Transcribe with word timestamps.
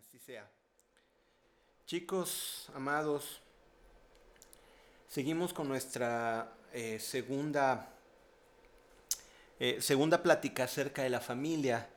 Así 0.00 0.18
sea. 0.18 0.48
Chicos, 1.84 2.70
amados, 2.74 3.42
seguimos 5.08 5.52
con 5.52 5.68
nuestra 5.68 6.54
eh, 6.72 6.98
segunda, 6.98 7.92
eh, 9.58 9.82
segunda 9.82 10.22
plática 10.22 10.64
acerca 10.64 11.02
de 11.02 11.10
la 11.10 11.20
familia. 11.20 11.90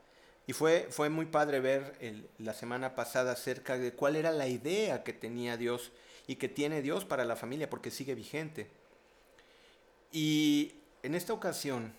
Y 0.48 0.52
fue, 0.52 0.88
fue 0.90 1.10
muy 1.10 1.28
padre 1.28 1.62
ver 1.62 2.28
la 2.40 2.54
semana 2.54 2.94
pasada 2.94 3.32
acerca 3.32 3.78
de 3.78 3.94
cuál 3.94 4.18
era 4.18 4.32
la 4.32 4.48
idea 4.48 5.04
que 5.06 5.14
tenía 5.14 5.56
Dios 5.56 5.94
y 6.28 6.36
que 6.36 6.50
tiene 6.50 6.82
Dios 6.82 7.06
para 7.06 7.24
la 7.24 7.38
familia, 7.38 7.70
porque 7.70 7.90
sigue 7.90 8.16
vigente. 8.16 8.70
Y 10.12 10.74
en 11.04 11.16
esta 11.16 11.32
ocasión 11.32 11.94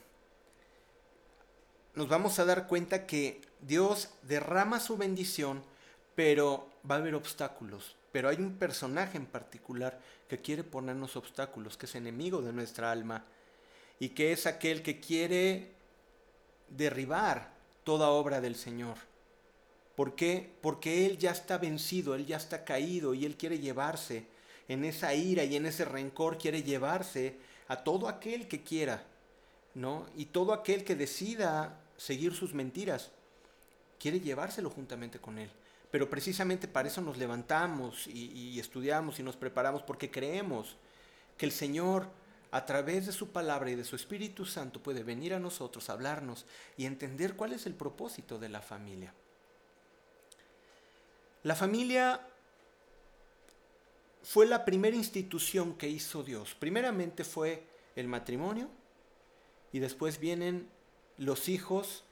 nos 1.94 2.08
vamos 2.08 2.38
a 2.38 2.44
dar 2.44 2.66
cuenta 2.66 3.06
que 3.06 3.40
Dios 3.62 4.10
derrama 4.22 4.80
su 4.80 4.98
bendición, 4.98 5.64
pero 6.14 6.68
va 6.88 6.96
a 6.96 6.98
haber 6.98 7.14
obstáculos. 7.14 7.96
Pero 8.12 8.28
hay 8.28 8.36
un 8.36 8.56
personaje 8.56 9.16
en 9.16 9.26
particular 9.26 9.98
que 10.28 10.40
quiere 10.40 10.64
ponernos 10.64 11.16
obstáculos, 11.16 11.76
que 11.76 11.86
es 11.86 11.94
enemigo 11.94 12.42
de 12.42 12.52
nuestra 12.52 12.92
alma 12.92 13.24
y 13.98 14.10
que 14.10 14.32
es 14.32 14.46
aquel 14.46 14.82
que 14.82 15.00
quiere 15.00 15.72
derribar 16.68 17.50
toda 17.84 18.10
obra 18.10 18.40
del 18.40 18.56
Señor. 18.56 18.96
¿Por 19.96 20.14
qué? 20.14 20.50
Porque 20.60 21.06
Él 21.06 21.18
ya 21.18 21.30
está 21.30 21.58
vencido, 21.58 22.14
Él 22.14 22.26
ya 22.26 22.36
está 22.36 22.64
caído 22.64 23.14
y 23.14 23.24
Él 23.24 23.36
quiere 23.36 23.58
llevarse 23.58 24.26
en 24.68 24.84
esa 24.84 25.14
ira 25.14 25.44
y 25.44 25.56
en 25.56 25.66
ese 25.66 25.84
rencor, 25.84 26.38
quiere 26.38 26.62
llevarse 26.62 27.36
a 27.68 27.84
todo 27.84 28.08
aquel 28.08 28.48
que 28.48 28.62
quiera, 28.62 29.04
¿no? 29.74 30.06
Y 30.16 30.26
todo 30.26 30.52
aquel 30.52 30.84
que 30.84 30.96
decida 30.96 31.80
seguir 31.96 32.34
sus 32.34 32.54
mentiras, 32.54 33.10
quiere 33.98 34.20
llevárselo 34.20 34.70
juntamente 34.70 35.18
con 35.18 35.38
Él. 35.38 35.50
Pero 35.94 36.10
precisamente 36.10 36.66
para 36.66 36.88
eso 36.88 37.00
nos 37.00 37.18
levantamos 37.18 38.08
y, 38.08 38.58
estudiamos 38.58 39.20
y 39.20 39.22
nos 39.22 39.36
preparamos 39.36 39.84
porque 39.84 40.10
creemos 40.10 40.76
que 41.38 41.46
el 41.46 41.52
Señor 41.52 42.08
a 42.50 42.66
través 42.66 43.06
de 43.06 43.12
su 43.12 43.30
palabra 43.30 43.70
y 43.70 43.76
de 43.76 43.84
su 43.84 43.94
Espíritu 43.94 44.44
Santo 44.44 44.82
puede 44.82 45.04
venir 45.04 45.34
a 45.34 45.38
nosotros, 45.38 45.88
hablarnos 45.90 46.46
y 46.76 46.86
entender 46.86 47.36
cuál 47.36 47.52
es 47.52 47.66
el 47.66 47.74
propósito 47.74 48.40
de 48.40 48.48
la 48.48 48.60
familia. 48.60 49.14
La 51.44 51.54
familia 51.54 52.26
fue 54.24 54.46
la 54.46 54.64
primera 54.64 54.96
institución 54.96 55.74
que 55.74 55.88
hizo 55.88 56.24
Dios. 56.24 56.56
Primeramente 56.56 57.22
fue 57.22 57.68
el 57.94 58.08
matrimonio 58.08 58.68
y 59.70 59.78
después 59.78 60.18
vienen 60.18 60.68
los 61.18 61.48
hijos 61.48 62.02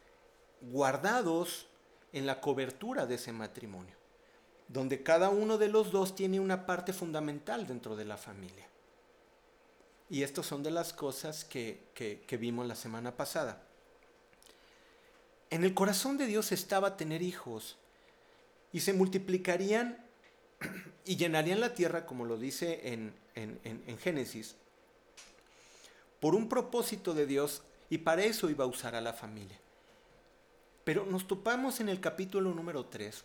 guardados 0.61 1.67
en 2.13 2.27
la 2.27 2.41
cobertura 2.41 3.07
de 3.07 3.15
ese 3.15 3.33
matrimonio, 3.33 3.95
donde 4.69 5.03
cada 5.03 5.31
uno 5.31 5.59
de 5.59 5.69
los 5.69 5.93
dos 5.93 6.15
tiene 6.15 6.41
una 6.41 6.67
parte 6.67 6.93
fundamental 6.93 7.67
dentro 7.67 7.97
de 7.97 8.05
la 8.05 8.17
familia. 8.17 8.67
Y 10.11 10.23
estas 10.23 10.45
son 10.45 10.63
de 10.63 10.71
las 10.71 10.93
cosas 10.93 11.45
que, 11.45 11.81
que, 11.95 12.37
vimos 12.37 12.67
la 12.67 12.75
semana 12.75 13.17
pasada. 13.17 13.63
En 15.49 15.65
el 15.65 15.73
corazón 15.73 16.19
de 16.19 16.27
Dios 16.27 16.53
estaba 16.53 16.99
tener 16.99 17.23
hijos 17.23 17.79
y 18.75 18.81
se 18.81 18.93
multiplicarían 18.93 20.05
y 21.07 21.17
llenarían 21.17 21.61
la 21.61 21.73
tierra, 21.73 22.05
como 22.05 22.27
lo 22.27 22.37
dice 22.37 22.93
en, 22.93 23.15
en, 23.35 23.59
en, 23.65 23.99
Génesis, 23.99 24.57
por 26.21 26.35
un 26.35 26.49
propósito 26.49 27.15
de 27.15 27.27
Dios 27.27 27.63
y 27.89 27.99
para 27.99 28.23
eso 28.23 28.51
iba 28.51 28.65
a 28.65 28.69
usar 28.69 28.95
a 28.95 29.01
la 29.01 29.15
familia. 29.15 29.62
Pero 30.85 31.07
nos 31.07 31.27
topamos 31.27 31.81
en 31.81 31.89
el 31.89 32.01
capítulo 32.01 32.53
número 32.53 32.87
3. 32.87 33.25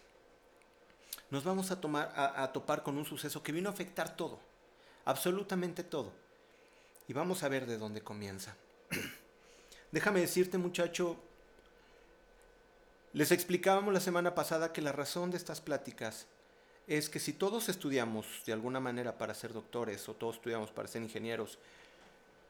Nos 1.30 1.44
vamos 1.44 1.72
a, 1.72 1.82
tomar, 1.82 2.14
a, 2.16 2.52
topar 2.54 2.84
con 2.84 2.98
un 2.98 3.06
suceso 3.06 3.44
que 3.44 3.52
vino 3.52 3.70
a 3.70 3.74
afectar 3.74 4.16
todo, 4.16 4.40
absolutamente 5.06 5.84
todo. 5.84 6.14
Y 7.08 7.14
vamos 7.14 7.44
a 7.44 7.50
ver 7.50 7.66
de 7.66 7.78
dónde 7.78 8.02
comienza. 8.02 8.56
Déjame 9.92 10.22
decirte 10.22 10.58
muchacho, 10.58 11.18
les 13.14 13.32
explicábamos 13.32 13.94
la 13.94 14.00
semana 14.00 14.36
pasada 14.36 14.72
que 14.72 14.82
la 14.82 14.92
razón 14.92 15.32
de 15.32 15.38
estas 15.38 15.60
pláticas 15.60 16.28
es 16.88 17.10
que 17.10 17.20
si 17.20 17.34
todos 17.34 17.68
estudiamos 17.68 18.26
de 18.46 18.54
alguna 18.54 18.80
manera 18.80 19.18
para 19.18 19.34
ser 19.34 19.52
doctores 19.52 20.08
o 20.08 20.14
todos 20.14 20.36
estudiamos 20.36 20.72
para 20.72 20.88
ser 20.88 21.02
ingenieros 21.02 21.58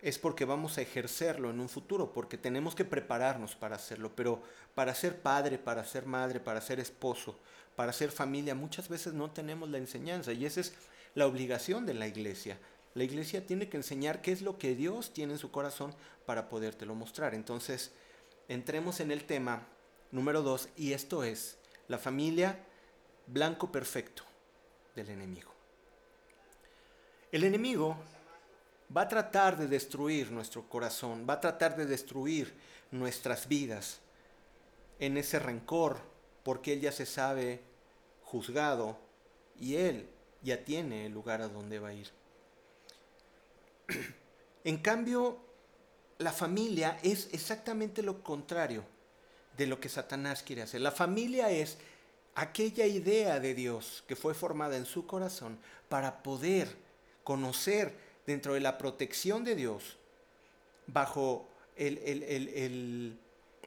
es 0.01 0.19
porque 0.19 0.45
vamos 0.45 0.77
a 0.77 0.81
ejercerlo 0.81 1.49
en 1.49 1.59
un 1.59 1.69
futuro, 1.69 2.13
porque 2.13 2.37
tenemos 2.37 2.75
que 2.75 2.85
prepararnos 2.85 3.55
para 3.55 3.75
hacerlo, 3.75 4.11
pero 4.15 4.41
para 4.75 4.93
ser 4.93 5.21
padre, 5.21 5.57
para 5.57 5.83
ser 5.83 6.05
madre, 6.05 6.39
para 6.39 6.61
ser 6.61 6.79
esposo, 6.79 7.37
para 7.75 7.93
ser 7.93 8.11
familia, 8.11 8.55
muchas 8.55 8.89
veces 8.89 9.13
no 9.13 9.31
tenemos 9.31 9.69
la 9.69 9.77
enseñanza 9.77 10.33
y 10.33 10.45
esa 10.45 10.61
es 10.61 10.73
la 11.15 11.25
obligación 11.25 11.85
de 11.85 11.93
la 11.93 12.07
iglesia. 12.07 12.57
La 12.93 13.03
iglesia 13.03 13.45
tiene 13.45 13.69
que 13.69 13.77
enseñar 13.77 14.21
qué 14.21 14.31
es 14.31 14.41
lo 14.41 14.57
que 14.57 14.75
Dios 14.75 15.13
tiene 15.13 15.33
en 15.33 15.39
su 15.39 15.51
corazón 15.51 15.93
para 16.25 16.49
podértelo 16.49 16.95
mostrar. 16.95 17.33
Entonces, 17.33 17.91
entremos 18.47 18.99
en 18.99 19.11
el 19.11 19.23
tema 19.23 19.67
número 20.11 20.41
dos 20.41 20.69
y 20.75 20.93
esto 20.93 21.23
es 21.23 21.57
la 21.87 21.97
familia 21.97 22.59
blanco 23.27 23.71
perfecto 23.71 24.23
del 24.95 25.09
enemigo. 25.09 25.51
El 27.31 27.43
enemigo 27.43 27.97
va 28.95 29.01
a 29.01 29.07
tratar 29.07 29.57
de 29.57 29.67
destruir 29.67 30.31
nuestro 30.31 30.67
corazón, 30.67 31.25
va 31.29 31.35
a 31.35 31.41
tratar 31.41 31.75
de 31.75 31.85
destruir 31.85 32.53
nuestras 32.91 33.47
vidas 33.47 33.99
en 34.99 35.17
ese 35.17 35.39
rencor, 35.39 35.97
porque 36.43 36.73
Él 36.73 36.81
ya 36.81 36.91
se 36.91 37.05
sabe 37.05 37.61
juzgado 38.23 38.97
y 39.59 39.75
Él 39.75 40.07
ya 40.41 40.63
tiene 40.63 41.05
el 41.05 41.13
lugar 41.13 41.41
a 41.41 41.49
donde 41.49 41.79
va 41.79 41.89
a 41.89 41.93
ir. 41.93 42.11
En 44.63 44.79
cambio, 44.79 45.37
la 46.17 46.33
familia 46.33 46.97
es 47.01 47.29
exactamente 47.31 48.03
lo 48.03 48.21
contrario 48.21 48.83
de 49.55 49.65
lo 49.65 49.79
que 49.79 49.87
Satanás 49.87 50.43
quiere 50.43 50.63
hacer. 50.63 50.81
La 50.81 50.91
familia 50.91 51.49
es 51.51 51.77
aquella 52.35 52.85
idea 52.85 53.39
de 53.39 53.53
Dios 53.53 54.03
que 54.09 54.17
fue 54.17 54.33
formada 54.33 54.75
en 54.75 54.85
su 54.85 55.07
corazón 55.07 55.57
para 55.87 56.21
poder 56.21 56.75
conocer 57.23 57.95
dentro 58.27 58.53
de 58.53 58.59
la 58.59 58.77
protección 58.77 59.43
de 59.43 59.55
Dios, 59.55 59.97
bajo 60.85 61.47
el, 61.77 63.17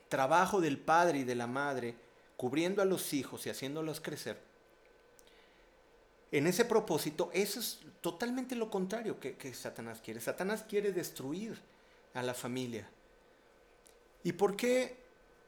trabajo 0.09 0.60
del 0.60 0.78
padre 0.78 1.21
y 1.21 1.25
de 1.25 1.34
la 1.34 1.47
madre, 1.47 1.97
cubriendo 2.37 2.82
a 2.82 2.84
los 2.84 3.12
hijos 3.12 3.47
y 3.47 3.50
haciéndolos 3.50 4.00
crecer, 4.00 4.38
en 6.31 6.47
ese 6.47 6.65
propósito, 6.65 7.31
eso 7.32 7.59
es 7.59 7.81
totalmente 8.00 8.54
lo 8.54 8.71
contrario 8.71 9.19
que, 9.19 9.34
que, 9.34 9.53
Satanás 9.53 10.00
quiere. 10.00 10.21
Satanás 10.21 10.62
quiere 10.62 10.92
destruir 10.92 11.59
a 12.15 12.22
la 12.22 12.34
familia. 12.34 12.88
¿Y 14.22 14.32
por 14.32 14.54
qué 14.54 14.97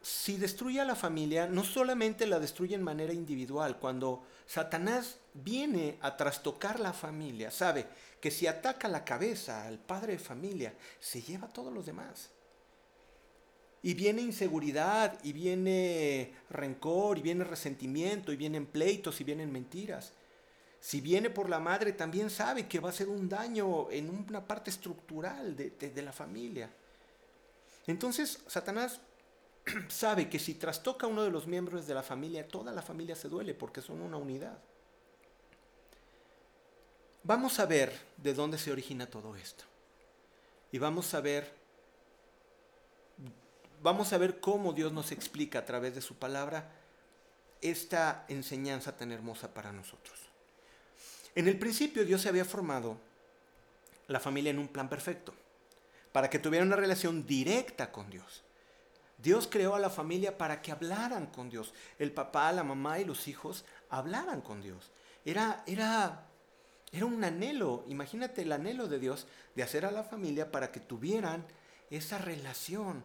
si 0.02 0.36
destruye 0.36 0.80
a 0.80 0.84
la 0.84 0.96
familia, 0.96 1.46
no 1.46 1.62
solamente 1.62 2.26
la 2.26 2.40
destruye 2.40 2.74
en 2.74 2.82
manera 2.82 3.12
individual, 3.12 3.78
cuando 3.78 4.24
Satanás 4.46 5.18
viene 5.32 5.96
a 6.00 6.16
trastocar 6.16 6.80
la 6.80 6.92
familia, 6.92 7.52
sabe 7.52 7.86
que 8.20 8.32
si 8.32 8.48
ataca 8.48 8.88
la 8.88 9.04
cabeza 9.04 9.64
al 9.64 9.78
padre 9.78 10.14
de 10.14 10.18
familia, 10.18 10.74
se 10.98 11.22
lleva 11.22 11.46
a 11.46 11.52
todos 11.52 11.72
los 11.72 11.86
demás. 11.86 12.30
Y 13.80 13.94
viene 13.94 14.22
inseguridad, 14.22 15.18
y 15.22 15.32
viene 15.32 16.34
rencor, 16.50 17.18
y 17.18 17.22
viene 17.22 17.44
resentimiento, 17.44 18.32
y 18.32 18.36
vienen 18.36 18.66
pleitos, 18.66 19.20
y 19.20 19.24
vienen 19.24 19.52
mentiras. 19.52 20.12
Si 20.80 21.00
viene 21.00 21.30
por 21.30 21.48
la 21.48 21.60
madre, 21.60 21.92
también 21.92 22.28
sabe 22.28 22.66
que 22.66 22.80
va 22.80 22.90
a 22.90 22.92
ser 22.92 23.08
un 23.08 23.28
daño 23.28 23.90
en 23.90 24.10
una 24.10 24.44
parte 24.46 24.70
estructural 24.70 25.56
de, 25.56 25.70
de 25.70 26.02
la 26.02 26.12
familia. 26.12 26.70
Entonces, 27.86 28.40
Satanás 28.46 29.00
sabe 29.88 30.28
que 30.28 30.38
si 30.38 30.54
trastoca 30.54 31.06
a 31.06 31.08
uno 31.08 31.22
de 31.22 31.30
los 31.30 31.46
miembros 31.46 31.86
de 31.86 31.94
la 31.94 32.02
familia, 32.02 32.46
toda 32.46 32.72
la 32.72 32.82
familia 32.82 33.16
se 33.16 33.28
duele 33.28 33.54
porque 33.54 33.82
son 33.82 34.00
una 34.00 34.16
unidad. 34.16 34.58
Vamos 37.24 37.60
a 37.60 37.66
ver 37.66 37.92
de 38.16 38.34
dónde 38.34 38.58
se 38.58 38.72
origina 38.72 39.06
todo 39.06 39.36
esto. 39.36 39.64
Y 40.72 40.78
vamos 40.78 41.14
a 41.14 41.20
ver 41.20 41.62
vamos 43.82 44.12
a 44.12 44.18
ver 44.18 44.40
cómo 44.40 44.72
Dios 44.72 44.92
nos 44.92 45.10
explica 45.10 45.58
a 45.58 45.66
través 45.66 45.94
de 45.94 46.00
su 46.00 46.14
palabra 46.14 46.70
esta 47.60 48.24
enseñanza 48.28 48.96
tan 48.96 49.12
hermosa 49.12 49.52
para 49.52 49.72
nosotros. 49.72 50.18
En 51.34 51.48
el 51.48 51.58
principio 51.58 52.04
Dios 52.04 52.22
se 52.22 52.28
había 52.28 52.44
formado 52.44 52.96
la 54.08 54.20
familia 54.20 54.50
en 54.50 54.58
un 54.58 54.68
plan 54.68 54.88
perfecto, 54.88 55.34
para 56.12 56.28
que 56.28 56.38
tuviera 56.38 56.64
una 56.64 56.76
relación 56.76 57.26
directa 57.26 57.90
con 57.90 58.10
Dios. 58.10 58.42
Dios 59.22 59.48
creó 59.50 59.74
a 59.74 59.78
la 59.78 59.90
familia 59.90 60.36
para 60.36 60.60
que 60.60 60.72
hablaran 60.72 61.26
con 61.26 61.48
Dios. 61.48 61.72
El 61.98 62.12
papá, 62.12 62.50
la 62.52 62.64
mamá 62.64 62.98
y 62.98 63.04
los 63.04 63.28
hijos 63.28 63.64
hablaran 63.88 64.40
con 64.40 64.60
Dios. 64.60 64.90
Era, 65.24 65.62
era, 65.66 66.26
era 66.90 67.06
un 67.06 67.22
anhelo, 67.22 67.84
imagínate 67.88 68.42
el 68.42 68.52
anhelo 68.52 68.88
de 68.88 68.98
Dios 68.98 69.26
de 69.54 69.62
hacer 69.62 69.86
a 69.86 69.92
la 69.92 70.02
familia 70.02 70.50
para 70.50 70.72
que 70.72 70.80
tuvieran 70.80 71.44
esa 71.90 72.18
relación 72.18 73.04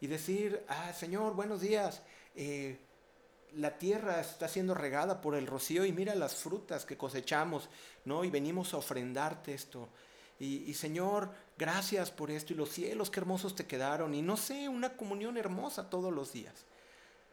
y 0.00 0.06
decir, 0.06 0.64
ah, 0.68 0.92
Señor, 0.92 1.34
buenos 1.34 1.60
días. 1.60 2.02
Eh, 2.34 2.78
la 3.56 3.78
tierra 3.78 4.20
está 4.20 4.48
siendo 4.48 4.74
regada 4.74 5.20
por 5.20 5.34
el 5.34 5.46
rocío 5.46 5.84
y 5.84 5.92
mira 5.92 6.14
las 6.14 6.36
frutas 6.36 6.84
que 6.84 6.96
cosechamos, 6.96 7.68
¿no? 8.04 8.24
Y 8.24 8.30
venimos 8.30 8.74
a 8.74 8.78
ofrendarte 8.78 9.54
esto. 9.54 9.88
Y, 10.40 10.72
Señor, 10.74 11.30
gracias 11.58 12.10
por 12.10 12.30
esto. 12.30 12.52
Y 12.52 12.56
los 12.56 12.70
cielos, 12.70 13.10
qué 13.10 13.20
hermosos 13.20 13.54
te 13.54 13.66
quedaron. 13.66 14.14
Y 14.14 14.22
no 14.22 14.36
sé, 14.36 14.68
una 14.68 14.96
comunión 14.96 15.36
hermosa 15.36 15.90
todos 15.90 16.12
los 16.12 16.32
días. 16.32 16.64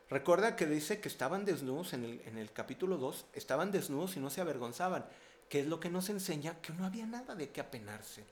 Recuerda 0.10 0.56
que 0.56 0.66
dice 0.66 1.00
que 1.00 1.08
estaban 1.08 1.46
desnudos 1.46 1.94
en 1.94 2.04
el, 2.04 2.52
capítulo 2.52 2.98
2, 2.98 3.26
estaban 3.34 3.72
desnudos 3.72 4.18
y 4.18 4.20
no 4.20 4.30
se 4.30 4.42
avergonzaban, 4.42 5.06
que 5.50 5.62
es 5.62 5.68
lo 5.68 5.80
que 5.80 5.90
nos 5.90 6.10
enseña 6.10 6.62
que 6.62 6.74
no 6.74 6.86
había 6.86 7.08
nada 7.08 7.34
de 7.34 7.50
qué 7.50 7.62
apenarse. 7.62 8.24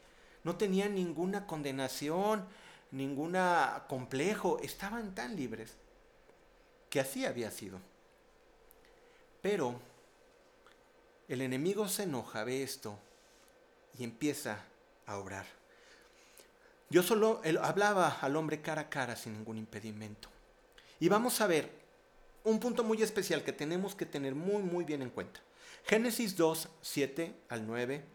No 0.43 0.55
tenían 0.55 0.93
ninguna 0.93 1.47
condenación, 1.47 2.45
ningún 2.91 3.35
complejo, 3.87 4.59
estaban 4.61 5.15
tan 5.15 5.35
libres 5.35 5.73
que 6.91 6.99
así 6.99 7.25
había 7.25 7.49
sido. 7.49 7.79
Pero 9.41 9.79
el 11.27 11.41
enemigo 11.41 11.87
se 11.87 12.03
enoja, 12.03 12.43
ve 12.43 12.61
esto 12.61 12.99
y 13.97 14.03
empieza 14.03 14.63
a 15.07 15.17
obrar. 15.17 15.62
Yo 16.93 17.01
solo 17.01 17.41
hablaba 17.59 18.19
al 18.21 18.35
hombre 18.35 18.61
cara 18.61 18.81
a 18.81 18.89
cara 18.91 19.15
sin 19.15 19.33
ningún 19.33 19.57
impedimento. 19.57 20.29
Y 20.99 21.09
vamos 21.09 21.41
a 21.41 21.47
ver 21.47 21.71
un 22.43 22.59
punto 22.59 22.83
muy 22.83 23.01
especial 23.01 23.43
que 23.43 23.51
tenemos 23.51 23.95
que 23.95 24.05
tener 24.05 24.35
muy, 24.35 24.61
muy 24.61 24.83
bien 24.83 25.01
en 25.01 25.09
cuenta. 25.09 25.39
Génesis 25.85 26.37
2, 26.37 26.69
7 26.83 27.33
al 27.49 27.65
9 27.65 28.05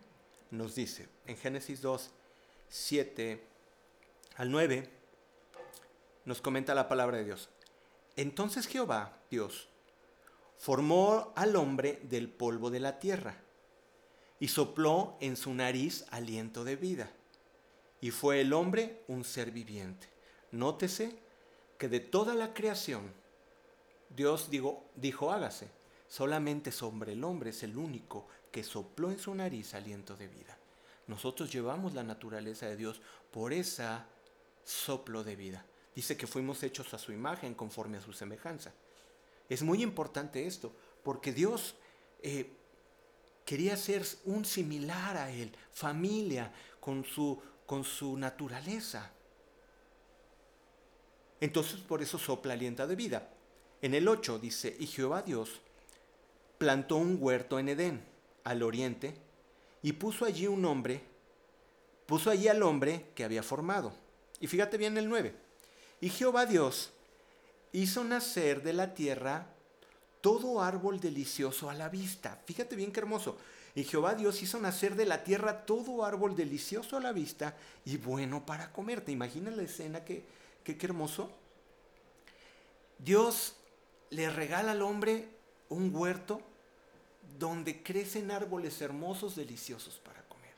nos 0.53 0.77
dice, 0.77 1.09
en 1.27 1.37
Génesis 1.37 1.83
2, 1.83 2.11
7 2.69 3.43
al 4.37 4.49
9, 4.53 4.89
nos 6.25 6.41
comenta 6.41 6.73
la 6.73 6.87
palabra 6.87 7.17
de 7.17 7.25
Dios. 7.25 7.49
Entonces 8.15 8.69
Jehová, 8.69 9.19
Dios, 9.29 9.67
formó 10.57 11.33
al 11.35 11.57
hombre 11.57 11.99
del 12.05 12.29
polvo 12.29 12.71
de 12.71 12.79
la 12.79 13.01
tierra 13.01 13.43
y 14.39 14.47
sopló 14.47 15.17
en 15.19 15.37
su 15.37 15.53
nariz 15.53 16.05
aliento 16.13 16.63
de 16.63 16.77
vida. 16.77 17.11
Y 18.01 18.11
fue 18.11 18.41
el 18.41 18.53
hombre 18.53 19.03
un 19.09 19.25
ser 19.25 19.51
viviente. 19.51 20.09
Nótese 20.53 21.19
que 21.79 21.89
de 21.89 22.01
toda 22.01 22.35
la 22.35 22.55
creación, 22.55 23.13
Dios 24.11 24.51
dijo, 24.51 24.85
dijo 24.97 25.33
hágase. 25.33 25.69
Solamente 26.09 26.73
sobre 26.73 27.13
el 27.13 27.23
hombre 27.25 27.51
es 27.51 27.63
el 27.63 27.77
único 27.77 28.27
que 28.51 28.65
sopló 28.65 29.11
en 29.11 29.19
su 29.19 29.35
nariz 29.35 29.75
aliento 29.75 30.17
de 30.17 30.27
vida. 30.27 30.57
Nosotros 31.07 31.53
llevamos 31.53 31.95
la 31.95 32.03
naturaleza 32.03 32.67
de 32.67 32.77
Dios 32.77 33.01
por 33.31 33.53
esa 33.53 34.07
soplo 34.65 35.25
de 35.25 35.37
vida. 35.37 35.65
Dice 35.95 36.17
que 36.17 36.27
fuimos 36.27 36.63
hechos 36.63 36.93
a 36.95 36.99
su 36.99 37.13
imagen 37.13 37.55
conforme 37.55 37.99
a 37.99 38.03
su 38.03 38.13
semejanza. 38.13 38.73
Es 39.49 39.63
muy 39.63 39.83
importante 39.83 40.47
esto, 40.47 40.73
porque 41.03 41.33
Dios 41.33 41.75
eh, 42.23 42.51
quería 43.45 43.77
ser 43.77 44.07
un 44.27 44.45
similar 44.45 45.17
a 45.17 45.31
Él, 45.31 45.53
familia, 45.73 46.53
con 46.81 47.05
su, 47.05 47.41
con 47.69 47.85
su 47.85 48.17
naturaleza. 48.17 49.13
Entonces 51.39 51.81
por 51.81 52.01
eso 52.01 52.19
sopla 52.19 52.55
alienta 52.55 52.87
de 52.87 52.97
vida. 52.97 53.29
En 53.83 53.93
el 53.93 54.09
8 54.09 54.39
dice, 54.39 54.75
y 54.81 54.87
Jehová 54.87 55.21
Dios 55.21 55.61
plantó 56.57 56.97
un 56.97 57.19
huerto 57.21 57.59
en 57.59 57.69
Edén, 57.69 58.07
al 58.43 58.63
oriente, 58.63 59.15
y 59.83 59.93
puso 59.93 60.25
allí 60.25 60.47
un 60.47 60.65
hombre, 60.65 61.03
puso 62.07 62.31
allí 62.31 62.49
al 62.49 62.63
hombre 62.63 63.11
que 63.15 63.23
había 63.23 63.43
formado. 63.43 63.93
Y 64.41 64.47
fíjate 64.47 64.79
bien 64.79 64.97
el 64.97 65.07
9. 65.07 65.35
Y 66.01 66.09
Jehová 66.09 66.47
Dios 66.47 66.93
hizo 67.73 68.03
nacer 68.03 68.63
de 68.63 68.73
la 68.73 68.95
tierra 68.95 69.47
todo 70.23 70.63
árbol 70.63 71.01
delicioso 71.01 71.69
a 71.69 71.75
la 71.75 71.91
vista. 71.91 72.41
Fíjate 72.47 72.77
bien 72.77 72.93
qué 72.93 73.01
hermoso. 73.01 73.37
Y 73.79 73.85
Jehová 73.85 74.17
Dios 74.17 74.43
hizo 74.43 74.59
nacer 74.59 74.97
de 74.97 75.07
la 75.07 75.23
tierra 75.23 75.65
todo 75.65 76.05
árbol 76.05 76.35
delicioso 76.35 76.97
a 76.97 77.01
la 77.01 77.13
vista 77.13 77.55
y 77.85 77.97
bueno 77.97 78.45
para 78.45 78.73
comer. 78.73 79.03
¿Te 79.03 79.13
imaginas 79.13 79.55
la 79.57 79.63
escena? 79.63 80.05
Qué, 80.05 80.25
qué, 80.65 80.77
qué 80.77 80.87
hermoso. 80.87 81.31
Dios 82.99 83.55
le 84.11 84.31
regala 84.31 84.73
al 84.73 84.83
hombre 84.83 85.29
un 85.69 85.95
huerto 85.95 86.41
donde 87.39 87.81
crecen 87.85 88.33
árboles 88.33 88.83
hermosos, 88.83 89.37
deliciosos 89.37 90.01
para 90.05 90.23
comer. 90.23 90.51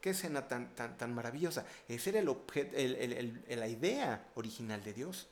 Qué 0.00 0.10
escena 0.10 0.46
tan, 0.46 0.72
tan, 0.76 0.96
tan 0.96 1.12
maravillosa. 1.12 1.66
Esa 1.88 2.10
era 2.10 2.20
el 2.20 3.42
la 3.48 3.66
idea 3.66 4.24
original 4.36 4.84
de 4.84 4.92
Dios. 4.92 5.26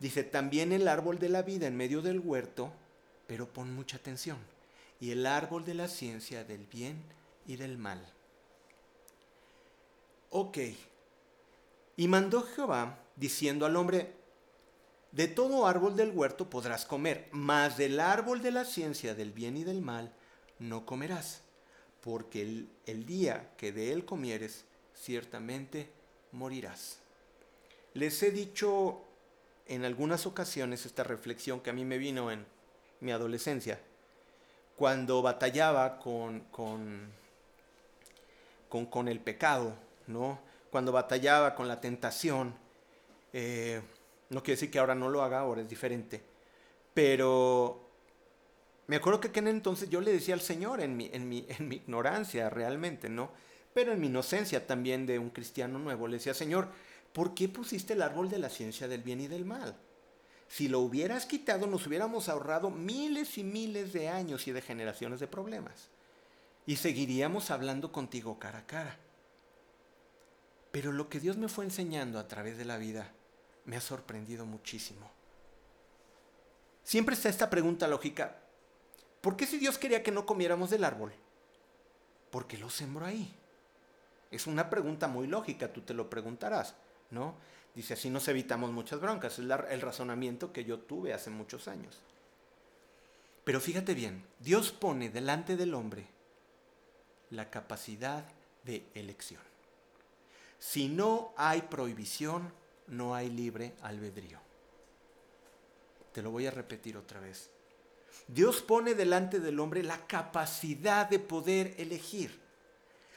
Dice, 0.00 0.24
también 0.24 0.72
el 0.72 0.88
árbol 0.88 1.20
de 1.20 1.28
la 1.28 1.42
vida 1.42 1.68
en 1.68 1.76
medio 1.76 2.02
del 2.02 2.18
huerto, 2.18 2.72
pero 3.28 3.46
pon 3.46 3.72
mucha 3.72 3.98
atención, 3.98 4.36
y 5.00 5.12
el 5.12 5.26
árbol 5.26 5.64
de 5.64 5.74
la 5.74 5.88
ciencia 5.88 6.44
del 6.44 6.66
bien 6.66 7.02
y 7.46 7.56
del 7.56 7.78
mal. 7.78 8.06
Ok. 10.30 10.58
Y 11.96 12.08
mandó 12.08 12.42
Jehová 12.42 12.98
diciendo 13.16 13.66
al 13.66 13.76
hombre, 13.76 14.14
de 15.12 15.26
todo 15.26 15.66
árbol 15.66 15.96
del 15.96 16.12
huerto 16.12 16.48
podrás 16.48 16.86
comer, 16.86 17.28
mas 17.32 17.76
del 17.76 17.98
árbol 17.98 18.42
de 18.42 18.52
la 18.52 18.64
ciencia 18.64 19.14
del 19.14 19.32
bien 19.32 19.56
y 19.56 19.64
del 19.64 19.80
mal 19.80 20.14
no 20.58 20.86
comerás, 20.86 21.40
porque 22.00 22.42
el, 22.42 22.68
el 22.86 23.06
día 23.06 23.50
que 23.56 23.72
de 23.72 23.92
él 23.92 24.04
comieres, 24.04 24.64
ciertamente 24.94 25.90
morirás. 26.32 26.98
Les 27.94 28.22
he 28.22 28.30
dicho 28.30 29.02
en 29.66 29.84
algunas 29.84 30.26
ocasiones 30.26 30.86
esta 30.86 31.02
reflexión 31.02 31.60
que 31.60 31.70
a 31.70 31.72
mí 31.72 31.84
me 31.84 31.98
vino 31.98 32.30
en 32.30 32.46
mi 33.00 33.10
adolescencia, 33.10 33.80
cuando 34.80 35.20
batallaba 35.20 35.98
con, 35.98 36.40
con, 36.50 37.12
con, 38.88 39.08
el 39.08 39.20
pecado, 39.20 39.74
¿no? 40.06 40.38
cuando 40.70 40.90
batallaba 40.90 41.54
con 41.54 41.68
la 41.68 41.82
tentación. 41.82 42.54
Eh, 43.34 43.82
no 44.30 44.42
quiere 44.42 44.56
decir 44.56 44.70
que 44.70 44.78
ahora 44.78 44.94
no 44.94 45.10
lo 45.10 45.22
haga, 45.22 45.40
ahora 45.40 45.60
es 45.60 45.68
diferente. 45.68 46.22
Pero 46.94 47.90
me 48.86 48.96
acuerdo 48.96 49.20
que 49.20 49.38
en 49.38 49.48
entonces 49.48 49.90
yo 49.90 50.00
le 50.00 50.14
decía 50.14 50.32
al 50.32 50.40
Señor 50.40 50.80
en 50.80 50.96
mi, 50.96 51.10
en 51.12 51.28
mi, 51.28 51.44
en 51.58 51.68
mi 51.68 51.76
ignorancia 51.76 52.48
realmente, 52.48 53.10
¿no? 53.10 53.32
Pero 53.74 53.92
en 53.92 54.00
mi 54.00 54.06
inocencia 54.06 54.66
también 54.66 55.04
de 55.04 55.18
un 55.18 55.28
cristiano 55.28 55.78
nuevo, 55.78 56.08
le 56.08 56.16
decía, 56.16 56.32
Señor, 56.32 56.68
¿por 57.12 57.34
qué 57.34 57.50
pusiste 57.50 57.92
el 57.92 58.00
árbol 58.00 58.30
de 58.30 58.38
la 58.38 58.48
ciencia 58.48 58.88
del 58.88 59.02
bien 59.02 59.20
y 59.20 59.28
del 59.28 59.44
mal? 59.44 59.76
Si 60.50 60.66
lo 60.66 60.80
hubieras 60.80 61.26
quitado, 61.26 61.68
nos 61.68 61.86
hubiéramos 61.86 62.28
ahorrado 62.28 62.70
miles 62.70 63.38
y 63.38 63.44
miles 63.44 63.92
de 63.92 64.08
años 64.08 64.48
y 64.48 64.52
de 64.52 64.60
generaciones 64.60 65.20
de 65.20 65.28
problemas. 65.28 65.90
Y 66.66 66.74
seguiríamos 66.74 67.52
hablando 67.52 67.92
contigo 67.92 68.40
cara 68.40 68.58
a 68.58 68.66
cara. 68.66 68.98
Pero 70.72 70.90
lo 70.90 71.08
que 71.08 71.20
Dios 71.20 71.36
me 71.36 71.46
fue 71.46 71.64
enseñando 71.64 72.18
a 72.18 72.26
través 72.26 72.58
de 72.58 72.64
la 72.64 72.78
vida 72.78 73.12
me 73.64 73.76
ha 73.76 73.80
sorprendido 73.80 74.44
muchísimo. 74.44 75.08
Siempre 76.82 77.14
está 77.14 77.28
esta 77.28 77.48
pregunta 77.48 77.86
lógica. 77.86 78.36
¿Por 79.20 79.36
qué 79.36 79.46
si 79.46 79.56
Dios 79.56 79.78
quería 79.78 80.02
que 80.02 80.10
no 80.10 80.26
comiéramos 80.26 80.70
del 80.70 80.82
árbol? 80.82 81.12
¿Por 82.32 82.48
qué 82.48 82.58
lo 82.58 82.70
sembró 82.70 83.06
ahí? 83.06 83.32
Es 84.32 84.48
una 84.48 84.68
pregunta 84.68 85.06
muy 85.06 85.28
lógica, 85.28 85.72
tú 85.72 85.82
te 85.82 85.94
lo 85.94 86.10
preguntarás. 86.10 86.74
¿no? 87.10 87.34
Dice, 87.74 87.94
así 87.94 88.10
nos 88.10 88.26
evitamos 88.28 88.72
muchas 88.72 89.00
broncas. 89.00 89.38
Es 89.38 89.44
el 89.70 89.80
razonamiento 89.80 90.52
que 90.52 90.64
yo 90.64 90.78
tuve 90.80 91.12
hace 91.12 91.30
muchos 91.30 91.68
años. 91.68 91.98
Pero 93.44 93.60
fíjate 93.60 93.94
bien, 93.94 94.24
Dios 94.38 94.70
pone 94.72 95.08
delante 95.08 95.56
del 95.56 95.74
hombre 95.74 96.06
la 97.30 97.50
capacidad 97.50 98.24
de 98.64 98.84
elección. 98.94 99.40
Si 100.58 100.88
no 100.88 101.32
hay 101.36 101.62
prohibición, 101.62 102.52
no 102.88 103.14
hay 103.14 103.30
libre 103.30 103.74
albedrío. 103.82 104.38
Te 106.12 106.22
lo 106.22 106.30
voy 106.30 106.46
a 106.46 106.50
repetir 106.50 106.96
otra 106.96 107.20
vez. 107.20 107.50
Dios 108.26 108.62
pone 108.62 108.94
delante 108.94 109.40
del 109.40 109.58
hombre 109.60 109.82
la 109.82 110.06
capacidad 110.06 111.08
de 111.08 111.18
poder 111.18 111.74
elegir. 111.78 112.38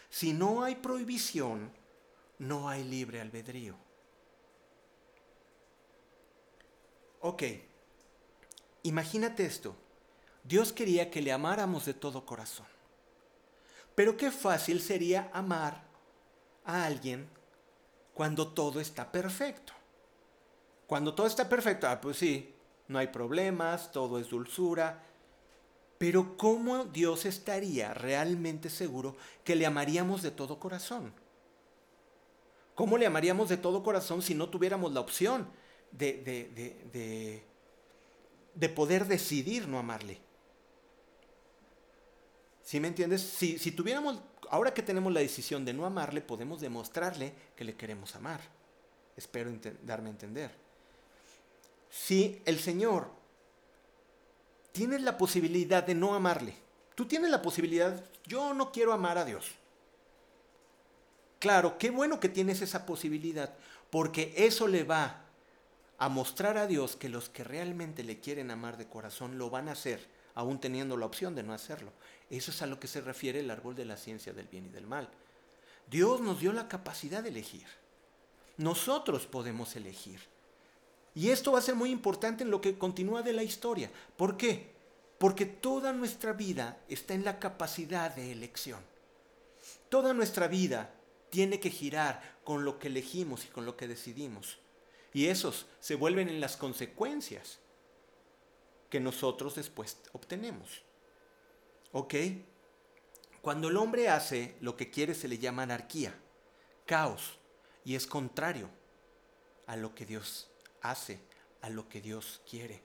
Si 0.10 0.32
no 0.32 0.64
hay 0.64 0.76
prohibición, 0.76 1.72
no 2.40 2.70
hay 2.70 2.84
libre 2.84 3.20
albedrío. 3.20 3.76
Ok, 7.26 7.44
imagínate 8.84 9.46
esto. 9.46 9.78
Dios 10.44 10.74
quería 10.74 11.10
que 11.10 11.22
le 11.22 11.32
amáramos 11.32 11.86
de 11.86 11.94
todo 11.94 12.26
corazón. 12.26 12.66
Pero 13.96 14.18
qué 14.18 14.30
fácil 14.30 14.82
sería 14.82 15.30
amar 15.32 15.86
a 16.66 16.84
alguien 16.84 17.30
cuando 18.14 18.50
todo 18.50 18.82
está 18.82 19.10
perfecto. 19.10 19.72
Cuando 20.86 21.16
todo 21.16 21.26
está 21.26 21.48
perfecto, 21.48 21.88
ah, 21.88 22.02
pues 22.02 22.18
sí, 22.18 22.54
no 22.90 23.00
hay 23.00 23.08
problemas, 23.08 23.94
todo 23.94 24.20
es 24.20 24.28
dulzura. 24.28 25.02
Pero 25.98 26.36
¿cómo 26.36 26.84
Dios 26.84 27.24
estaría 27.24 27.94
realmente 27.94 28.70
seguro 28.70 29.16
que 29.46 29.56
le 29.56 29.66
amaríamos 29.66 30.24
de 30.24 30.32
todo 30.32 30.60
corazón? 30.60 31.14
¿Cómo 32.76 32.98
le 32.98 33.06
amaríamos 33.06 33.48
de 33.48 33.56
todo 33.56 33.82
corazón 33.82 34.22
si 34.22 34.36
no 34.36 34.50
tuviéramos 34.50 34.92
la 34.92 35.00
opción 35.00 35.63
de, 35.98 37.42
de 38.54 38.70
poder 38.70 39.06
decidir 39.06 39.68
no 39.68 39.80
amarle. 39.80 40.20
¿Sí 42.64 42.80
me 42.80 42.88
entiendes? 42.88 43.22
Si, 43.22 43.60
si 43.60 43.72
tuviéramos, 43.72 44.22
ahora 44.50 44.74
que 44.74 44.82
tenemos 44.82 45.12
la 45.12 45.20
decisión 45.20 45.66
de 45.66 45.74
no 45.74 45.86
amarle, 45.86 46.22
podemos 46.22 46.62
demostrarle 46.62 47.34
que 47.56 47.64
le 47.64 47.76
queremos 47.76 48.16
amar. 48.16 48.40
Espero 49.18 49.52
darme 49.84 50.10
a 50.10 50.12
entender. 50.12 50.52
Si 51.90 52.42
el 52.46 52.60
Señor 52.60 53.12
tienes 54.72 55.02
la 55.02 55.18
posibilidad 55.18 55.84
de 55.84 55.94
no 55.94 56.16
amarle, 56.16 56.56
tú 56.96 57.06
tienes 57.06 57.30
la 57.30 57.42
posibilidad, 57.42 58.04
yo 58.26 58.54
no 58.54 58.72
quiero 58.72 58.94
amar 58.94 59.18
a 59.18 59.26
Dios. 59.26 59.52
Claro, 61.40 61.78
qué 61.78 61.92
bueno 61.92 62.20
que 62.20 62.30
tienes 62.30 62.62
esa 62.62 62.86
posibilidad, 62.86 63.54
porque 63.90 64.34
eso 64.38 64.68
le 64.68 64.84
va 64.84 65.23
a 65.98 66.10
mostrar 66.10 66.58
a 66.58 66.68
Dios 66.68 66.96
que 66.96 67.10
los 67.10 67.30
que 67.30 67.44
realmente 67.44 68.04
le 68.04 68.20
quieren 68.20 68.52
amar 68.52 68.78
de 68.78 68.88
corazón 68.88 69.38
lo 69.38 69.50
van 69.50 69.70
a 69.70 69.74
hacer, 69.74 70.06
aún 70.36 70.60
teniendo 70.60 70.98
la 70.98 71.06
opción 71.06 71.36
de 71.36 71.44
no 71.44 71.54
hacerlo. 71.54 71.92
Eso 72.30 72.52
es 72.52 72.62
a 72.62 72.68
lo 72.68 72.80
que 72.80 72.88
se 72.88 73.02
refiere 73.02 73.40
el 73.40 73.52
árbol 73.52 73.76
de 73.76 73.86
la 73.86 73.98
ciencia 73.98 74.34
del 74.34 74.48
bien 74.48 74.66
y 74.66 74.70
del 74.70 74.88
mal. 74.88 75.10
Dios 75.90 76.22
nos 76.22 76.40
dio 76.40 76.52
la 76.54 76.68
capacidad 76.68 77.22
de 77.22 77.30
elegir. 77.30 77.68
Nosotros 78.58 79.28
podemos 79.28 79.76
elegir. 79.76 80.20
Y 81.16 81.30
esto 81.30 81.52
va 81.52 81.60
a 81.60 81.64
ser 81.64 81.76
muy 81.76 81.92
importante 81.92 82.44
en 82.44 82.52
lo 82.52 82.62
que 82.62 82.78
continúa 82.78 83.22
de 83.22 83.34
la 83.34 83.44
historia. 83.44 83.92
¿Por 84.18 84.38
qué? 84.38 84.74
Porque 85.20 85.46
toda 85.46 85.94
nuestra 85.94 86.34
vida 86.34 86.80
está 86.90 87.14
en 87.14 87.24
la 87.24 87.40
capacidad 87.40 88.16
de 88.16 88.32
elección. 88.32 88.82
Toda 89.90 90.14
nuestra 90.14 90.48
vida 90.48 90.94
tiene 91.30 91.60
que 91.60 91.70
girar 91.70 92.40
con 92.44 92.66
lo 92.66 92.80
que 92.80 92.88
elegimos 92.88 93.46
y 93.46 93.48
con 93.48 93.66
lo 93.66 93.78
que 93.78 93.88
decidimos. 93.88 94.58
Y 95.14 95.28
esos 95.28 95.68
se 95.80 95.96
vuelven 95.96 96.28
en 96.28 96.42
las 96.42 96.58
consecuencias 96.58 97.60
que 98.90 99.00
nosotros 99.00 99.56
después 99.56 99.98
obtenemos. 100.12 100.84
¿Ok? 101.92 102.16
Cuando 103.42 103.70
el 103.70 103.78
hombre 103.78 104.10
hace 104.10 104.56
lo 104.62 104.76
que 104.76 104.90
quiere 104.90 105.14
se 105.14 105.28
le 105.28 105.38
llama 105.38 105.64
anarquía, 105.64 106.16
caos, 106.86 107.38
y 107.86 107.96
es 107.96 108.08
contrario 108.08 108.70
a 109.68 109.76
lo 109.76 109.94
que 109.94 110.06
Dios 110.06 110.50
hace, 110.82 111.20
a 111.62 111.70
lo 111.70 111.88
que 111.90 112.02
Dios 112.02 112.42
quiere. 112.50 112.82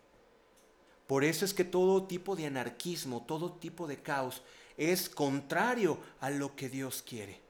Por 1.07 1.25
eso 1.25 1.45
es 1.45 1.55
que 1.55 1.65
todo 1.65 2.07
tipo 2.07 2.37
de 2.37 2.47
anarquismo, 2.47 3.25
todo 3.25 3.53
tipo 3.53 3.87
de 3.87 4.03
caos 4.03 4.43
es 4.77 5.09
contrario 5.09 5.99
a 6.21 6.31
lo 6.31 6.55
que 6.55 6.69
Dios 6.69 7.03
quiere. 7.03 7.41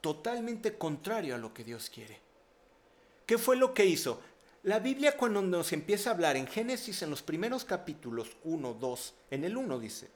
Totalmente 0.00 0.76
contrario 0.76 1.34
a 1.34 1.38
lo 1.38 1.54
que 1.54 1.62
Dios 1.64 1.88
quiere. 1.88 2.20
¿Qué 3.26 3.38
fue 3.38 3.56
lo 3.56 3.74
que 3.74 3.86
hizo? 3.86 4.20
La 4.64 4.78
Biblia 4.78 5.16
cuando 5.16 5.42
nos 5.42 5.72
empieza 5.72 6.10
a 6.10 6.14
hablar 6.14 6.36
en 6.36 6.46
Génesis 6.46 7.02
en 7.02 7.10
los 7.10 7.22
primeros 7.22 7.64
capítulos 7.64 8.36
1, 8.44 8.74
2, 8.74 9.14
en 9.30 9.44
el 9.44 9.56
1 9.56 9.78
dice, 9.80 10.08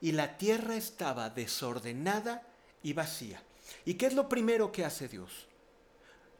y 0.00 0.12
la 0.12 0.38
tierra 0.38 0.76
estaba 0.76 1.28
desordenada 1.30 2.46
y 2.82 2.92
vacía. 2.92 3.42
¿Y 3.84 3.94
qué 3.94 4.06
es 4.06 4.14
lo 4.14 4.28
primero 4.28 4.72
que 4.72 4.84
hace 4.84 5.08
Dios? 5.08 5.46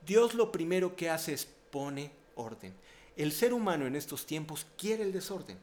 Dios 0.07 0.35
lo 0.35 0.51
primero 0.51 0.97
que 0.97 1.11
hace 1.11 1.35
es 1.35 1.47
pone 1.71 2.11
orden. 2.37 2.75
El 3.17 3.33
ser 3.33 3.53
humano 3.53 3.87
en 3.87 3.97
estos 3.97 4.25
tiempos 4.25 4.67
quiere 4.79 5.03
el 5.03 5.13
desorden. 5.13 5.59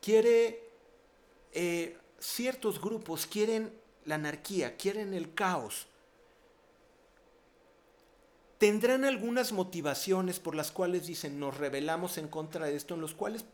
Quiere 0.00 0.62
eh, 1.52 1.96
ciertos 2.20 2.80
grupos, 2.80 3.26
quieren 3.26 3.72
la 4.04 4.16
anarquía, 4.16 4.76
quieren 4.76 5.14
el 5.14 5.34
caos. 5.34 5.86
Tendrán 8.58 9.04
algunas 9.04 9.52
motivaciones 9.52 10.40
por 10.40 10.54
las 10.54 10.72
cuales 10.72 11.06
dicen 11.06 11.38
nos 11.38 11.56
rebelamos 11.56 12.18
en 12.18 12.28
contra 12.28 12.66
de 12.66 12.76
esto, 12.76 12.94
en 12.94 13.00
los 13.00 13.14
cuales 13.14 13.44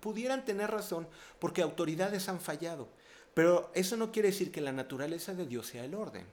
pudieran 0.00 0.44
tener 0.44 0.70
razón 0.70 1.08
porque 1.40 1.62
autoridades 1.62 2.28
han 2.28 2.40
fallado. 2.40 2.88
Pero 3.34 3.72
eso 3.74 3.96
no 3.96 4.12
quiere 4.12 4.28
decir 4.28 4.52
que 4.52 4.60
la 4.60 4.70
naturaleza 4.70 5.34
de 5.34 5.46
Dios 5.46 5.66
sea 5.66 5.84
el 5.84 5.94
orden. 5.94 6.24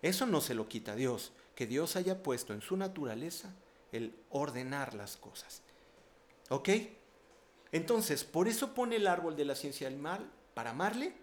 Eso 0.00 0.26
no 0.26 0.40
se 0.40 0.54
lo 0.54 0.68
quita 0.68 0.94
Dios, 0.94 1.32
que 1.56 1.66
Dios 1.66 1.96
haya 1.96 2.22
puesto 2.22 2.52
en 2.52 2.62
su 2.62 2.76
naturaleza 2.76 3.52
el 3.90 4.14
ordenar 4.30 4.94
las 4.94 5.16
cosas. 5.16 5.62
¿Ok? 6.48 6.68
Entonces, 7.72 8.22
por 8.24 8.46
eso 8.46 8.74
pone 8.74 8.96
el 8.96 9.06
árbol 9.06 9.36
de 9.36 9.44
la 9.44 9.54
ciencia 9.54 9.88
del 9.88 9.98
mal, 9.98 10.30
para 10.54 10.70
amarle, 10.70 11.14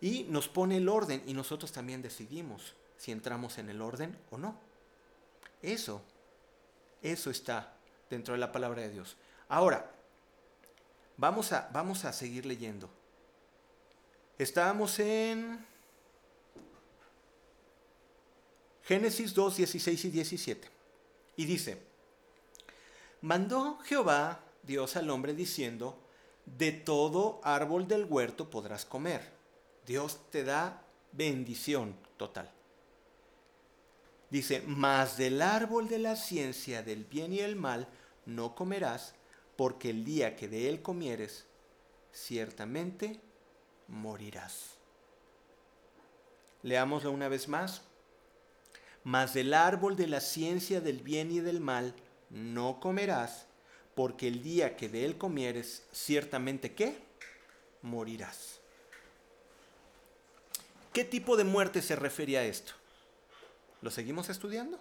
y 0.00 0.24
nos 0.24 0.48
pone 0.48 0.76
el 0.76 0.88
orden, 0.88 1.22
y 1.26 1.34
nosotros 1.34 1.72
también 1.72 2.02
decidimos 2.02 2.74
si 2.98 3.12
entramos 3.12 3.56
en 3.56 3.70
el 3.70 3.80
orden 3.80 4.18
o 4.30 4.36
no. 4.36 4.58
Eso, 5.62 6.02
eso 7.00 7.30
está 7.30 7.72
dentro 8.10 8.34
de 8.34 8.40
la 8.40 8.52
palabra 8.52 8.82
de 8.82 8.90
Dios. 8.90 9.16
Ahora, 9.48 9.90
vamos 11.16 11.52
a, 11.52 11.70
vamos 11.72 12.04
a 12.04 12.12
seguir 12.12 12.44
leyendo. 12.44 12.90
Estábamos 14.36 14.98
en 14.98 15.64
Génesis 18.84 19.34
2, 19.34 19.56
16 19.56 20.04
y 20.04 20.10
17. 20.10 20.68
Y 21.36 21.44
dice, 21.44 21.78
mandó 23.20 23.78
Jehová 23.84 24.40
Dios 24.62 24.96
al 24.96 25.10
hombre 25.10 25.34
diciendo, 25.34 25.98
de 26.46 26.72
todo 26.72 27.40
árbol 27.44 27.86
del 27.86 28.06
huerto 28.06 28.50
podrás 28.50 28.84
comer. 28.84 29.30
Dios 29.86 30.20
te 30.30 30.44
da 30.44 30.82
bendición 31.12 31.94
total. 32.16 32.57
Dice, 34.30 34.62
mas 34.66 35.16
del 35.16 35.40
árbol 35.40 35.88
de 35.88 35.98
la 35.98 36.16
ciencia 36.16 36.82
del 36.82 37.04
bien 37.04 37.32
y 37.32 37.40
el 37.40 37.56
mal 37.56 37.88
no 38.26 38.54
comerás, 38.54 39.14
porque 39.56 39.90
el 39.90 40.04
día 40.04 40.36
que 40.36 40.48
de 40.48 40.68
él 40.68 40.82
comieres, 40.82 41.46
ciertamente 42.12 43.20
morirás. 43.88 44.76
Leámoslo 46.62 47.10
una 47.10 47.28
vez 47.28 47.48
más. 47.48 47.82
Mas 49.04 49.32
del 49.32 49.54
árbol 49.54 49.96
de 49.96 50.06
la 50.06 50.20
ciencia 50.20 50.80
del 50.80 50.98
bien 50.98 51.30
y 51.30 51.40
del 51.40 51.60
mal 51.60 51.94
no 52.30 52.80
comerás, 52.80 53.46
porque 53.94 54.28
el 54.28 54.42
día 54.42 54.76
que 54.76 54.88
de 54.88 55.04
él 55.04 55.16
comieres, 55.16 55.84
ciertamente 55.92 56.74
qué? 56.74 56.98
Morirás. 57.80 58.60
¿Qué 60.92 61.04
tipo 61.04 61.36
de 61.36 61.44
muerte 61.44 61.80
se 61.80 61.96
refería 61.96 62.40
a 62.40 62.44
esto? 62.44 62.72
¿Lo 63.80 63.90
seguimos 63.90 64.28
estudiando? 64.28 64.78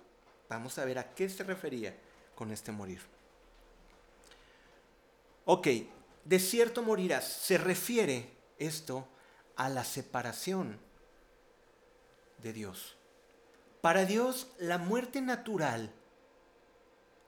Vamos 0.49 0.77
a 0.77 0.85
ver 0.85 0.99
a 0.99 1.13
qué 1.13 1.29
se 1.29 1.43
refería 1.43 1.95
con 2.35 2.51
este 2.51 2.71
morir. 2.71 3.01
Ok, 5.45 5.67
de 6.25 6.39
cierto 6.39 6.83
morirás. 6.83 7.25
Se 7.25 7.57
refiere 7.57 8.29
esto 8.59 9.07
a 9.55 9.69
la 9.69 9.83
separación 9.83 10.79
de 12.41 12.53
Dios. 12.53 12.95
Para 13.81 14.05
Dios 14.05 14.47
la 14.59 14.77
muerte 14.77 15.21
natural 15.21 15.91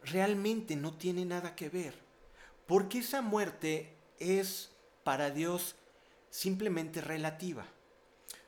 realmente 0.04 0.76
no 0.76 0.94
tiene 0.98 1.26
nada 1.26 1.56
que 1.56 1.70
ver, 1.70 1.94
porque 2.68 3.00
esa 3.00 3.22
muerte 3.22 3.94
es 4.20 4.72
para 5.04 5.30
Dios 5.30 5.76
simplemente 6.30 7.02
relativa. 7.02 7.66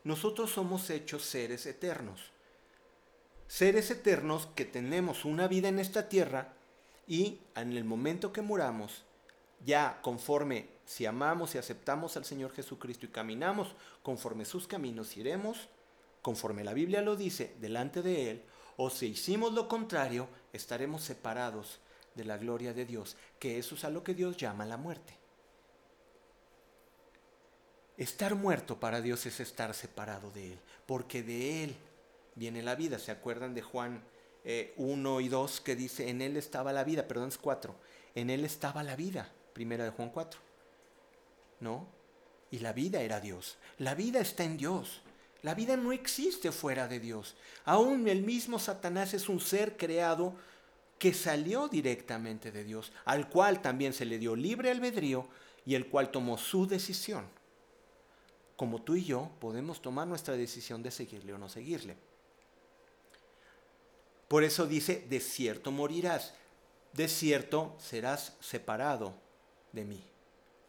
Nosotros 0.03 0.51
somos 0.51 0.89
hechos 0.89 1.23
seres 1.23 1.65
eternos, 1.65 2.30
seres 3.51 3.91
eternos 3.91 4.47
que 4.55 4.63
tenemos 4.63 5.25
una 5.25 5.45
vida 5.49 5.67
en 5.67 5.77
esta 5.77 6.07
tierra 6.07 6.53
y 7.05 7.41
en 7.53 7.75
el 7.75 7.83
momento 7.83 8.31
que 8.31 8.41
muramos, 8.41 9.03
ya 9.65 9.99
conforme 10.01 10.69
si 10.85 11.05
amamos 11.05 11.53
y 11.53 11.57
aceptamos 11.57 12.15
al 12.15 12.23
Señor 12.23 12.53
Jesucristo 12.53 13.05
y 13.05 13.09
caminamos 13.09 13.75
conforme 14.03 14.45
sus 14.45 14.67
caminos, 14.67 15.17
iremos, 15.17 15.67
conforme 16.21 16.63
la 16.63 16.73
Biblia 16.73 17.01
lo 17.01 17.17
dice, 17.17 17.53
delante 17.59 18.01
de 18.01 18.31
Él, 18.31 18.43
o 18.77 18.89
si 18.89 19.07
hicimos 19.07 19.51
lo 19.51 19.67
contrario, 19.67 20.29
estaremos 20.53 21.03
separados 21.03 21.79
de 22.15 22.23
la 22.23 22.37
gloria 22.37 22.73
de 22.73 22.85
Dios, 22.85 23.17
que 23.37 23.59
eso 23.59 23.75
es 23.75 23.83
a 23.83 23.89
lo 23.89 24.01
que 24.01 24.13
Dios 24.13 24.37
llama 24.37 24.65
la 24.65 24.77
muerte. 24.77 25.17
Estar 27.97 28.33
muerto 28.33 28.79
para 28.79 29.01
Dios 29.01 29.25
es 29.25 29.41
estar 29.41 29.73
separado 29.73 30.31
de 30.31 30.53
Él, 30.53 30.59
porque 30.85 31.21
de 31.21 31.65
Él 31.65 31.75
viene 32.35 32.61
la 32.61 32.75
vida. 32.75 32.99
¿Se 32.99 33.11
acuerdan 33.11 33.53
de 33.53 33.61
Juan 33.61 34.03
1 34.77 35.19
eh, 35.19 35.23
y 35.23 35.27
2 35.29 35.61
que 35.61 35.75
dice, 35.75 36.09
en 36.09 36.21
Él 36.21 36.37
estaba 36.37 36.73
la 36.73 36.83
vida? 36.83 37.07
Perdón, 37.07 37.29
es 37.29 37.37
4. 37.37 37.75
En 38.15 38.29
Él 38.29 38.45
estaba 38.45 38.83
la 38.83 38.95
vida, 38.95 39.31
primera 39.53 39.83
de 39.83 39.91
Juan 39.91 40.09
4. 40.09 40.51
¿no? 41.61 41.87
Y 42.49 42.59
la 42.59 42.73
vida 42.73 43.01
era 43.01 43.21
Dios. 43.21 43.57
La 43.77 43.95
vida 43.95 44.19
está 44.19 44.43
en 44.43 44.57
Dios. 44.57 45.01
La 45.43 45.55
vida 45.55 45.77
no 45.77 45.93
existe 45.93 46.51
fuera 46.51 46.87
de 46.87 46.99
Dios. 46.99 47.35
Aún 47.63 48.07
el 48.07 48.23
mismo 48.23 48.59
Satanás 48.59 49.13
es 49.13 49.29
un 49.29 49.39
ser 49.39 49.77
creado 49.77 50.35
que 50.99 51.13
salió 51.13 51.67
directamente 51.67 52.51
de 52.51 52.63
Dios, 52.63 52.91
al 53.05 53.29
cual 53.29 53.61
también 53.61 53.93
se 53.93 54.05
le 54.05 54.19
dio 54.19 54.35
libre 54.35 54.69
albedrío 54.69 55.27
y 55.65 55.75
el 55.75 55.87
cual 55.87 56.11
tomó 56.11 56.37
su 56.37 56.67
decisión. 56.67 57.25
Como 58.55 58.83
tú 58.83 58.95
y 58.95 59.05
yo 59.05 59.31
podemos 59.39 59.81
tomar 59.81 60.07
nuestra 60.07 60.35
decisión 60.35 60.83
de 60.83 60.91
seguirle 60.91 61.33
o 61.33 61.39
no 61.39 61.49
seguirle. 61.49 61.97
Por 64.31 64.45
eso 64.45 64.65
dice, 64.65 65.05
de 65.09 65.19
cierto 65.19 65.71
morirás. 65.71 66.33
de 66.93 67.09
cierto 67.09 67.75
serás 67.77 68.37
separado 68.39 69.13
de 69.73 69.83
mí. 69.83 70.01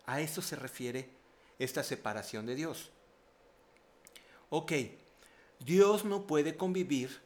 A 0.04 0.20
eso 0.20 0.42
se 0.42 0.56
refiere 0.56 1.08
esta 1.60 1.84
separación 1.84 2.44
de 2.44 2.56
Dios. 2.56 2.90
Ok, 4.50 4.72
Dios 5.60 6.04
no 6.04 6.26
puede 6.26 6.56
convivir 6.56 7.20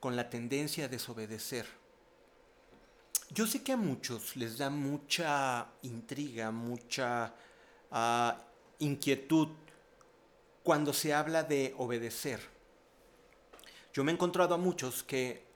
con 0.00 0.16
la 0.16 0.28
tendencia 0.28 0.84
a 0.84 0.88
desobedecer. 0.88 1.64
Yo 3.30 3.46
sé 3.46 3.62
que 3.62 3.72
a 3.72 3.78
muchos 3.78 4.36
les 4.36 4.58
da 4.58 4.68
mucha 4.68 5.66
intriga, 5.80 6.50
mucha 6.50 7.32
uh, 7.90 8.32
inquietud 8.80 9.48
cuando 10.62 10.92
se 10.92 11.14
habla 11.14 11.42
de 11.42 11.74
obedecer. 11.78 12.38
Yo 13.94 14.04
me 14.04 14.12
he 14.12 14.14
encontrado 14.14 14.54
a 14.54 14.58
muchos 14.58 15.02
que 15.02 15.48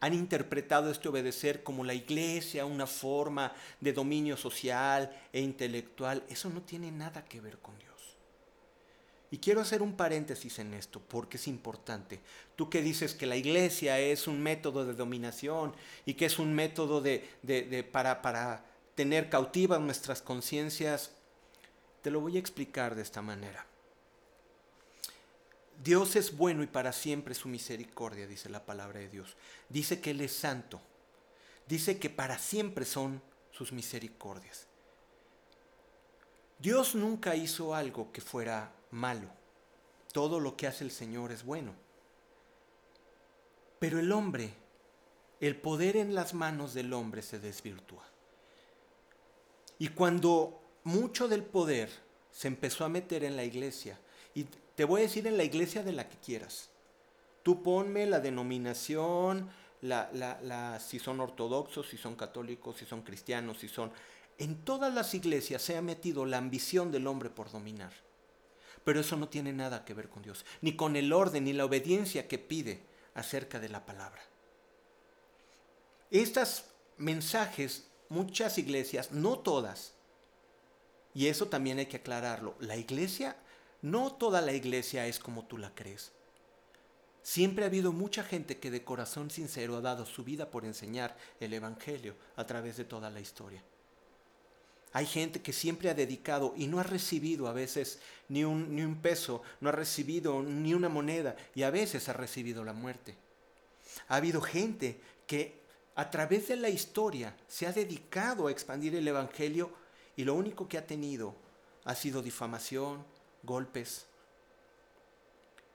han 0.00 0.14
interpretado 0.14 0.90
este 0.90 1.08
obedecer 1.08 1.62
como 1.62 1.84
la 1.84 1.94
iglesia, 1.94 2.64
una 2.64 2.86
forma 2.86 3.52
de 3.80 3.92
dominio 3.92 4.36
social 4.36 5.14
e 5.32 5.40
intelectual. 5.40 6.24
Eso 6.28 6.48
no 6.48 6.62
tiene 6.62 6.90
nada 6.90 7.24
que 7.24 7.40
ver 7.40 7.58
con 7.58 7.78
Dios. 7.78 7.90
Y 9.30 9.38
quiero 9.38 9.60
hacer 9.60 9.82
un 9.82 9.94
paréntesis 9.94 10.58
en 10.58 10.74
esto 10.74 11.00
porque 11.06 11.36
es 11.36 11.46
importante. 11.46 12.20
Tú 12.56 12.68
que 12.68 12.82
dices 12.82 13.14
que 13.14 13.26
la 13.26 13.36
iglesia 13.36 14.00
es 14.00 14.26
un 14.26 14.42
método 14.42 14.84
de 14.84 14.94
dominación 14.94 15.74
y 16.04 16.14
que 16.14 16.26
es 16.26 16.38
un 16.38 16.52
método 16.54 17.00
de, 17.00 17.88
para, 17.92 18.22
para 18.22 18.64
tener 18.96 19.28
cautivas 19.28 19.80
nuestras 19.80 20.22
conciencias, 20.22 21.12
te 22.02 22.10
lo 22.10 22.20
voy 22.20 22.36
a 22.36 22.40
explicar 22.40 22.96
de 22.96 23.02
esta 23.02 23.22
manera. 23.22 23.69
Dios 25.82 26.14
es 26.16 26.36
bueno 26.36 26.62
y 26.62 26.66
para 26.66 26.92
siempre 26.92 27.34
su 27.34 27.48
misericordia, 27.48 28.26
dice 28.26 28.50
la 28.50 28.66
palabra 28.66 29.00
de 29.00 29.08
Dios. 29.08 29.36
Dice 29.70 30.00
que 30.00 30.10
Él 30.10 30.20
es 30.20 30.32
santo. 30.32 30.80
Dice 31.66 31.98
que 31.98 32.10
para 32.10 32.38
siempre 32.38 32.84
son 32.84 33.22
sus 33.50 33.72
misericordias. 33.72 34.66
Dios 36.58 36.94
nunca 36.94 37.34
hizo 37.34 37.74
algo 37.74 38.12
que 38.12 38.20
fuera 38.20 38.72
malo. 38.90 39.28
Todo 40.12 40.38
lo 40.38 40.54
que 40.56 40.66
hace 40.66 40.84
el 40.84 40.90
Señor 40.90 41.32
es 41.32 41.44
bueno. 41.44 41.72
Pero 43.78 43.98
el 43.98 44.12
hombre, 44.12 44.52
el 45.40 45.56
poder 45.56 45.96
en 45.96 46.14
las 46.14 46.34
manos 46.34 46.74
del 46.74 46.92
hombre 46.92 47.22
se 47.22 47.38
desvirtúa. 47.38 48.04
Y 49.78 49.88
cuando 49.88 50.60
mucho 50.84 51.26
del 51.26 51.42
poder 51.42 51.90
se 52.30 52.48
empezó 52.48 52.84
a 52.84 52.90
meter 52.90 53.24
en 53.24 53.36
la 53.36 53.44
iglesia, 53.44 53.98
y 54.34 54.46
te 54.80 54.86
voy 54.86 55.02
a 55.02 55.04
decir 55.04 55.26
en 55.26 55.36
la 55.36 55.44
iglesia 55.44 55.82
de 55.82 55.92
la 55.92 56.08
que 56.08 56.16
quieras. 56.16 56.70
Tú 57.42 57.62
ponme 57.62 58.06
la 58.06 58.18
denominación, 58.18 59.50
la, 59.82 60.80
si 60.80 60.98
son 60.98 61.20
ortodoxos, 61.20 61.86
si 61.86 61.98
son 61.98 62.16
católicos, 62.16 62.78
si 62.78 62.86
son 62.86 63.02
cristianos, 63.02 63.58
si 63.58 63.68
son... 63.68 63.92
En 64.38 64.64
todas 64.64 64.94
las 64.94 65.12
iglesias 65.12 65.60
se 65.60 65.76
ha 65.76 65.82
metido 65.82 66.24
la 66.24 66.38
ambición 66.38 66.90
del 66.90 67.08
hombre 67.08 67.28
por 67.28 67.52
dominar. 67.52 67.92
Pero 68.82 69.00
eso 69.00 69.18
no 69.18 69.28
tiene 69.28 69.52
nada 69.52 69.84
que 69.84 69.92
ver 69.92 70.08
con 70.08 70.22
Dios, 70.22 70.46
ni 70.62 70.76
con 70.76 70.96
el 70.96 71.12
orden, 71.12 71.44
ni 71.44 71.52
la 71.52 71.66
obediencia 71.66 72.26
que 72.26 72.38
pide 72.38 72.80
acerca 73.12 73.60
de 73.60 73.68
la 73.68 73.84
palabra. 73.84 74.22
Estos 76.10 76.64
mensajes, 76.96 77.86
muchas 78.08 78.56
iglesias, 78.56 79.12
no 79.12 79.40
todas, 79.40 79.92
y 81.12 81.26
eso 81.26 81.48
también 81.48 81.80
hay 81.80 81.86
que 81.86 81.98
aclararlo, 81.98 82.54
la 82.60 82.78
iglesia 82.78 83.36
no 83.82 84.12
toda 84.12 84.40
la 84.40 84.52
iglesia 84.52 85.06
es 85.06 85.18
como 85.18 85.44
tú 85.44 85.58
la 85.58 85.74
crees. 85.74 86.12
Siempre 87.22 87.64
ha 87.64 87.68
habido 87.68 87.92
mucha 87.92 88.24
gente 88.24 88.58
que 88.58 88.70
de 88.70 88.82
corazón 88.82 89.30
sincero 89.30 89.76
ha 89.76 89.80
dado 89.80 90.06
su 90.06 90.24
vida 90.24 90.50
por 90.50 90.64
enseñar 90.64 91.16
el 91.38 91.52
Evangelio 91.52 92.14
a 92.36 92.46
través 92.46 92.76
de 92.76 92.84
toda 92.84 93.10
la 93.10 93.20
historia. 93.20 93.62
Hay 94.92 95.06
gente 95.06 95.40
que 95.40 95.52
siempre 95.52 95.88
ha 95.88 95.94
dedicado 95.94 96.52
y 96.56 96.66
no 96.66 96.80
ha 96.80 96.82
recibido 96.82 97.46
a 97.46 97.52
veces 97.52 98.00
ni 98.28 98.42
un, 98.42 98.74
ni 98.74 98.82
un 98.82 98.96
peso, 98.96 99.42
no 99.60 99.68
ha 99.68 99.72
recibido 99.72 100.42
ni 100.42 100.74
una 100.74 100.88
moneda 100.88 101.36
y 101.54 101.62
a 101.62 101.70
veces 101.70 102.08
ha 102.08 102.12
recibido 102.12 102.64
la 102.64 102.72
muerte. 102.72 103.16
Ha 104.08 104.16
habido 104.16 104.40
gente 104.40 105.00
que 105.26 105.60
a 105.94 106.10
través 106.10 106.48
de 106.48 106.56
la 106.56 106.68
historia 106.68 107.36
se 107.46 107.66
ha 107.66 107.72
dedicado 107.72 108.46
a 108.46 108.50
expandir 108.50 108.94
el 108.96 109.06
Evangelio 109.06 109.70
y 110.16 110.24
lo 110.24 110.34
único 110.34 110.66
que 110.66 110.78
ha 110.78 110.86
tenido 110.86 111.34
ha 111.84 111.94
sido 111.94 112.22
difamación, 112.22 113.04
golpes. 113.42 114.06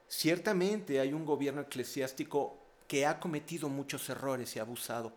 Ciertamente 0.08 1.00
hay 1.00 1.14
un 1.14 1.26
gobierno 1.26 1.62
eclesiástico 1.62 2.58
que 2.88 3.06
ha 3.06 3.20
cometido 3.20 3.70
muchos 3.70 4.10
errores 4.10 4.56
y 4.56 4.60
ha 4.60 4.64
abusado. 4.64 5.12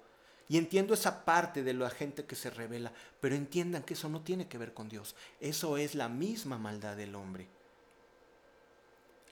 Y 0.48 0.56
entiendo 0.56 0.94
esa 0.94 1.24
parte 1.24 1.62
de 1.62 1.74
la 1.74 1.90
gente 1.90 2.24
que 2.24 2.34
se 2.34 2.48
revela, 2.48 2.92
pero 3.20 3.34
entiendan 3.34 3.82
que 3.82 3.94
eso 3.94 4.08
no 4.08 4.22
tiene 4.22 4.48
que 4.48 4.56
ver 4.56 4.72
con 4.72 4.88
Dios. 4.88 5.14
Eso 5.40 5.76
es 5.76 5.94
la 5.94 6.08
misma 6.08 6.58
maldad 6.58 6.96
del 6.96 7.14
hombre. 7.14 7.46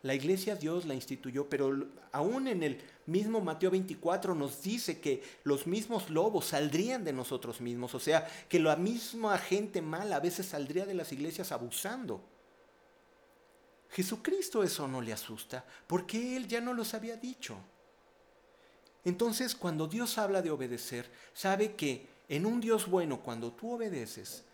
La 0.02 0.14
iglesia 0.14 0.54
Dios 0.54 0.84
la 0.84 0.94
instituyó, 0.94 1.48
pero 1.48 1.88
aún 2.12 2.46
en 2.48 2.62
el 2.62 2.80
mismo 3.06 3.40
Mateo 3.40 3.70
24 3.70 4.34
nos 4.34 4.62
dice 4.62 5.00
que 5.00 5.22
los 5.42 5.66
mismos 5.66 6.10
lobos 6.10 6.44
saldrían 6.46 7.02
de 7.02 7.12
nosotros 7.12 7.60
mismos, 7.60 7.94
o 7.94 7.98
sea, 7.98 8.28
que 8.48 8.60
la 8.60 8.76
misma 8.76 9.36
gente 9.38 9.80
mala 9.80 10.16
a 10.16 10.20
veces 10.20 10.46
saldría 10.46 10.84
de 10.84 10.94
las 10.94 11.10
iglesias 11.12 11.50
abusando. 11.50 12.20
Jesucristo 13.90 14.62
eso 14.62 14.88
no 14.88 15.00
le 15.00 15.12
asusta, 15.12 15.64
porque 15.86 16.36
Él 16.36 16.48
ya 16.48 16.60
no 16.60 16.74
los 16.74 16.94
había 16.94 17.16
dicho. 17.16 17.56
Entonces, 19.04 19.54
cuando 19.54 19.86
Dios 19.86 20.18
habla 20.18 20.42
de 20.42 20.50
obedecer, 20.50 21.08
sabe 21.32 21.74
que 21.74 22.08
en 22.28 22.44
un 22.44 22.60
Dios 22.60 22.88
bueno, 22.88 23.20
cuando 23.20 23.52
tú 23.52 23.72
obedeces, 23.72 24.44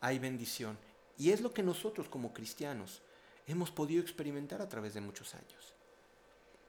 hay 0.00 0.18
bendición. 0.18 0.76
Y 1.16 1.30
es 1.30 1.40
lo 1.40 1.52
que 1.52 1.62
nosotros 1.62 2.08
como 2.08 2.34
cristianos 2.34 3.00
hemos 3.46 3.70
podido 3.70 4.02
experimentar 4.02 4.60
a 4.60 4.68
través 4.68 4.94
de 4.94 5.00
muchos 5.00 5.34
años. 5.34 5.74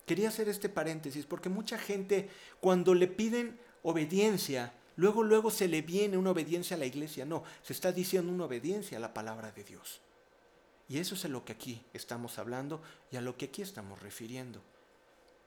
Quería 0.06 0.30
hacer 0.30 0.50
este 0.50 0.70
paréntesis 0.70 1.26
porque 1.26 1.50
mucha 1.50 1.78
gente 1.78 2.30
cuando 2.60 2.94
le 2.94 3.08
piden 3.08 3.60
obediencia, 3.84 4.74
luego 4.96 5.24
luego 5.24 5.52
se 5.52 5.68
le 5.68 5.82
viene 5.82 6.18
una 6.18 6.32
obediencia 6.32 6.76
a 6.76 6.80
la 6.80 6.86
iglesia. 6.86 7.26
No, 7.26 7.44
se 7.62 7.74
está 7.74 7.92
diciendo 7.92 8.32
una 8.32 8.46
obediencia 8.46 8.98
a 8.98 9.02
la 9.02 9.14
palabra 9.14 9.52
de 9.52 9.64
Dios. 9.64 10.02
Y 10.88 11.00
eso 11.00 11.16
es 11.16 11.26
a 11.26 11.30
lo 11.30 11.46
que 11.46 11.54
aquí 11.54 11.86
estamos 11.94 12.38
hablando 12.38 12.82
y 13.12 13.18
a 13.18 13.22
lo 13.22 13.38
que 13.38 13.46
aquí 13.46 13.62
estamos 13.62 14.02
refiriendo. 14.02 14.62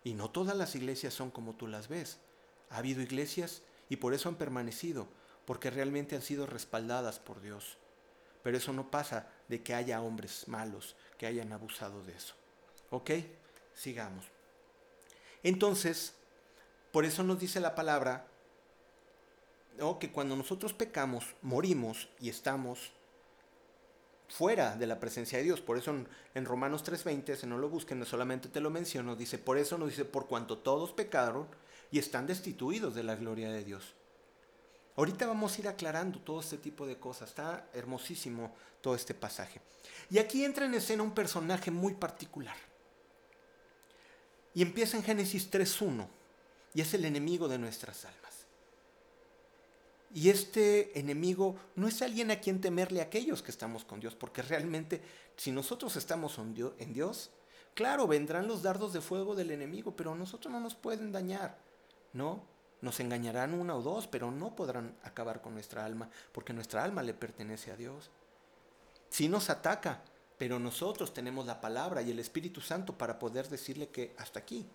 Y 0.03 0.14
no 0.14 0.31
todas 0.31 0.57
las 0.57 0.75
iglesias 0.75 1.14
son 1.14 1.31
como 1.31 1.55
tú 1.55 1.66
las 1.66 1.88
ves. 1.88 2.18
Ha 2.70 2.79
habido 2.79 3.03
iglesias 3.03 3.62
y 3.88 3.96
por 3.96 4.14
eso 4.14 4.29
han 4.29 4.37
permanecido, 4.37 5.09
porque 5.44 5.70
realmente 5.70 6.16
han 6.16 6.22
sido 6.22 6.46
respaldadas 6.46 7.18
por 7.18 7.40
Dios. 7.40 7.77
Pero 8.42 8.57
eso 8.57 8.72
no 8.72 8.90
pasa 8.90 9.29
de 9.49 9.62
que 9.62 9.75
haya 9.75 10.01
hombres 10.01 10.49
malos 10.49 10.96
que 11.18 11.27
hayan 11.27 11.53
abusado 11.53 12.03
de 12.05 12.14
eso. 12.14 12.35
¿Ok? 12.90 13.11
Sigamos. 13.75 14.25
Entonces, 15.42 16.14
por 16.92 17.05
eso 17.05 17.22
nos 17.22 17.38
dice 17.38 17.61
la 17.61 17.75
palabra 17.75 18.27
que 20.01 20.11
cuando 20.11 20.37
nosotros 20.37 20.72
pecamos, 20.72 21.35
morimos 21.42 22.09
y 22.20 22.31
estamos 22.31 22.92
fuera 24.29 24.77
de 24.77 24.87
la 24.87 25.01
presencia 25.01 25.39
de 25.39 25.45
Dios. 25.45 25.61
Por 25.61 25.79
eso 25.79 25.95
en, 26.35 26.45
Romanos 26.45 26.85
3:20, 26.85 27.37
si 27.37 27.47
no 27.47 27.59
lo 27.59 27.69
busquen, 27.69 28.05
solamente 28.05 28.49
te 28.49 28.61
lo 28.61 28.71
menciono, 28.71 29.17
dice, 29.17 29.39
por 29.39 29.59
eso 29.59 29.79
nos 29.79 29.91
dice, 29.91 30.05
por 30.05 30.27
cuanto 30.27 30.59
todos 30.59 30.93
pecaron 30.93 31.47
y 31.91 31.99
están 31.99 32.27
destituidos 32.27 32.95
de 32.95 33.05
la 33.05 33.17
gloria 33.17 33.51
de 33.51 33.65
Dios. 33.65 33.95
Ahorita 34.97 35.27
vamos 35.27 35.57
a 35.57 35.61
ir 35.61 35.69
aclarando 35.69 36.19
todo 36.21 36.41
este 36.41 36.57
tipo 36.57 36.87
de 36.87 36.99
cosas. 36.99 37.29
Está 37.29 37.69
hermosísimo 37.75 38.55
todo 38.81 38.95
este 38.95 39.12
pasaje. 39.12 39.61
Y 40.11 40.19
aquí 40.19 40.45
entra 40.45 40.65
en 40.65 40.75
escena 40.75 41.03
un 41.03 41.12
personaje 41.12 41.71
muy 41.71 41.95
particular. 41.95 42.57
Y 44.55 44.62
empieza 44.62 44.97
en 44.97 45.03
Génesis 45.03 45.51
3.1. 45.51 46.09
Y 46.73 46.81
es 46.81 46.95
el 46.95 47.05
enemigo 47.05 47.47
de 47.47 47.59
nuestras 47.59 48.07
almas. 48.07 48.36
Y 50.16 50.31
este 50.31 50.98
enemigo 50.98 51.57
no 51.74 51.87
es 51.87 52.00
alguien 52.00 52.31
a 52.31 52.40
quien 52.40 52.62
temerle 52.62 53.00
a 53.00 53.05
aquellos 53.05 53.42
que 53.42 53.50
estamos 53.50 53.85
con 53.85 54.00
Dios, 54.00 54.14
porque 54.14 54.40
realmente 54.40 55.02
si 55.37 55.52
nosotros 55.52 55.94
estamos 55.96 56.38
en 56.38 56.94
Dios, 56.94 57.29
claro, 57.74 58.07
vendrán 58.07 58.48
los 58.48 58.62
dardos 58.62 58.94
de 58.94 59.02
fuego 59.02 59.35
del 59.35 59.50
enemigo, 59.50 59.94
pero 59.94 60.14
nosotros 60.14 60.50
no 60.50 60.59
nos 60.59 60.74
pueden 60.74 61.12
dañar, 61.12 61.59
¿no? 62.14 62.42
Nos 62.81 62.98
engañarán 63.00 63.52
una 63.52 63.76
o 63.76 63.83
dos, 63.83 64.07
pero 64.07 64.31
no 64.31 64.57
podrán 64.57 64.96
acabar 65.02 65.42
con 65.42 65.52
nuestra 65.52 65.85
alma, 65.85 66.09
porque 66.33 66.55
nuestra 66.55 66.83
alma 66.83 67.02
le 67.02 67.12
pertenece 67.12 67.70
a 67.70 67.76
Dios. 67.76 68.11
Sí 69.11 69.29
nos 69.29 69.50
ataca, 69.50 70.02
pero 70.38 70.59
nosotros 70.59 71.12
tenemos 71.12 71.44
la 71.44 71.61
palabra 71.61 72.00
y 72.00 72.11
el 72.11 72.20
Espíritu 72.20 72.62
Santo 72.62 72.96
para 72.96 73.18
poder 73.18 73.50
decirle 73.50 73.88
que 73.90 74.14
hasta 74.16 74.38
aquí. 74.38 74.66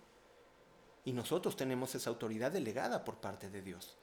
Y 1.04 1.12
nosotros 1.12 1.56
tenemos 1.56 1.96
esa 1.96 2.10
autoridad 2.10 2.52
delegada 2.52 3.04
por 3.04 3.16
parte 3.16 3.50
de 3.50 3.60
Dios 3.60 3.96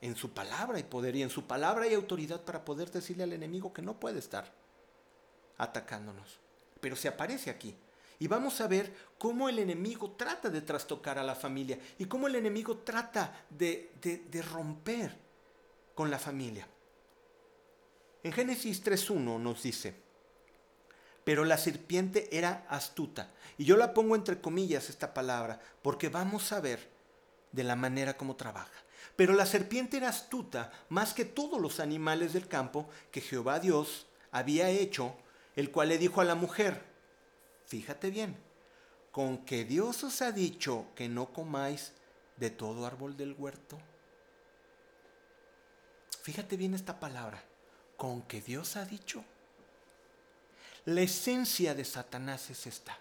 en 0.00 0.16
su 0.16 0.32
palabra 0.32 0.78
y 0.78 0.82
poder 0.82 1.16
y 1.16 1.22
en 1.22 1.30
su 1.30 1.46
palabra 1.46 1.86
y 1.86 1.94
autoridad 1.94 2.40
para 2.42 2.64
poder 2.64 2.90
decirle 2.90 3.24
al 3.24 3.32
enemigo 3.32 3.72
que 3.72 3.82
no 3.82 4.00
puede 4.00 4.18
estar 4.18 4.52
atacándonos. 5.58 6.38
Pero 6.80 6.96
se 6.96 7.08
aparece 7.08 7.50
aquí. 7.50 7.76
Y 8.18 8.26
vamos 8.26 8.60
a 8.60 8.66
ver 8.66 8.94
cómo 9.18 9.48
el 9.48 9.58
enemigo 9.58 10.12
trata 10.12 10.50
de 10.50 10.60
trastocar 10.60 11.18
a 11.18 11.22
la 11.22 11.34
familia 11.34 11.78
y 11.98 12.04
cómo 12.04 12.26
el 12.26 12.36
enemigo 12.36 12.78
trata 12.78 13.46
de, 13.48 13.92
de 14.00 14.42
romper 14.42 15.16
con 15.94 16.10
la 16.10 16.18
familia. 16.18 16.66
En 18.22 18.32
Génesis 18.32 18.84
3.1 18.84 19.40
nos 19.40 19.62
dice, 19.62 19.94
pero 21.24 21.44
la 21.44 21.56
serpiente 21.56 22.28
era 22.36 22.66
astuta. 22.68 23.30
Y 23.56 23.64
yo 23.64 23.76
la 23.76 23.94
pongo 23.94 24.14
entre 24.14 24.40
comillas 24.40 24.90
esta 24.90 25.14
palabra, 25.14 25.60
porque 25.82 26.08
vamos 26.08 26.52
a 26.52 26.60
ver 26.60 26.88
de 27.52 27.64
la 27.64 27.76
manera 27.76 28.16
como 28.16 28.36
trabaja. 28.36 28.70
Pero 29.16 29.34
la 29.34 29.46
serpiente 29.46 29.98
era 29.98 30.08
astuta 30.08 30.72
más 30.88 31.14
que 31.14 31.24
todos 31.24 31.60
los 31.60 31.80
animales 31.80 32.32
del 32.32 32.48
campo 32.48 32.88
que 33.10 33.20
Jehová 33.20 33.60
Dios 33.60 34.06
había 34.30 34.70
hecho, 34.70 35.14
el 35.56 35.70
cual 35.70 35.88
le 35.88 35.98
dijo 35.98 36.20
a 36.20 36.24
la 36.24 36.34
mujer, 36.34 36.82
fíjate 37.66 38.10
bien, 38.10 38.36
con 39.10 39.44
que 39.44 39.64
Dios 39.64 40.04
os 40.04 40.22
ha 40.22 40.32
dicho 40.32 40.86
que 40.94 41.08
no 41.08 41.32
comáis 41.32 41.92
de 42.36 42.50
todo 42.50 42.86
árbol 42.86 43.16
del 43.16 43.34
huerto. 43.34 43.78
Fíjate 46.22 46.56
bien 46.56 46.74
esta 46.74 47.00
palabra, 47.00 47.42
con 47.96 48.22
que 48.22 48.40
Dios 48.40 48.76
ha 48.76 48.84
dicho. 48.84 49.24
La 50.84 51.02
esencia 51.02 51.74
de 51.74 51.84
Satanás 51.84 52.50
es 52.50 52.66
esta. 52.66 52.98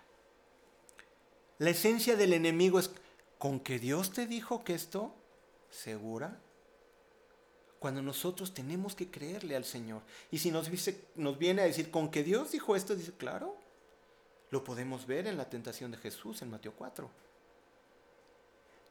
La 1.59 1.69
esencia 1.69 2.15
del 2.15 2.33
enemigo 2.33 2.79
es, 2.79 2.91
con 3.37 3.59
que 3.59 3.79
Dios 3.79 4.11
te 4.11 4.27
dijo 4.27 4.63
que 4.63 4.73
esto, 4.73 5.13
¿segura? 5.69 6.39
Cuando 7.79 8.01
nosotros 8.01 8.53
tenemos 8.53 8.95
que 8.95 9.09
creerle 9.09 9.55
al 9.55 9.63
Señor. 9.63 10.01
Y 10.31 10.39
si 10.39 10.51
nos, 10.51 10.69
dice, 10.69 11.05
nos 11.15 11.37
viene 11.37 11.61
a 11.61 11.65
decir, 11.65 11.91
con 11.91 12.11
que 12.11 12.23
Dios 12.23 12.51
dijo 12.51 12.75
esto, 12.75 12.95
dice, 12.95 13.13
claro, 13.13 13.55
lo 14.51 14.63
podemos 14.63 15.05
ver 15.05 15.27
en 15.27 15.37
la 15.37 15.49
tentación 15.49 15.91
de 15.91 15.97
Jesús 15.97 16.41
en 16.41 16.49
Mateo 16.49 16.73
4. 16.75 17.09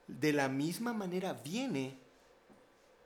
De 0.06 0.32
la 0.32 0.48
misma 0.48 0.92
manera 0.92 1.34
viene 1.34 1.98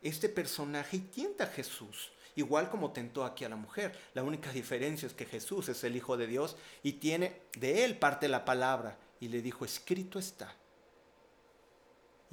este 0.03 0.29
personaje 0.29 0.99
y 0.99 1.01
tienta 1.01 1.45
a 1.45 1.49
Jesús, 1.49 2.13
igual 2.37 2.71
como 2.71 2.93
tentó 2.93 3.25
aquí 3.25 3.45
a 3.45 3.49
la 3.49 3.57
mujer. 3.57 3.99
La 4.15 4.23
única 4.23 4.53
diferencia 4.53 5.07
es 5.07 5.15
que 5.15 5.25
Jesús 5.25 5.69
es 5.69 5.83
el 5.85 5.97
Hijo 5.97 6.17
de 6.17 6.27
Dios 6.27 6.57
y 6.83 6.95
tiene 6.95 7.41
de 7.59 7.85
él 7.85 7.99
parte 7.99 8.29
la 8.29 8.45
palabra 8.45 8.99
y 9.19 9.29
le 9.29 9.43
dijo, 9.43 9.65
escrito 9.65 10.19
está. 10.19 10.55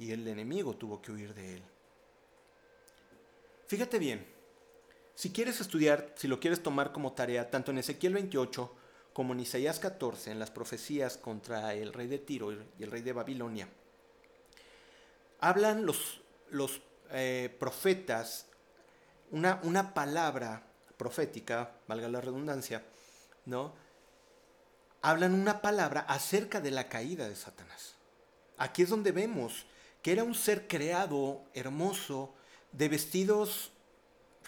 Y 0.00 0.12
el 0.12 0.26
enemigo 0.26 0.74
tuvo 0.74 1.00
que 1.00 1.12
huir 1.12 1.34
de 1.34 1.56
él. 1.56 1.62
Fíjate 3.66 3.98
bien, 3.98 4.26
si 5.14 5.30
quieres 5.30 5.60
estudiar, 5.60 6.14
si 6.16 6.26
lo 6.26 6.40
quieres 6.40 6.62
tomar 6.62 6.90
como 6.90 7.12
tarea, 7.12 7.50
tanto 7.50 7.70
en 7.70 7.78
Ezequiel 7.78 8.14
28 8.14 8.74
como 9.12 9.34
en 9.34 9.40
Isaías 9.40 9.78
14, 9.78 10.30
en 10.30 10.38
las 10.38 10.50
profecías 10.50 11.18
contra 11.18 11.74
el 11.74 11.92
rey 11.92 12.06
de 12.06 12.18
Tiro 12.18 12.50
y 12.50 12.82
el 12.82 12.90
rey 12.90 13.02
de 13.02 13.12
Babilonia, 13.12 13.68
hablan 15.38 15.84
los, 15.84 16.22
los 16.50 16.80
eh, 17.10 17.54
profetas 17.60 18.46
una, 19.32 19.60
una 19.64 19.92
palabra 19.92 20.62
profética, 20.96 21.72
valga 21.86 22.08
la 22.08 22.22
redundancia, 22.22 22.82
¿no? 23.44 23.74
Hablan 25.02 25.34
una 25.34 25.60
palabra 25.60 26.00
acerca 26.00 26.62
de 26.62 26.70
la 26.70 26.88
caída 26.88 27.28
de 27.28 27.36
Satanás. 27.36 27.96
Aquí 28.56 28.82
es 28.82 28.88
donde 28.88 29.12
vemos 29.12 29.66
que 30.02 30.12
era 30.12 30.24
un 30.24 30.34
ser 30.34 30.66
creado, 30.66 31.42
hermoso, 31.54 32.32
de 32.72 32.88
vestidos 32.88 33.70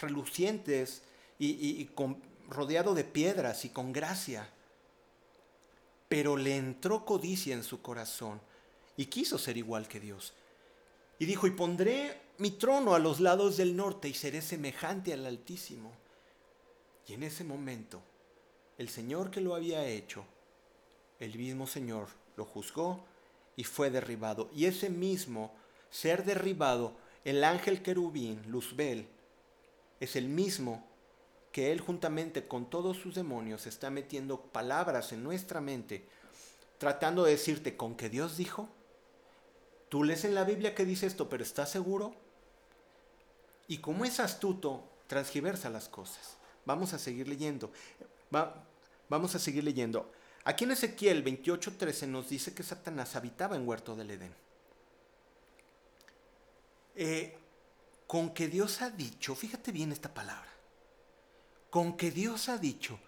relucientes 0.00 1.02
y, 1.38 1.88
rodeado 2.48 2.94
de 2.94 3.04
piedras 3.04 3.64
y 3.64 3.70
con 3.70 3.92
gracia. 3.92 4.48
Pero 6.08 6.36
le 6.36 6.56
entró 6.56 7.04
codicia 7.04 7.54
en 7.54 7.64
su 7.64 7.82
corazón 7.82 8.40
y 8.96 9.06
quiso 9.06 9.38
ser 9.38 9.56
igual 9.56 9.88
que 9.88 10.00
Dios. 10.00 10.34
Y 11.18 11.26
dijo, 11.26 11.46
y 11.46 11.50
pondré 11.50 12.20
mi 12.38 12.50
trono 12.50 12.94
a 12.94 12.98
los 12.98 13.20
lados 13.20 13.56
del 13.56 13.76
norte 13.76 14.08
y 14.08 14.14
seré 14.14 14.42
semejante 14.42 15.12
al 15.12 15.26
Altísimo. 15.26 15.92
Y 17.06 17.14
en 17.14 17.22
ese 17.22 17.44
momento, 17.44 18.02
el 18.78 18.88
Señor 18.88 19.30
que 19.30 19.40
lo 19.40 19.54
había 19.54 19.86
hecho, 19.86 20.24
el 21.20 21.36
mismo 21.36 21.66
Señor 21.66 22.08
lo 22.36 22.44
juzgó 22.44 23.04
y 23.56 23.64
fue 23.64 23.90
derribado. 23.90 24.50
Y 24.54 24.66
ese 24.66 24.90
mismo 24.90 25.54
ser 25.90 26.24
derribado 26.24 26.96
el 27.24 27.44
ángel 27.44 27.82
querubín, 27.82 28.42
Luzbel, 28.48 29.06
es 30.00 30.16
el 30.16 30.28
mismo 30.28 30.84
que 31.52 31.70
él 31.70 31.80
juntamente 31.80 32.48
con 32.48 32.68
todos 32.68 32.96
sus 32.96 33.14
demonios 33.14 33.66
está 33.66 33.90
metiendo 33.90 34.40
palabras 34.40 35.12
en 35.12 35.22
nuestra 35.22 35.60
mente, 35.60 36.04
tratando 36.78 37.24
de 37.24 37.32
decirte 37.32 37.76
con 37.76 37.94
que 37.94 38.08
Dios 38.08 38.36
dijo. 38.36 38.68
Tú 39.88 40.02
lees 40.02 40.24
en 40.24 40.34
la 40.34 40.44
Biblia 40.44 40.74
que 40.74 40.86
dice 40.86 41.06
esto, 41.06 41.28
pero 41.28 41.44
¿estás 41.44 41.70
seguro? 41.70 42.14
Y 43.68 43.78
como 43.78 44.04
es 44.04 44.18
astuto, 44.18 44.82
transgiversa 45.06 45.70
las 45.70 45.88
cosas. 45.88 46.36
Vamos 46.64 46.94
a 46.94 46.98
seguir 46.98 47.28
leyendo. 47.28 47.70
vamos 49.08 49.34
a 49.34 49.38
seguir 49.38 49.62
leyendo. 49.62 50.10
Aquí 50.44 50.64
en 50.64 50.72
Ezequiel 50.72 51.22
28:13 51.22 52.06
nos 52.08 52.28
dice 52.28 52.54
que 52.54 52.62
Satanás 52.62 53.14
habitaba 53.14 53.56
en 53.56 53.66
huerto 53.66 53.94
del 53.94 54.10
Edén. 54.10 54.34
Eh, 56.94 57.38
con 58.06 58.34
que 58.34 58.48
Dios 58.48 58.82
ha 58.82 58.90
dicho, 58.90 59.34
fíjate 59.34 59.72
bien 59.72 59.92
esta 59.92 60.12
palabra, 60.12 60.50
con 61.70 61.96
que 61.96 62.10
Dios 62.10 62.48
ha 62.48 62.58
dicho, 62.58 62.98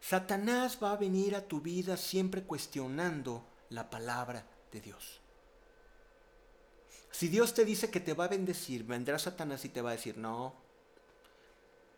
Satanás 0.00 0.78
va 0.82 0.92
a 0.92 0.96
venir 0.96 1.34
a 1.34 1.46
tu 1.46 1.60
vida 1.60 1.96
siempre 1.96 2.44
cuestionando 2.44 3.44
la 3.70 3.90
palabra 3.90 4.46
de 4.70 4.80
Dios. 4.80 5.20
Si 7.10 7.28
Dios 7.28 7.54
te 7.54 7.64
dice 7.64 7.90
que 7.90 8.00
te 8.00 8.14
va 8.14 8.26
a 8.26 8.28
bendecir, 8.28 8.84
vendrá 8.84 9.18
Satanás 9.18 9.64
y 9.64 9.70
te 9.70 9.82
va 9.82 9.90
a 9.90 9.94
decir, 9.96 10.16
no, 10.16 10.54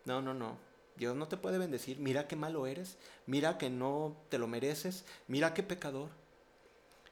no, 0.07 0.23
no, 0.23 0.33
no, 0.33 0.57
Dios 1.03 1.17
no 1.17 1.27
te 1.27 1.37
puede 1.37 1.59
bendecir, 1.59 1.99
mira 1.99 2.29
qué 2.29 2.37
malo 2.37 2.65
eres, 2.65 2.97
mira 3.27 3.59
que 3.59 3.71
no 3.71 4.17
te 4.29 4.39
lo 4.39 4.47
mereces, 4.47 5.05
mira 5.27 5.53
qué 5.53 5.65
pecador. 5.65 6.11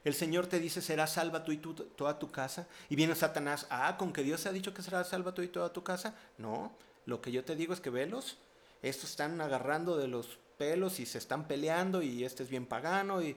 El 0.05 0.13
Señor 0.13 0.47
te 0.47 0.61
dice, 0.61 0.81
será 0.81 1.07
salva 1.07 1.43
tú 1.43 1.51
y 1.51 1.57
toda 1.57 2.17
tu 2.17 2.31
casa. 2.31 2.69
Y 2.87 2.95
viene 2.95 3.15
Satanás, 3.15 3.67
ah, 3.69 3.97
con 3.97 4.13
que 4.13 4.23
Dios 4.23 4.45
ha 4.45 4.53
dicho 4.53 4.73
que 4.73 4.81
será 4.81 5.03
salva 5.03 5.33
tú 5.33 5.41
y 5.41 5.49
toda 5.49 5.73
tu 5.73 5.83
casa. 5.83 6.15
No, 6.37 6.71
lo 7.05 7.19
que 7.19 7.33
yo 7.33 7.43
te 7.43 7.57
digo 7.57 7.73
es 7.73 7.81
que 7.81 7.89
velos, 7.89 8.37
estos 8.81 9.09
están 9.09 9.41
agarrando 9.41 9.97
de 9.97 10.07
los 10.07 10.39
pelos 10.57 11.01
y 11.01 11.05
se 11.05 11.17
están 11.17 11.45
peleando 11.45 12.01
y 12.01 12.23
este 12.23 12.43
es 12.43 12.49
bien 12.49 12.65
pagano. 12.65 13.21
Y 13.21 13.35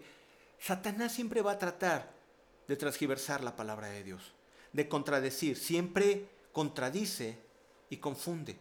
Satanás 0.61 1.11
siempre 1.11 1.43
va 1.43 1.51
a 1.51 1.59
tratar 1.59 2.13
de 2.69 2.77
transgiversar 2.77 3.43
la 3.43 3.57
palabra 3.57 3.89
de 3.89 4.05
Dios, 4.05 4.35
de 4.73 4.89
contradecir, 4.89 5.57
siempre 5.57 6.29
contradice 6.53 7.39
y 7.91 7.97
confunde. 7.97 8.57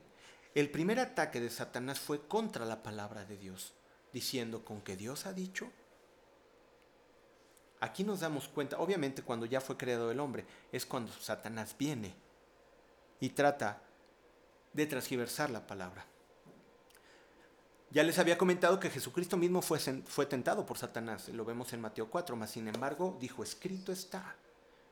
El 0.55 0.69
primer 0.69 0.99
ataque 0.99 1.39
de 1.39 1.49
Satanás 1.49 1.99
fue 1.99 2.27
contra 2.27 2.65
la 2.65 2.83
palabra 2.83 3.25
de 3.25 3.37
Dios, 3.37 3.73
diciendo, 4.11 4.63
con 4.63 4.81
que 4.81 4.95
Dios 4.95 5.25
ha 5.25 5.33
dicho, 5.33 5.71
Aquí 7.83 8.05
nos 8.05 8.21
damos 8.21 8.47
cuenta, 8.47 8.79
obviamente 8.79 9.23
cuando 9.23 9.45
ya 9.45 9.59
fue 9.59 9.75
creado 9.75 10.09
el 10.09 10.21
hombre, 10.21 10.45
es 10.71 10.85
cuando 10.85 11.11
Satanás 11.11 11.75
viene 11.77 12.15
y 13.19 13.31
trata 13.31 13.81
de 14.71 14.85
transgiversar 14.85 15.49
la 15.49 15.67
palabra. 15.67 16.05
Ya 17.91 18.03
les 18.03 18.17
había 18.19 18.37
comentado 18.37 18.79
que 18.79 18.89
Jesucristo 18.89 19.35
mismo 19.35 19.61
fue, 19.61 19.79
fue 19.79 20.25
tentado 20.25 20.65
por 20.65 20.77
Satanás, 20.77 21.27
lo 21.27 21.43
vemos 21.43 21.73
en 21.73 21.81
Mateo 21.81 22.09
4, 22.09 22.37
mas 22.37 22.51
sin 22.51 22.69
embargo 22.69 23.17
dijo, 23.19 23.43
escrito 23.43 23.91
está, 23.91 24.33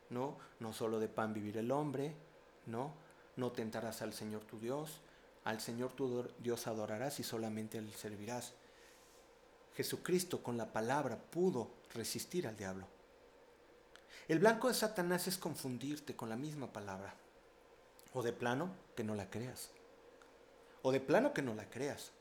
¿no? 0.10 0.38
No 0.60 0.74
solo 0.74 1.00
de 1.00 1.08
pan 1.08 1.34
vivir 1.34 1.60
el 1.60 1.72
hombre, 1.72 2.14
¿no? 2.66 2.94
No 3.38 3.54
tentarás 3.54 4.02
al 4.02 4.12
Señor 4.12 4.44
tu 4.44 4.60
Dios, 4.60 5.00
al 5.44 5.60
Señor 5.60 5.92
tu 5.94 6.28
Dios 6.40 6.68
adorarás 6.68 7.20
y 7.20 7.24
solamente 7.24 7.78
Él 7.78 7.92
servirás. 7.94 8.54
Jesucristo 9.76 10.44
con 10.44 10.58
la 10.58 10.72
palabra 10.72 11.18
pudo 11.18 11.70
resistir 11.94 12.48
al 12.48 12.58
diablo. 12.58 12.86
El 14.28 14.40
blanco 14.40 14.68
de 14.68 14.74
Satanás 14.74 15.28
es 15.28 15.38
confundirte 15.38 16.16
con 16.16 16.30
la 16.30 16.36
misma 16.36 16.72
palabra. 16.72 17.16
O 18.14 18.22
de 18.22 18.34
plano 18.34 18.72
que 18.96 19.04
no 19.04 19.16
la 19.16 19.30
creas. 19.30 19.70
O 20.84 20.92
de 20.92 21.00
plano 21.00 21.34
que 21.34 21.42
no 21.42 21.56
la 21.56 21.70
creas. 21.70 22.12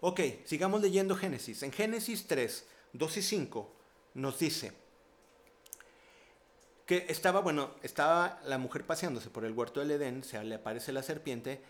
Ok, 0.00 0.20
sigamos 0.44 0.80
leyendo 0.80 1.16
Génesis. 1.16 1.62
En 1.62 1.72
Génesis 1.72 2.26
3, 2.26 2.64
2 2.92 3.16
y 3.16 3.22
5 3.22 3.70
nos 4.14 4.38
dice 4.38 4.72
estaba, 6.96 7.40
bueno, 7.40 7.70
estaba 7.82 8.40
la 8.46 8.58
mujer 8.58 8.84
paseándose 8.84 9.30
por 9.30 9.44
el 9.44 9.52
huerto 9.52 9.80
del 9.80 9.92
Edén, 9.92 10.24
se 10.24 10.42
le 10.42 10.56
aparece 10.56 10.92
la 10.92 11.02
serpiente 11.02 11.60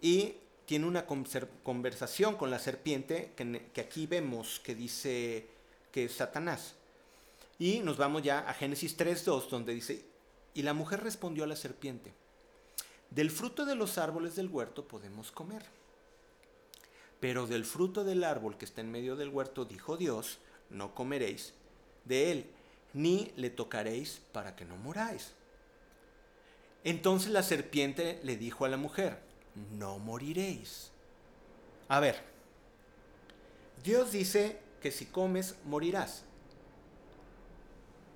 y 0.00 0.34
tiene 0.66 0.86
una 0.86 1.06
conversación 1.06 2.36
con 2.36 2.50
la 2.50 2.58
serpiente 2.58 3.32
que, 3.36 3.70
que 3.72 3.80
aquí 3.80 4.06
vemos 4.06 4.60
que 4.60 4.74
dice 4.74 5.46
que 5.92 6.04
es 6.04 6.14
Satanás. 6.14 6.74
Y 7.58 7.80
nos 7.80 7.96
vamos 7.96 8.22
ya 8.22 8.40
a 8.40 8.54
Génesis 8.54 8.96
3.2, 8.96 9.48
donde 9.48 9.74
dice, 9.74 10.04
y 10.54 10.62
la 10.62 10.74
mujer 10.74 11.02
respondió 11.02 11.44
a 11.44 11.46
la 11.46 11.56
serpiente, 11.56 12.12
del 13.10 13.30
fruto 13.30 13.64
de 13.64 13.74
los 13.74 13.98
árboles 13.98 14.34
del 14.36 14.48
huerto 14.48 14.88
podemos 14.88 15.30
comer, 15.30 15.62
Pero 17.20 17.46
del 17.46 17.64
fruto 17.64 18.04
del 18.04 18.22
árbol 18.24 18.58
que 18.58 18.64
está 18.64 18.80
en 18.80 18.90
medio 18.90 19.16
del 19.16 19.30
huerto, 19.30 19.64
dijo 19.64 19.96
Dios, 19.96 20.40
no 20.68 20.94
comeréis 20.94 21.54
de 22.04 22.32
él, 22.32 22.50
ni 22.94 23.32
le 23.36 23.50
tocaréis 23.50 24.22
para 24.32 24.56
que 24.56 24.64
no 24.64 24.76
muráis. 24.76 25.32
Entonces 26.84 27.30
la 27.30 27.42
serpiente 27.42 28.20
le 28.22 28.36
dijo 28.36 28.64
a 28.64 28.68
la 28.68 28.76
mujer, 28.76 29.18
no 29.72 29.98
moriréis. 29.98 30.90
A 31.88 32.00
ver, 32.00 32.22
Dios 33.82 34.12
dice 34.12 34.58
que 34.80 34.90
si 34.90 35.06
comes 35.06 35.56
morirás. 35.64 36.24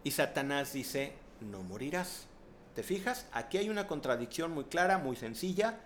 Y 0.05 0.13
Satanás 0.13 0.73
dice, 0.73 1.13
no 1.41 1.63
morirás. 1.63 2.27
¿Te 2.75 2.83
fijas? 2.83 3.27
Aquí 3.33 3.59
hay 3.59 3.69
una 3.69 3.87
contradicción 3.89 4.53
muy 4.53 4.65
clara, 4.65 4.99
muy 4.99 5.17
sencilla, 5.17 5.81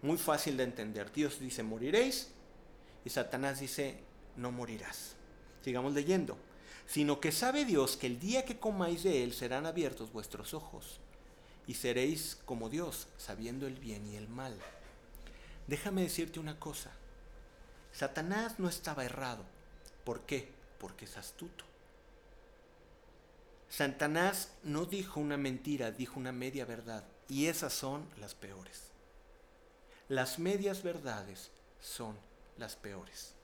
muy 0.00 0.16
fácil 0.16 0.56
de 0.56 0.64
entender. 0.64 1.12
Dios 1.12 1.38
dice, 1.40 1.62
moriréis. 1.62 2.30
Y 3.04 3.10
Satanás 3.10 3.60
dice, 3.60 3.98
no 4.36 4.50
morirás. 4.50 5.16
Sigamos 5.62 5.92
leyendo. 5.92 6.38
Sino 6.88 7.20
que 7.20 7.32
sabe 7.32 7.66
Dios 7.66 7.96
que 7.96 8.06
el 8.06 8.18
día 8.18 8.46
que 8.46 8.58
comáis 8.58 9.02
de 9.02 9.22
él 9.22 9.34
serán 9.34 9.66
abiertos 9.66 10.10
vuestros 10.10 10.54
ojos 10.54 11.00
y 11.66 11.74
seréis 11.74 12.38
como 12.46 12.70
Dios, 12.70 13.08
sabiendo 13.18 13.66
el 13.66 13.74
bien 13.74 14.06
y 14.06 14.16
el 14.16 14.26
mal. 14.26 14.58
Déjame 15.66 16.00
decirte 16.00 16.40
una 16.40 16.58
cosa. 16.58 16.90
Satanás 17.92 18.58
no 18.58 18.70
estaba 18.70 19.04
errado. 19.04 19.44
¿Por 20.02 20.22
qué? 20.22 20.50
Porque 20.80 21.04
es 21.04 21.18
astuto. 21.18 21.66
Satanás 23.68 24.52
no 24.62 24.86
dijo 24.86 25.20
una 25.20 25.36
mentira, 25.36 25.90
dijo 25.90 26.18
una 26.18 26.32
media 26.32 26.64
verdad. 26.64 27.04
Y 27.28 27.46
esas 27.46 27.74
son 27.74 28.08
las 28.18 28.34
peores. 28.34 28.84
Las 30.08 30.38
medias 30.38 30.82
verdades 30.82 31.50
son 31.82 32.16
las 32.56 32.76
peores. 32.76 33.34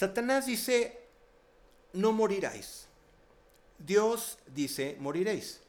Satanás 0.00 0.46
dice, 0.46 0.98
no 1.92 2.12
moriráis. 2.12 2.86
Dios 3.78 4.38
dice, 4.46 4.96
moriréis. 4.98 5.60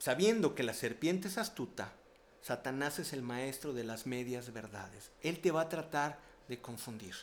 Sabiendo 0.00 0.56
que 0.56 0.64
la 0.64 0.74
serpiente 0.74 1.28
es 1.28 1.38
astuta, 1.38 1.92
Satanás 2.42 2.98
es 2.98 3.12
el 3.12 3.22
maestro 3.22 3.72
de 3.72 3.84
las 3.84 4.08
medias 4.08 4.52
verdades. 4.52 5.12
Él 5.22 5.38
te 5.38 5.52
va 5.52 5.60
a 5.60 5.68
tratar 5.68 6.18
de 6.48 6.60
confundir. 6.60 7.14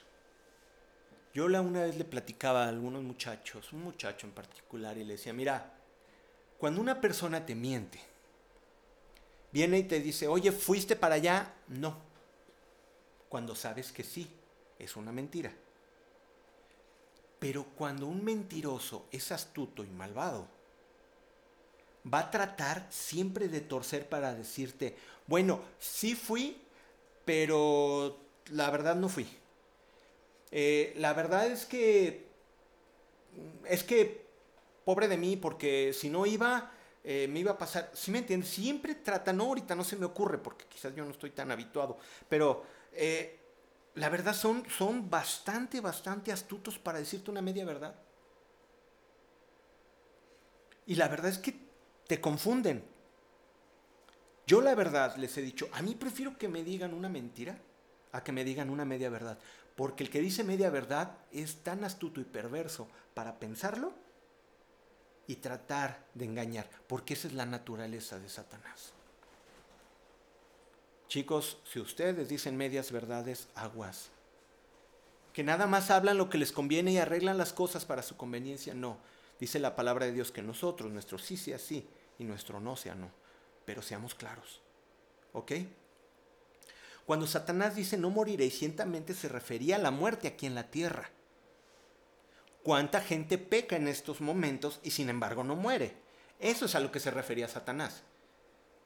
Yo 1.34 1.44
una 1.44 1.82
vez 1.82 1.98
le 1.98 2.06
platicaba 2.06 2.64
a 2.64 2.70
algunos 2.70 3.04
muchachos, 3.04 3.74
un 3.74 3.84
muchacho 3.84 4.28
en 4.28 4.32
particular, 4.32 4.98
y 4.98 5.04
le 5.04 5.16
decía, 5.16 5.34
mira, 5.34 5.74
cuando 6.58 6.80
una 6.80 7.02
persona 7.02 7.46
te 7.46 7.54
miente, 7.54 8.00
viene 9.52 9.80
y 9.80 9.84
te 9.84 10.00
dice, 10.00 10.30
oye, 10.30 10.54
¿fuiste 10.54 10.96
para 10.96 11.16
allá? 11.16 11.54
No. 11.68 11.98
Cuando 13.28 13.56
sabes 13.56 13.92
que 13.92 14.06
sí, 14.06 14.38
es 14.84 14.96
una 14.96 15.12
mentira. 15.12 15.54
Pero 17.40 17.66
cuando 17.76 18.08
un 18.08 18.24
mentiroso 18.24 19.08
es 19.12 19.32
astuto 19.32 19.84
y 19.84 19.90
malvado, 19.90 20.48
va 22.12 22.20
a 22.20 22.32
tratar 22.32 22.88
siempre 22.90 23.48
de 23.48 23.62
torcer 23.62 24.08
para 24.08 24.34
decirte, 24.34 24.96
bueno, 25.28 25.62
sí 25.80 26.16
fui, 26.16 26.58
pero 27.26 28.18
la 28.52 28.70
verdad 28.70 28.96
no 28.96 29.10
fui. 29.10 29.28
Eh, 30.52 30.94
la 30.98 31.14
verdad 31.14 31.48
es 31.48 31.66
que, 31.66 32.26
es 33.66 33.84
que, 33.84 34.26
pobre 34.84 35.08
de 35.08 35.18
mí, 35.18 35.38
porque 35.38 35.94
si 35.94 36.10
no 36.10 36.26
iba, 36.26 36.72
eh, 37.04 37.28
me 37.30 37.40
iba 37.40 37.52
a 37.52 37.58
pasar, 37.58 37.92
¿sí 37.94 38.12
me 38.12 38.20
entiendes? 38.20 38.50
Siempre 38.50 38.96
trata, 38.96 39.32
no, 39.32 39.46
ahorita 39.46 39.76
no 39.76 39.84
se 39.84 39.96
me 39.96 40.06
ocurre, 40.06 40.38
porque 40.38 40.66
quizás 40.66 40.94
yo 40.96 41.06
no 41.06 41.12
estoy 41.12 41.32
tan 41.32 41.52
habituado, 41.52 41.98
pero 42.28 42.64
eh, 42.94 43.41
la 43.96 44.10
verdad 44.10 44.34
son, 44.34 44.64
son 44.70 45.10
bastante, 45.10 45.82
bastante 45.82 46.32
astutos 46.32 46.80
para 46.80 47.00
decirte 47.00 47.32
una 47.32 47.42
media 47.42 47.66
verdad. 47.66 47.96
Y 50.86 50.96
la 50.96 51.08
verdad 51.08 51.32
es 51.32 51.38
que 51.38 51.56
te 52.08 52.22
confunden. 52.22 52.84
Yo 54.48 54.62
la 54.62 54.76
verdad 54.76 55.16
les 55.18 55.38
he 55.38 55.42
dicho, 55.42 55.70
a 55.74 55.82
mí 55.82 55.96
prefiero 55.96 56.38
que 56.38 56.48
me 56.48 56.64
digan 56.64 56.94
una 56.94 57.10
mentira 57.10 57.58
a 58.12 58.24
que 58.24 58.32
me 58.32 58.44
digan 58.44 58.70
una 58.70 58.86
media 58.86 59.10
verdad. 59.10 59.38
Porque 59.76 60.04
el 60.04 60.10
que 60.10 60.22
dice 60.22 60.44
media 60.44 60.70
verdad 60.70 61.18
es 61.32 61.64
tan 61.64 61.84
astuto 61.84 62.20
y 62.20 62.26
perverso 62.26 62.88
para 63.14 63.40
pensarlo 63.40 63.94
y 65.28 65.36
tratar 65.36 66.06
de 66.14 66.26
engañar, 66.26 66.70
porque 66.88 67.14
esa 67.14 67.28
es 67.28 67.34
la 67.34 67.46
naturaleza 67.46 68.20
de 68.20 68.28
Satanás. 68.28 68.94
Chicos, 71.12 71.58
si 71.66 71.82
ustedes 71.82 72.30
dicen 72.30 72.56
medias 72.56 72.90
verdades, 72.90 73.50
aguas. 73.54 74.12
Que 75.34 75.44
nada 75.44 75.68
más 75.68 75.92
hablan 75.92 76.18
lo 76.18 76.30
que 76.30 76.38
les 76.38 76.54
conviene 76.54 76.94
y 76.94 77.00
arreglan 77.00 77.38
las 77.38 77.52
cosas 77.52 77.84
para 77.84 78.02
su 78.02 78.16
conveniencia, 78.16 78.74
no. 78.74 78.98
Dice 79.38 79.60
la 79.60 79.76
palabra 79.76 80.06
de 80.06 80.14
Dios 80.14 80.32
que 80.32 80.42
nosotros, 80.42 80.90
nuestro 80.90 81.18
sí 81.18 81.36
sea 81.36 81.60
sí 81.60 81.86
y 82.18 82.24
nuestro 82.24 82.62
no 82.62 82.78
sea 82.78 82.96
no. 82.96 83.12
Pero 83.66 83.82
seamos 83.82 84.16
claros. 84.16 84.62
¿Ok? 85.34 85.52
Cuando 87.06 87.28
Satanás 87.28 87.76
dice 87.76 87.98
no 87.98 88.10
moriréis, 88.10 88.58
ciertamente 88.58 89.14
se 89.14 89.28
refería 89.28 89.76
a 89.76 89.80
la 89.80 89.92
muerte 89.92 90.30
aquí 90.30 90.46
en 90.46 90.56
la 90.56 90.72
tierra. 90.72 91.10
¿Cuánta 92.64 93.02
gente 93.02 93.38
peca 93.38 93.76
en 93.76 93.90
estos 93.90 94.22
momentos 94.22 94.80
y 94.82 94.92
sin 94.92 95.10
embargo 95.10 95.44
no 95.44 95.58
muere? 95.58 95.94
Eso 96.40 96.68
es 96.68 96.76
a 96.76 96.80
lo 96.80 96.90
que 96.90 97.02
se 97.02 97.12
refería 97.12 97.50
Satanás. 97.50 98.04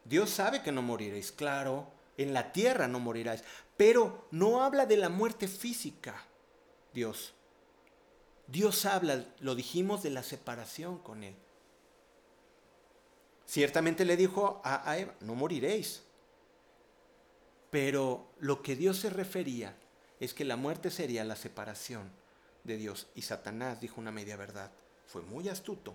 Dios 0.06 0.32
sabe 0.32 0.64
que 0.64 0.72
no 0.72 0.82
moriréis, 0.82 1.32
claro, 1.32 1.94
en 2.18 2.34
la 2.34 2.52
tierra 2.52 2.88
no 2.88 3.00
moriráis, 3.00 3.44
pero 3.78 4.28
no 4.32 4.64
habla 4.64 4.86
de 4.86 4.98
la 4.98 5.10
muerte 5.10 5.48
física, 5.48 6.24
Dios. 6.94 7.34
Dios 8.48 8.86
habla, 8.86 9.26
lo 9.40 9.56
dijimos, 9.56 10.04
de 10.04 10.12
la 10.12 10.24
separación 10.24 11.00
con 11.00 11.24
Él. 11.24 11.36
Ciertamente 13.46 14.06
le 14.06 14.18
dijo 14.18 14.62
a, 14.64 14.90
a 14.90 14.98
Eva, 14.98 15.14
no 15.20 15.36
moriréis. 15.36 16.04
Pero 17.70 18.28
lo 18.40 18.62
que 18.62 18.76
Dios 18.76 18.98
se 18.98 19.10
refería 19.10 19.76
es 20.20 20.34
que 20.34 20.46
la 20.46 20.56
muerte 20.56 20.92
sería 20.92 21.24
la 21.26 21.36
separación 21.36 22.10
de 22.64 22.78
Dios. 22.78 23.08
Y 23.16 23.24
Satanás 23.24 23.82
dijo 23.82 24.00
una 24.00 24.12
media 24.12 24.38
verdad. 24.38 24.72
Fue 25.08 25.22
muy 25.22 25.50
astuto 25.50 25.94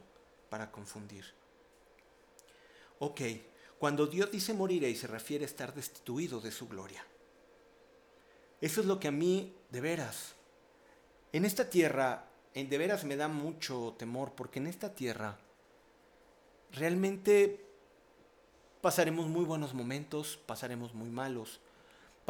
para 0.49 0.71
confundir. 0.71 1.25
Ok, 2.99 3.21
cuando 3.81 4.07
Dios 4.07 4.31
dice 4.31 4.55
moriré 4.55 4.89
y 4.91 4.95
se 4.95 5.09
refiere 5.09 5.45
a 5.45 5.49
estar 5.49 5.75
destituido 5.75 6.41
de 6.41 6.53
su 6.53 6.69
gloria. 6.69 7.05
Eso 8.61 8.81
es 8.81 8.87
lo 8.87 9.01
que 9.01 9.09
a 9.09 9.11
mí, 9.11 9.53
de 9.71 9.81
veras, 9.81 10.35
en 11.33 11.45
esta 11.45 11.69
tierra, 11.69 12.27
en 12.55 12.69
de 12.69 12.79
veras 12.79 13.03
me 13.03 13.17
da 13.17 13.27
mucho 13.27 13.97
temor, 13.99 14.35
porque 14.37 14.61
en 14.61 14.69
esta 14.69 14.95
tierra 14.95 15.39
realmente 16.71 17.65
pasaremos 18.81 19.27
muy 19.27 19.45
buenos 19.45 19.75
momentos, 19.75 20.39
pasaremos 20.47 20.95
muy 20.95 21.09
malos, 21.09 21.61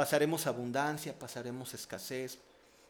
Pasaremos 0.01 0.47
abundancia, 0.47 1.19
pasaremos 1.19 1.75
escasez, 1.75 2.39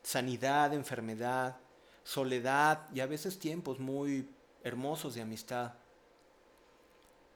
sanidad, 0.01 0.73
enfermedad, 0.73 1.57
soledad 2.05 2.89
y 2.95 3.01
a 3.01 3.07
veces 3.07 3.41
tiempos 3.41 3.81
muy 3.81 4.29
hermosos 4.63 5.17
de 5.17 5.23
amistad. 5.23 5.73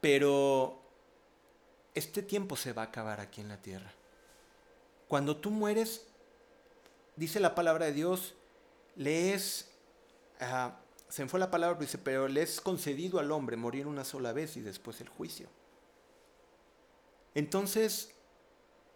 Pero 0.01 0.84
este 1.95 2.23
tiempo 2.23 2.57
se 2.57 2.73
va 2.73 2.83
a 2.83 2.87
acabar 2.87 3.21
aquí 3.21 3.41
en 3.41 3.49
la 3.49 3.59
tierra. 3.59 3.93
Cuando 5.09 5.37
tú 5.37 5.51
mueres, 5.51 6.07
dice 7.17 7.41
la 7.41 7.55
palabra 7.55 7.87
de 7.87 7.93
Dios, 7.93 8.35
le 8.97 9.35
es, 9.35 9.71
ah, 10.41 10.77
se 11.09 11.23
me 11.23 11.29
fue 11.29 11.41
la 11.41 11.51
palabra, 11.51 11.79
dice, 11.79 11.99
pero 11.99 12.29
le 12.29 12.43
es 12.43 12.61
concedido 12.61 13.19
al 13.19 13.31
hombre 13.31 13.57
morir 13.57 13.87
una 13.87 14.05
sola 14.05 14.33
vez 14.33 14.57
y 14.57 14.61
después 14.61 15.01
el 15.01 15.09
juicio. 15.09 15.49
Entonces, 17.35 18.15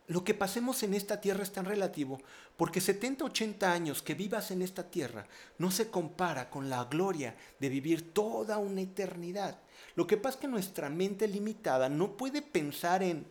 lo 0.08 0.24
que 0.24 0.34
pasemos 0.34 0.82
en 0.82 0.94
esta 0.94 1.20
tierra 1.20 1.42
es 1.42 1.52
tan 1.52 1.66
relativo, 1.66 2.20
porque 2.56 2.80
70, 2.80 3.24
80 3.26 3.70
años 3.70 4.02
que 4.02 4.14
vivas 4.14 4.50
en 4.50 4.62
esta 4.62 4.90
tierra 4.90 5.26
no 5.58 5.70
se 5.70 5.90
compara 5.90 6.48
con 6.48 6.70
la 6.70 6.84
gloria 6.84 7.36
de 7.60 7.68
vivir 7.68 8.14
toda 8.14 8.58
una 8.58 8.80
eternidad. 8.80 9.58
Lo 9.94 10.06
que 10.06 10.16
pasa 10.16 10.36
es 10.36 10.40
que 10.42 10.48
nuestra 10.48 10.88
mente 10.88 11.26
limitada 11.26 11.88
no 11.88 12.16
puede 12.16 12.42
pensar 12.42 13.02
en, 13.02 13.26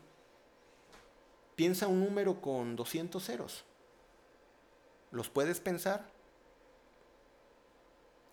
piensa 1.55 1.87
un 1.87 2.03
número 2.03 2.41
con 2.41 2.75
200 2.75 3.23
ceros. 3.23 3.63
¿Los 5.11 5.29
puedes 5.29 5.59
pensar? 5.59 6.05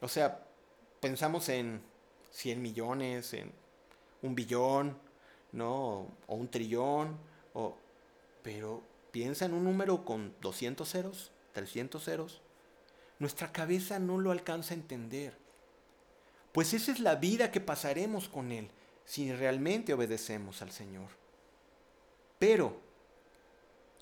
O 0.01 0.09
sea, 0.09 0.45
pensamos 1.01 1.49
en 1.49 1.83
100 2.33 2.61
millones, 2.61 3.33
en 3.35 3.53
un 4.23 4.35
billón, 4.35 4.99
¿no? 5.53 6.09
O 6.27 6.35
un 6.35 6.49
trillón, 6.51 7.17
o 7.53 7.77
pero 8.43 8.83
piensa 9.11 9.45
en 9.47 9.55
un 9.55 9.65
número 9.65 10.05
con 10.05 10.35
200 10.41 10.89
ceros, 10.89 11.31
300 11.53 12.05
ceros. 12.05 12.43
Nuestra 13.19 13.53
cabeza 13.53 13.99
no 13.99 14.19
lo 14.19 14.33
alcanza 14.33 14.75
a 14.75 14.77
entender. 14.77 15.44
Pues 16.55 16.73
esa 16.73 16.93
es 16.93 17.01
la 17.01 17.17
vida 17.17 17.51
que 17.51 17.61
pasaremos 17.61 18.29
con 18.29 18.53
Él 18.53 18.71
si 19.05 19.33
realmente 19.33 19.93
obedecemos 19.93 20.63
al 20.63 20.71
Señor. 20.71 21.09
Pero 22.39 22.81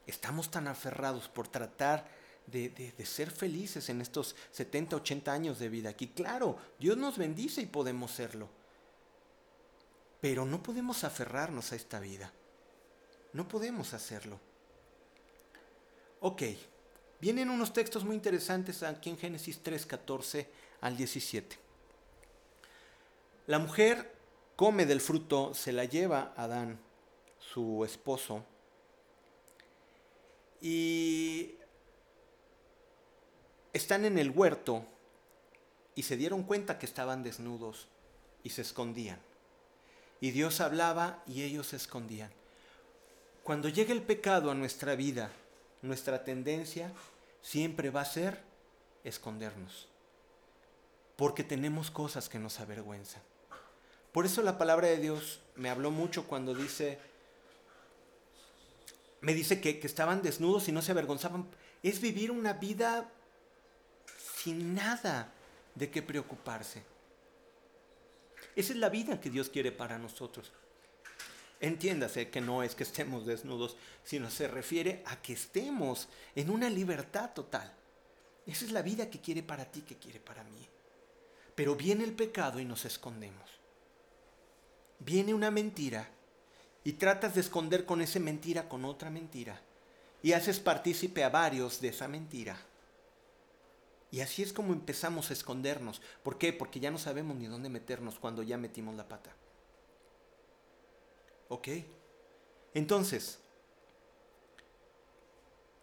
estamos 0.06 0.50
tan 0.50 0.68
aferrados 0.68 1.30
por 1.30 1.48
tratar 1.48 2.06
de, 2.46 2.92
ser 3.06 3.30
felices 3.30 3.88
en 3.88 4.02
estos 4.02 4.36
70, 4.50 4.96
80 4.96 5.32
años 5.32 5.58
de 5.58 5.70
vida 5.70 5.88
aquí. 5.88 6.08
Claro, 6.08 6.58
Dios 6.78 6.98
nos 6.98 7.16
bendice 7.16 7.62
y 7.62 7.66
podemos 7.66 8.10
serlo. 8.10 8.50
Pero 10.20 10.44
no 10.44 10.62
podemos 10.62 11.04
aferrarnos 11.04 11.72
a 11.72 11.76
esta 11.76 12.00
vida. 12.00 12.34
No 13.32 13.48
podemos 13.48 13.94
hacerlo. 13.94 14.38
Ok, 16.20 16.42
vienen 17.18 17.48
unos 17.48 17.72
textos 17.72 18.04
muy 18.04 18.14
interesantes 18.14 18.82
aquí 18.82 19.08
en 19.08 19.16
Génesis 19.16 19.62
3, 19.62 19.86
14 19.86 20.50
al 20.82 20.98
17. 20.98 21.71
La 23.52 23.58
mujer 23.58 24.10
come 24.56 24.86
del 24.86 25.02
fruto, 25.02 25.52
se 25.52 25.72
la 25.72 25.84
lleva 25.84 26.32
a 26.38 26.44
Adán, 26.44 26.80
su 27.38 27.84
esposo, 27.84 28.46
y 30.58 31.56
están 33.74 34.06
en 34.06 34.16
el 34.16 34.30
huerto 34.30 34.86
y 35.94 36.04
se 36.04 36.16
dieron 36.16 36.44
cuenta 36.44 36.78
que 36.78 36.86
estaban 36.86 37.22
desnudos 37.22 37.88
y 38.42 38.48
se 38.48 38.62
escondían. 38.62 39.20
Y 40.22 40.30
Dios 40.30 40.62
hablaba 40.62 41.22
y 41.26 41.42
ellos 41.42 41.66
se 41.66 41.76
escondían. 41.76 42.30
Cuando 43.42 43.68
llega 43.68 43.92
el 43.92 44.00
pecado 44.00 44.50
a 44.50 44.54
nuestra 44.54 44.94
vida, 44.94 45.30
nuestra 45.82 46.24
tendencia 46.24 46.90
siempre 47.42 47.90
va 47.90 48.00
a 48.00 48.06
ser 48.06 48.40
escondernos. 49.04 49.90
Porque 51.16 51.44
tenemos 51.44 51.90
cosas 51.90 52.30
que 52.30 52.38
nos 52.38 52.58
avergüenzan. 52.58 53.22
Por 54.12 54.26
eso 54.26 54.42
la 54.42 54.58
palabra 54.58 54.88
de 54.88 54.98
Dios 54.98 55.40
me 55.56 55.70
habló 55.70 55.90
mucho 55.90 56.26
cuando 56.26 56.54
dice, 56.54 56.98
me 59.22 59.32
dice 59.32 59.60
que, 59.60 59.80
estaban 59.82 60.22
desnudos 60.22 60.68
y 60.68 60.72
no 60.72 60.82
se 60.82 60.92
avergonzaban. 60.92 61.46
Es 61.82 62.00
vivir 62.00 62.30
una 62.30 62.52
vida 62.52 63.10
sin 64.36 64.74
nada 64.74 65.32
de 65.74 65.90
qué 65.90 66.02
preocuparse. 66.02 66.82
Esa 68.54 68.72
es 68.74 68.78
la 68.78 68.90
vida 68.90 69.18
que 69.18 69.30
Dios 69.30 69.48
quiere 69.48 69.72
para 69.72 69.98
nosotros. 69.98 70.52
Entiéndase 71.58 72.28
que 72.28 72.40
no 72.40 72.62
es 72.62 72.74
que 72.74 72.82
estemos 72.82 73.24
desnudos, 73.24 73.76
sino 74.04 74.30
se 74.30 74.46
refiere 74.46 75.02
a 75.06 75.22
que 75.22 75.32
estemos 75.32 76.08
en 76.34 76.50
una 76.50 76.68
libertad 76.68 77.32
total. 77.32 77.72
Esa 78.46 78.64
es 78.64 78.72
la 78.72 78.82
vida 78.82 79.08
que 79.08 79.20
quiere 79.20 79.42
para 79.42 79.64
ti, 79.64 79.80
que 79.82 79.96
quiere 79.96 80.20
para 80.20 80.44
mí. 80.44 80.68
Pero 81.54 81.76
viene 81.76 82.04
el 82.04 82.12
pecado 82.12 82.58
y 82.58 82.64
nos 82.64 82.84
escondemos. 82.84 83.61
Viene 85.04 85.34
una 85.34 85.50
mentira 85.50 86.08
y 86.84 86.94
tratas 86.94 87.34
de 87.34 87.40
esconder 87.40 87.84
con 87.84 88.00
esa 88.00 88.20
mentira 88.20 88.68
con 88.68 88.84
otra 88.84 89.10
mentira. 89.10 89.60
Y 90.22 90.32
haces 90.32 90.60
partícipe 90.60 91.24
a 91.24 91.28
varios 91.28 91.80
de 91.80 91.88
esa 91.88 92.06
mentira. 92.06 92.56
Y 94.12 94.20
así 94.20 94.42
es 94.42 94.52
como 94.52 94.72
empezamos 94.72 95.30
a 95.30 95.32
escondernos. 95.32 96.00
¿Por 96.22 96.38
qué? 96.38 96.52
Porque 96.52 96.78
ya 96.78 96.90
no 96.90 96.98
sabemos 96.98 97.36
ni 97.36 97.46
dónde 97.46 97.68
meternos 97.68 98.18
cuando 98.18 98.42
ya 98.42 98.58
metimos 98.58 98.94
la 98.94 99.08
pata. 99.08 99.34
¿Ok? 101.48 101.68
Entonces, 102.74 103.38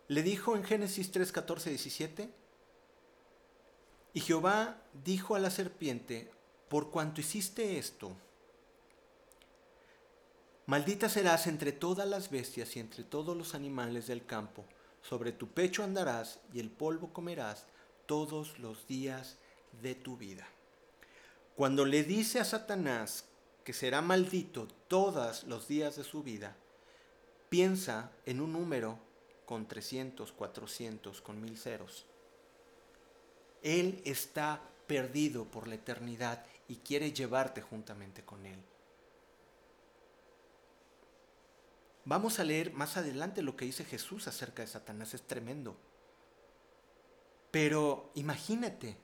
le 0.08 0.24
dijo 0.24 0.56
en 0.56 0.64
Génesis 0.64 1.12
3, 1.12 1.32
14, 1.32 1.70
17, 1.72 2.30
y 4.14 4.22
Jehová 4.22 4.82
dijo 5.04 5.36
a 5.36 5.40
la 5.40 5.52
serpiente, 5.52 6.32
por 6.70 6.90
cuanto 6.90 7.22
hiciste 7.22 7.78
esto, 7.78 8.16
maldita 10.70 11.10
serás 11.10 11.48
entre 11.48 11.72
todas 11.72 12.08
las 12.08 12.30
bestias 12.30 12.76
y 12.76 12.80
entre 12.80 13.04
todos 13.04 13.36
los 13.36 13.56
animales 13.56 14.06
del 14.06 14.28
campo, 14.28 14.66
sobre 15.02 15.32
tu 15.32 15.48
pecho 15.48 15.84
andarás 15.84 16.42
y 16.54 16.60
el 16.60 16.70
polvo 16.70 17.12
comerás 17.12 17.66
todos 18.06 18.60
los 18.60 18.86
días 18.86 19.38
de 19.82 19.96
tu 19.96 20.16
vida. 20.16 20.48
Cuando 21.56 21.86
le 21.86 22.04
dice 22.04 22.40
a 22.40 22.46
Satanás 22.46 23.26
que 23.64 23.74
será 23.74 24.04
maldito 24.04 24.68
todos 24.88 25.44
los 25.46 25.68
días 25.68 25.96
de 25.96 26.04
su 26.04 26.22
vida, 26.22 26.56
piensa 27.50 28.12
en 28.28 28.40
un 28.40 28.54
número 28.54 29.00
con 29.48 29.68
300, 29.68 30.32
400, 30.32 31.20
con 31.22 31.42
mil 31.42 31.58
ceros. 31.58 32.06
Él 33.64 34.04
está 34.06 34.62
perdido 34.86 35.46
por 35.46 35.68
la 35.68 35.76
eternidad 35.76 36.46
y 36.68 36.76
quiere 36.76 37.12
llevarte 37.12 37.60
juntamente 37.60 38.24
con 38.24 38.46
Él. 38.46 38.60
Vamos 42.10 42.40
a 42.40 42.44
leer 42.44 42.74
más 42.74 42.98
adelante 42.98 43.44
lo 43.44 43.56
que 43.56 43.66
dice 43.66 43.86
Jesús 43.86 44.28
acerca 44.28 44.64
de 44.64 44.68
Satanás, 44.68 45.14
es 45.14 45.22
tremendo. 45.22 45.78
Pero 47.52 48.10
imagínate, 48.16 48.98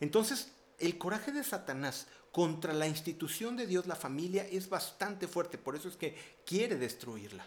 entonces 0.00 0.52
el 0.78 0.96
coraje 0.96 1.32
de 1.32 1.44
Satanás 1.44 2.06
contra 2.32 2.72
la 2.72 2.88
institución 2.88 3.58
de 3.58 3.66
Dios, 3.66 3.86
la 3.86 3.94
familia, 3.94 4.48
es 4.50 4.70
bastante 4.70 5.28
fuerte, 5.28 5.58
por 5.58 5.76
eso 5.76 5.90
es 5.90 5.98
que 5.98 6.16
quiere 6.46 6.76
destruirla. 6.76 7.46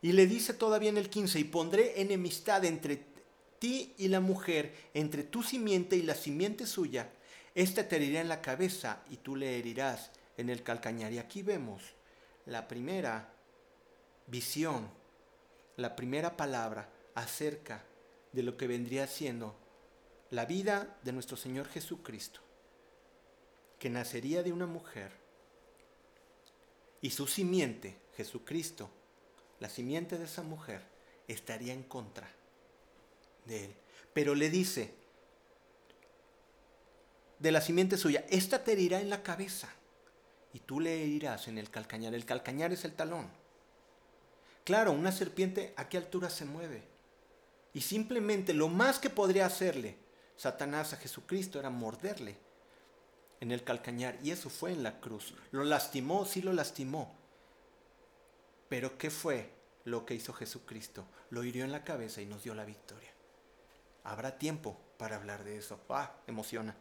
Y 0.00 0.12
le 0.12 0.28
dice 0.28 0.54
todavía 0.54 0.90
en 0.90 0.96
el 0.96 1.10
15, 1.10 1.40
y 1.40 1.44
pondré 1.44 2.00
enemistad 2.00 2.64
entre 2.64 3.04
ti 3.58 3.94
y 3.98 4.06
la 4.06 4.20
mujer, 4.20 4.90
entre 4.94 5.24
tu 5.24 5.42
simiente 5.42 5.96
y 5.96 6.02
la 6.02 6.14
simiente 6.14 6.68
suya, 6.68 7.10
ésta 7.56 7.88
te 7.88 7.96
herirá 7.96 8.20
en 8.20 8.28
la 8.28 8.40
cabeza 8.40 9.02
y 9.10 9.16
tú 9.16 9.34
le 9.34 9.58
herirás 9.58 10.12
en 10.36 10.50
el 10.50 10.62
calcañar. 10.62 11.12
Y 11.12 11.18
aquí 11.18 11.42
vemos 11.42 11.82
la 12.46 12.68
primera 12.68 13.32
visión, 14.26 14.88
la 15.76 15.96
primera 15.96 16.36
palabra 16.36 16.88
acerca 17.14 17.84
de 18.32 18.42
lo 18.42 18.56
que 18.56 18.66
vendría 18.66 19.06
siendo 19.06 19.54
la 20.30 20.46
vida 20.46 20.98
de 21.02 21.12
nuestro 21.12 21.36
Señor 21.36 21.68
Jesucristo, 21.68 22.40
que 23.78 23.90
nacería 23.90 24.42
de 24.42 24.52
una 24.52 24.66
mujer, 24.66 25.12
y 27.00 27.10
su 27.10 27.26
simiente, 27.26 27.98
Jesucristo, 28.16 28.90
la 29.60 29.68
simiente 29.68 30.18
de 30.18 30.24
esa 30.24 30.42
mujer, 30.42 30.82
estaría 31.28 31.72
en 31.72 31.82
contra 31.82 32.28
de 33.44 33.66
él. 33.66 33.74
Pero 34.12 34.34
le 34.34 34.48
dice, 34.48 34.94
de 37.38 37.52
la 37.52 37.60
simiente 37.60 37.98
suya, 37.98 38.24
esta 38.30 38.64
te 38.64 38.72
herirá 38.72 39.00
en 39.00 39.10
la 39.10 39.22
cabeza 39.22 39.68
y 40.54 40.60
tú 40.60 40.78
le 40.78 41.02
herirás 41.02 41.48
en 41.48 41.58
el 41.58 41.68
calcañar. 41.68 42.14
El 42.14 42.24
calcañar 42.24 42.72
es 42.72 42.84
el 42.84 42.94
talón. 42.94 43.28
Claro, 44.62 44.92
una 44.92 45.10
serpiente 45.10 45.74
a 45.76 45.88
qué 45.88 45.98
altura 45.98 46.30
se 46.30 46.44
mueve. 46.44 46.84
Y 47.74 47.80
simplemente 47.80 48.54
lo 48.54 48.68
más 48.68 49.00
que 49.00 49.10
podría 49.10 49.46
hacerle 49.46 49.98
Satanás 50.36 50.92
a 50.92 50.96
Jesucristo 50.96 51.58
era 51.58 51.70
morderle 51.70 52.36
en 53.40 53.50
el 53.50 53.64
calcañar. 53.64 54.16
Y 54.22 54.30
eso 54.30 54.48
fue 54.48 54.70
en 54.70 54.84
la 54.84 55.00
cruz. 55.00 55.34
Lo 55.50 55.64
lastimó, 55.64 56.24
sí 56.24 56.40
lo 56.40 56.52
lastimó. 56.52 57.12
Pero 58.68 58.96
¿qué 58.96 59.10
fue 59.10 59.50
lo 59.84 60.06
que 60.06 60.14
hizo 60.14 60.32
Jesucristo? 60.32 61.04
Lo 61.30 61.42
hirió 61.42 61.64
en 61.64 61.72
la 61.72 61.82
cabeza 61.82 62.22
y 62.22 62.26
nos 62.26 62.44
dio 62.44 62.54
la 62.54 62.64
victoria. 62.64 63.10
Habrá 64.04 64.38
tiempo 64.38 64.78
para 64.98 65.16
hablar 65.16 65.42
de 65.42 65.58
eso. 65.58 65.80
Ah, 65.88 66.12
emociona. 66.28 66.76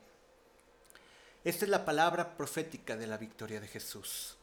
Esta 1.43 1.65
es 1.65 1.69
la 1.69 1.83
palabra 1.83 2.37
profética 2.37 2.95
de 2.95 3.07
la 3.07 3.17
victoria 3.17 3.59
de 3.59 3.67
Jesús. 3.67 4.37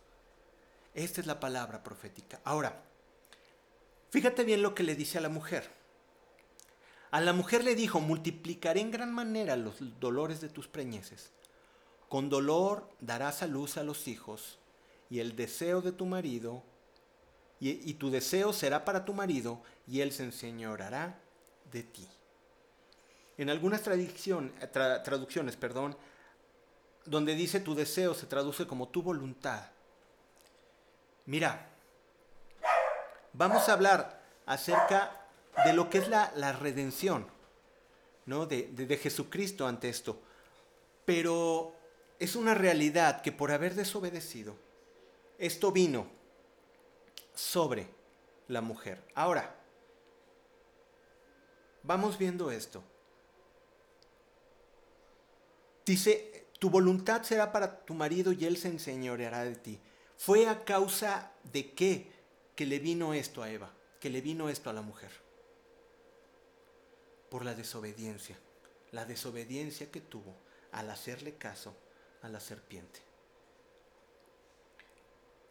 Esta 0.94 1.20
es 1.20 1.26
la 1.26 1.40
palabra 1.40 1.82
profética. 1.82 2.40
Ahora, 2.44 2.82
fíjate 4.10 4.44
bien 4.44 4.62
lo 4.62 4.74
que 4.74 4.82
le 4.82 4.94
dice 4.94 5.18
a 5.18 5.22
la 5.22 5.28
mujer. 5.28 5.70
A 7.10 7.20
la 7.20 7.32
mujer 7.32 7.64
le 7.64 7.74
dijo, 7.74 8.00
multiplicaré 8.00 8.80
en 8.80 8.90
gran 8.90 9.12
manera 9.12 9.56
los 9.56 9.76
dolores 9.98 10.40
de 10.40 10.48
tus 10.48 10.68
preñeces. 10.68 11.30
Con 12.08 12.28
dolor 12.28 12.88
darás 13.00 13.42
a 13.42 13.46
luz 13.46 13.76
a 13.76 13.82
los 13.82 14.06
hijos, 14.06 14.58
y 15.08 15.20
el 15.20 15.34
deseo 15.34 15.80
de 15.80 15.92
tu 15.92 16.06
marido, 16.06 16.62
y, 17.58 17.94
tu 17.94 18.10
deseo 18.10 18.52
será 18.52 18.84
para 18.84 19.04
tu 19.04 19.12
marido, 19.12 19.62
y 19.86 20.00
él 20.00 20.12
se 20.12 20.24
enseñorará 20.24 21.18
de 21.70 21.82
ti. 21.82 22.06
En 23.36 23.50
algunas 23.50 23.82
traducciones, 23.82 25.56
perdón, 25.56 25.96
donde 27.04 27.34
dice 27.34 27.60
tu 27.60 27.74
deseo 27.74 28.14
se 28.14 28.26
traduce 28.26 28.66
como 28.66 28.88
tu 28.88 29.02
voluntad. 29.02 29.64
Mira, 31.26 31.68
vamos 33.32 33.68
a 33.68 33.72
hablar 33.72 34.22
acerca 34.46 35.26
de 35.64 35.72
lo 35.72 35.90
que 35.90 35.98
es 35.98 36.08
la, 36.08 36.52
redención, 36.52 37.26
¿no? 38.26 38.46
De, 38.46 38.68
de 38.68 38.96
Jesucristo 38.96 39.66
ante 39.66 39.88
esto. 39.88 40.20
Pero 41.04 41.74
es 42.18 42.36
una 42.36 42.54
realidad 42.54 43.22
que 43.22 43.32
por 43.32 43.52
haber 43.52 43.74
desobedecido, 43.74 44.56
esto 45.38 45.72
vino 45.72 46.06
sobre 47.34 47.88
la 48.48 48.60
mujer. 48.60 49.02
Ahora, 49.14 49.54
vamos 51.82 52.18
viendo 52.18 52.50
esto. 52.50 52.82
Dice, 55.86 56.39
tu 56.60 56.70
voluntad 56.70 57.24
será 57.24 57.50
para 57.50 57.84
tu 57.84 57.94
marido 57.94 58.30
y 58.30 58.44
él 58.44 58.56
se 58.56 58.68
enseñoreará 58.68 59.42
de 59.42 59.56
ti. 59.56 59.80
¿Fue 60.16 60.46
a 60.46 60.64
causa 60.64 61.32
de 61.52 61.72
qué 61.72 62.12
que 62.54 62.66
le 62.66 62.78
vino 62.78 63.14
esto 63.14 63.42
a 63.42 63.50
Eva? 63.50 63.72
que 64.00 64.10
le 64.10 64.22
vino 64.22 64.48
esto 64.48 64.70
a 64.70 64.72
la 64.72 64.82
mujer? 64.82 65.10
Por 67.30 67.44
la 67.44 67.54
desobediencia, 67.54 68.36
la 68.90 69.04
desobediencia 69.04 69.90
que 69.90 70.00
tuvo 70.00 70.34
al 70.72 70.90
hacerle 70.90 71.34
caso 71.34 71.76
a 72.22 72.28
la 72.28 72.40
serpiente. 72.40 73.00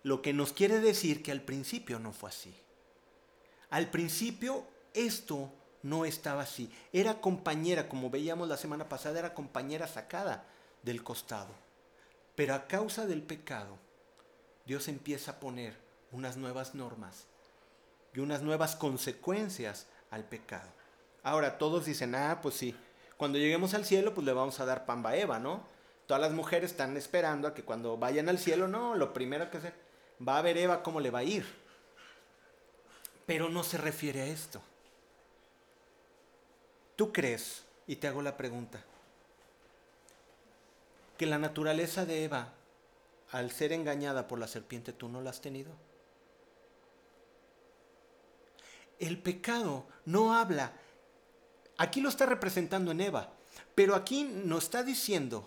Lo 0.03 0.21
que 0.21 0.33
nos 0.33 0.51
quiere 0.51 0.79
decir 0.79 1.21
que 1.23 1.31
al 1.31 1.41
principio 1.41 1.99
no 1.99 2.11
fue 2.11 2.29
así. 2.29 2.55
Al 3.69 3.91
principio 3.91 4.65
esto 4.93 5.53
no 5.83 6.05
estaba 6.05 6.41
así. 6.41 6.71
Era 6.91 7.21
compañera, 7.21 7.87
como 7.87 8.09
veíamos 8.09 8.47
la 8.47 8.57
semana 8.57 8.89
pasada, 8.89 9.19
era 9.19 9.33
compañera 9.33 9.87
sacada 9.87 10.47
del 10.83 11.03
costado. 11.03 11.53
Pero 12.35 12.53
a 12.53 12.67
causa 12.67 13.05
del 13.05 13.21
pecado, 13.21 13.77
Dios 14.65 14.87
empieza 14.87 15.31
a 15.31 15.39
poner 15.39 15.75
unas 16.11 16.37
nuevas 16.37 16.75
normas 16.75 17.25
y 18.13 18.19
unas 18.19 18.41
nuevas 18.41 18.75
consecuencias 18.75 19.87
al 20.11 20.23
pecado. 20.23 20.69
Ahora 21.23 21.57
todos 21.57 21.85
dicen, 21.85 22.15
ah, 22.15 22.39
pues 22.41 22.55
sí, 22.55 22.75
cuando 23.17 23.37
lleguemos 23.37 23.73
al 23.73 23.85
cielo, 23.85 24.13
pues 24.13 24.25
le 24.25 24.33
vamos 24.33 24.59
a 24.59 24.65
dar 24.65 24.85
pamba 24.85 25.11
a 25.11 25.17
Eva, 25.17 25.39
¿no? 25.39 25.63
Todas 26.07 26.21
las 26.21 26.31
mujeres 26.31 26.71
están 26.71 26.97
esperando 26.97 27.47
a 27.47 27.53
que 27.53 27.63
cuando 27.63 27.97
vayan 27.97 28.29
al 28.29 28.39
cielo, 28.39 28.67
no, 28.67 28.95
lo 28.95 29.13
primero 29.13 29.51
que 29.51 29.59
se 29.59 29.73
va 30.25 30.37
a 30.37 30.41
ver 30.41 30.57
Eva 30.57 30.81
cómo 30.81 30.99
le 30.99 31.11
va 31.11 31.19
a 31.19 31.23
ir. 31.23 31.45
Pero 33.25 33.49
no 33.49 33.63
se 33.63 33.77
refiere 33.77 34.21
a 34.21 34.25
esto. 34.25 34.61
¿Tú 36.95 37.13
crees, 37.13 37.63
y 37.85 37.97
te 37.97 38.07
hago 38.07 38.21
la 38.21 38.37
pregunta, 38.37 38.83
que 41.19 41.25
la 41.25 41.37
naturaleza 41.37 42.05
de 42.05 42.23
Eva, 42.23 42.53
al 43.31 43.51
ser 43.51 43.73
engañada 43.73 44.25
por 44.29 44.39
la 44.39 44.47
serpiente, 44.47 44.93
tú 44.93 45.09
no 45.09 45.19
la 45.19 45.31
has 45.31 45.41
tenido? 45.41 45.73
El 48.99 49.21
pecado 49.21 49.85
no 50.05 50.33
habla. 50.33 50.71
Aquí 51.77 51.99
lo 51.99 52.07
está 52.07 52.25
representando 52.25 52.91
en 52.91 53.01
Eva, 53.01 53.33
pero 53.75 53.95
aquí 53.95 54.23
nos 54.23 54.63
está 54.63 54.81
diciendo 54.81 55.45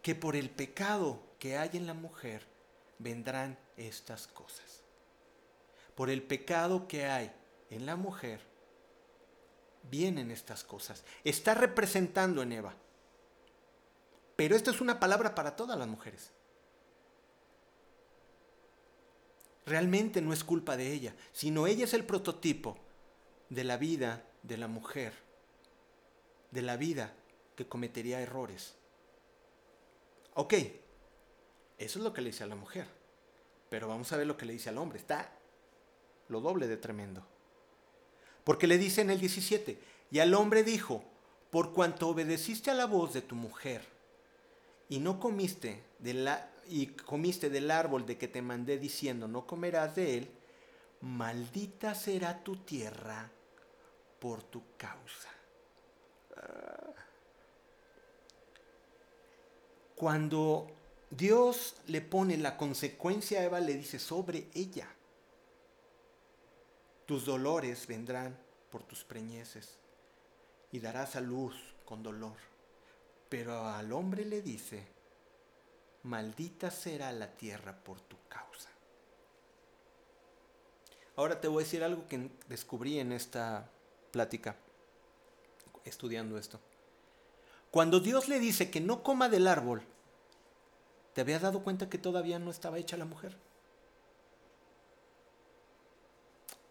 que 0.00 0.14
por 0.14 0.34
el 0.34 0.48
pecado 0.48 1.20
que 1.38 1.58
hay 1.58 1.68
en 1.74 1.86
la 1.86 1.92
mujer 1.92 2.46
vendrán 2.98 3.58
estas 3.76 4.28
cosas. 4.28 4.80
Por 5.94 6.08
el 6.08 6.22
pecado 6.22 6.88
que 6.88 7.04
hay 7.04 7.30
en 7.68 7.84
la 7.84 7.96
mujer 7.96 8.40
vienen 9.90 10.30
estas 10.30 10.64
cosas. 10.64 11.04
Está 11.22 11.52
representando 11.52 12.40
en 12.40 12.52
Eva. 12.52 12.74
Pero 14.40 14.56
esto 14.56 14.70
es 14.70 14.80
una 14.80 14.98
palabra 14.98 15.34
para 15.34 15.54
todas 15.54 15.78
las 15.78 15.86
mujeres. 15.86 16.30
Realmente 19.66 20.22
no 20.22 20.32
es 20.32 20.44
culpa 20.44 20.78
de 20.78 20.94
ella, 20.94 21.14
sino 21.30 21.66
ella 21.66 21.84
es 21.84 21.92
el 21.92 22.06
prototipo 22.06 22.78
de 23.50 23.64
la 23.64 23.76
vida 23.76 24.24
de 24.42 24.56
la 24.56 24.66
mujer, 24.66 25.12
de 26.52 26.62
la 26.62 26.78
vida 26.78 27.12
que 27.54 27.68
cometería 27.68 28.22
errores. 28.22 28.76
Ok, 30.32 30.54
eso 31.76 31.98
es 31.98 32.02
lo 32.02 32.14
que 32.14 32.22
le 32.22 32.30
dice 32.30 32.44
a 32.44 32.46
la 32.46 32.56
mujer, 32.56 32.86
pero 33.68 33.88
vamos 33.88 34.10
a 34.10 34.16
ver 34.16 34.26
lo 34.26 34.38
que 34.38 34.46
le 34.46 34.54
dice 34.54 34.70
al 34.70 34.78
hombre. 34.78 35.00
Está 35.00 35.30
lo 36.28 36.40
doble 36.40 36.66
de 36.66 36.78
tremendo. 36.78 37.26
Porque 38.44 38.66
le 38.66 38.78
dice 38.78 39.02
en 39.02 39.10
el 39.10 39.20
17, 39.20 39.78
y 40.10 40.18
al 40.18 40.32
hombre 40.32 40.64
dijo, 40.64 41.04
por 41.50 41.74
cuanto 41.74 42.08
obedeciste 42.08 42.70
a 42.70 42.74
la 42.74 42.86
voz 42.86 43.12
de 43.12 43.20
tu 43.20 43.34
mujer 43.34 43.99
y 44.90 44.98
no 44.98 45.18
comiste 45.18 45.82
de 46.00 46.14
la, 46.14 46.50
y 46.68 46.88
comiste 46.88 47.48
del 47.48 47.70
árbol 47.70 48.04
de 48.04 48.18
que 48.18 48.28
te 48.28 48.42
mandé 48.42 48.76
diciendo, 48.76 49.28
no 49.28 49.46
comerás 49.46 49.94
de 49.94 50.18
él, 50.18 50.30
maldita 51.00 51.94
será 51.94 52.42
tu 52.42 52.56
tierra 52.56 53.30
por 54.18 54.42
tu 54.42 54.62
causa. 54.76 55.30
Cuando 59.94 60.66
Dios 61.08 61.76
le 61.86 62.00
pone 62.00 62.36
la 62.36 62.56
consecuencia 62.56 63.40
a 63.40 63.44
Eva, 63.44 63.60
le 63.60 63.74
dice 63.74 63.98
sobre 63.98 64.48
ella. 64.54 64.88
Tus 67.06 67.26
dolores 67.26 67.86
vendrán 67.86 68.36
por 68.70 68.82
tus 68.82 69.04
preñeces 69.04 69.78
y 70.72 70.80
darás 70.80 71.14
a 71.14 71.20
luz 71.20 71.54
con 71.84 72.02
dolor. 72.02 72.49
Pero 73.30 73.66
al 73.66 73.92
hombre 73.92 74.26
le 74.26 74.42
dice, 74.42 74.86
maldita 76.02 76.70
será 76.70 77.10
la 77.12 77.28
tierra 77.34 77.74
por 77.82 77.98
tu 78.02 78.16
causa. 78.28 78.68
Ahora 81.16 81.40
te 81.40 81.48
voy 81.48 81.62
a 81.62 81.64
decir 81.64 81.82
algo 81.82 82.06
que 82.06 82.30
descubrí 82.48 82.98
en 82.98 83.12
esta 83.12 83.70
plática, 84.10 84.56
estudiando 85.84 86.36
esto. 86.36 86.60
Cuando 87.70 88.00
Dios 88.00 88.28
le 88.28 88.38
dice 88.38 88.70
que 88.70 88.82
no 88.82 89.02
coma 89.02 89.30
del 89.30 89.46
árbol, 89.46 89.82
¿te 91.14 91.22
habías 91.22 91.40
dado 91.40 91.62
cuenta 91.62 91.88
que 91.88 91.96
todavía 91.96 92.38
no 92.38 92.50
estaba 92.50 92.78
hecha 92.78 92.98
la 92.98 93.06
mujer? 93.06 93.34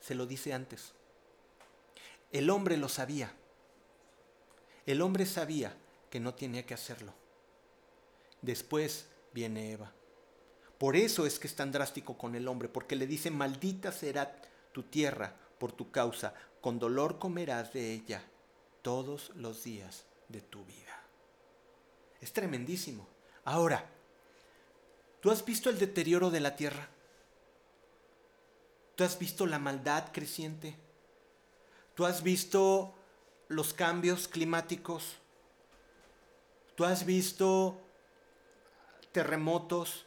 se 0.10 0.16
lo 0.16 0.26
dice 0.26 0.54
antes. 0.54 0.94
El 2.32 2.50
hombre 2.50 2.78
lo 2.78 2.90
sabía. 2.90 3.32
El 4.88 5.04
hombre 5.04 5.28
sabía 5.28 5.78
que 6.10 6.20
no 6.20 6.34
tenía 6.34 6.66
que 6.66 6.74
hacerlo. 6.74 7.14
Después 8.42 9.08
viene 9.34 9.72
Eva. 9.72 9.92
Por 10.78 10.96
eso 10.96 11.26
es 11.26 11.40
que 11.40 11.48
es 11.48 11.56
tan 11.56 11.72
drástico 11.72 12.18
con 12.18 12.36
el 12.36 12.48
hombre, 12.48 12.70
porque 12.70 12.96
le 12.96 13.06
dice, 13.06 13.32
maldita 13.32 13.92
será 13.92 14.42
tu 14.72 14.84
tierra 14.84 15.36
por 15.60 15.74
tu 15.74 15.92
causa, 15.92 16.34
con 16.62 16.80
dolor 16.80 17.20
comerás 17.20 17.74
de 17.74 17.94
ella 17.94 18.24
todos 18.82 19.32
los 19.36 19.64
días 19.64 20.06
de 20.30 20.42
tu 20.42 20.64
vida. 20.64 21.04
Es 22.22 22.34
tremendísimo. 22.34 23.08
Ahora, 23.46 23.90
¿tú 25.20 25.32
has 25.32 25.44
visto 25.44 25.70
el 25.70 25.80
deterioro 25.80 26.30
de 26.30 26.40
la 26.40 26.56
tierra? 26.56 26.90
Tú 28.96 29.04
has 29.04 29.18
visto 29.18 29.46
la 29.46 29.60
maldad 29.60 30.12
creciente. 30.12 30.76
Tú 31.96 32.06
has 32.06 32.24
visto 32.24 32.96
los 33.48 33.74
cambios 33.74 34.28
climáticos. 34.28 35.16
Tú 36.80 36.86
has 36.86 37.06
visto 37.06 37.78
terremotos. 39.12 40.06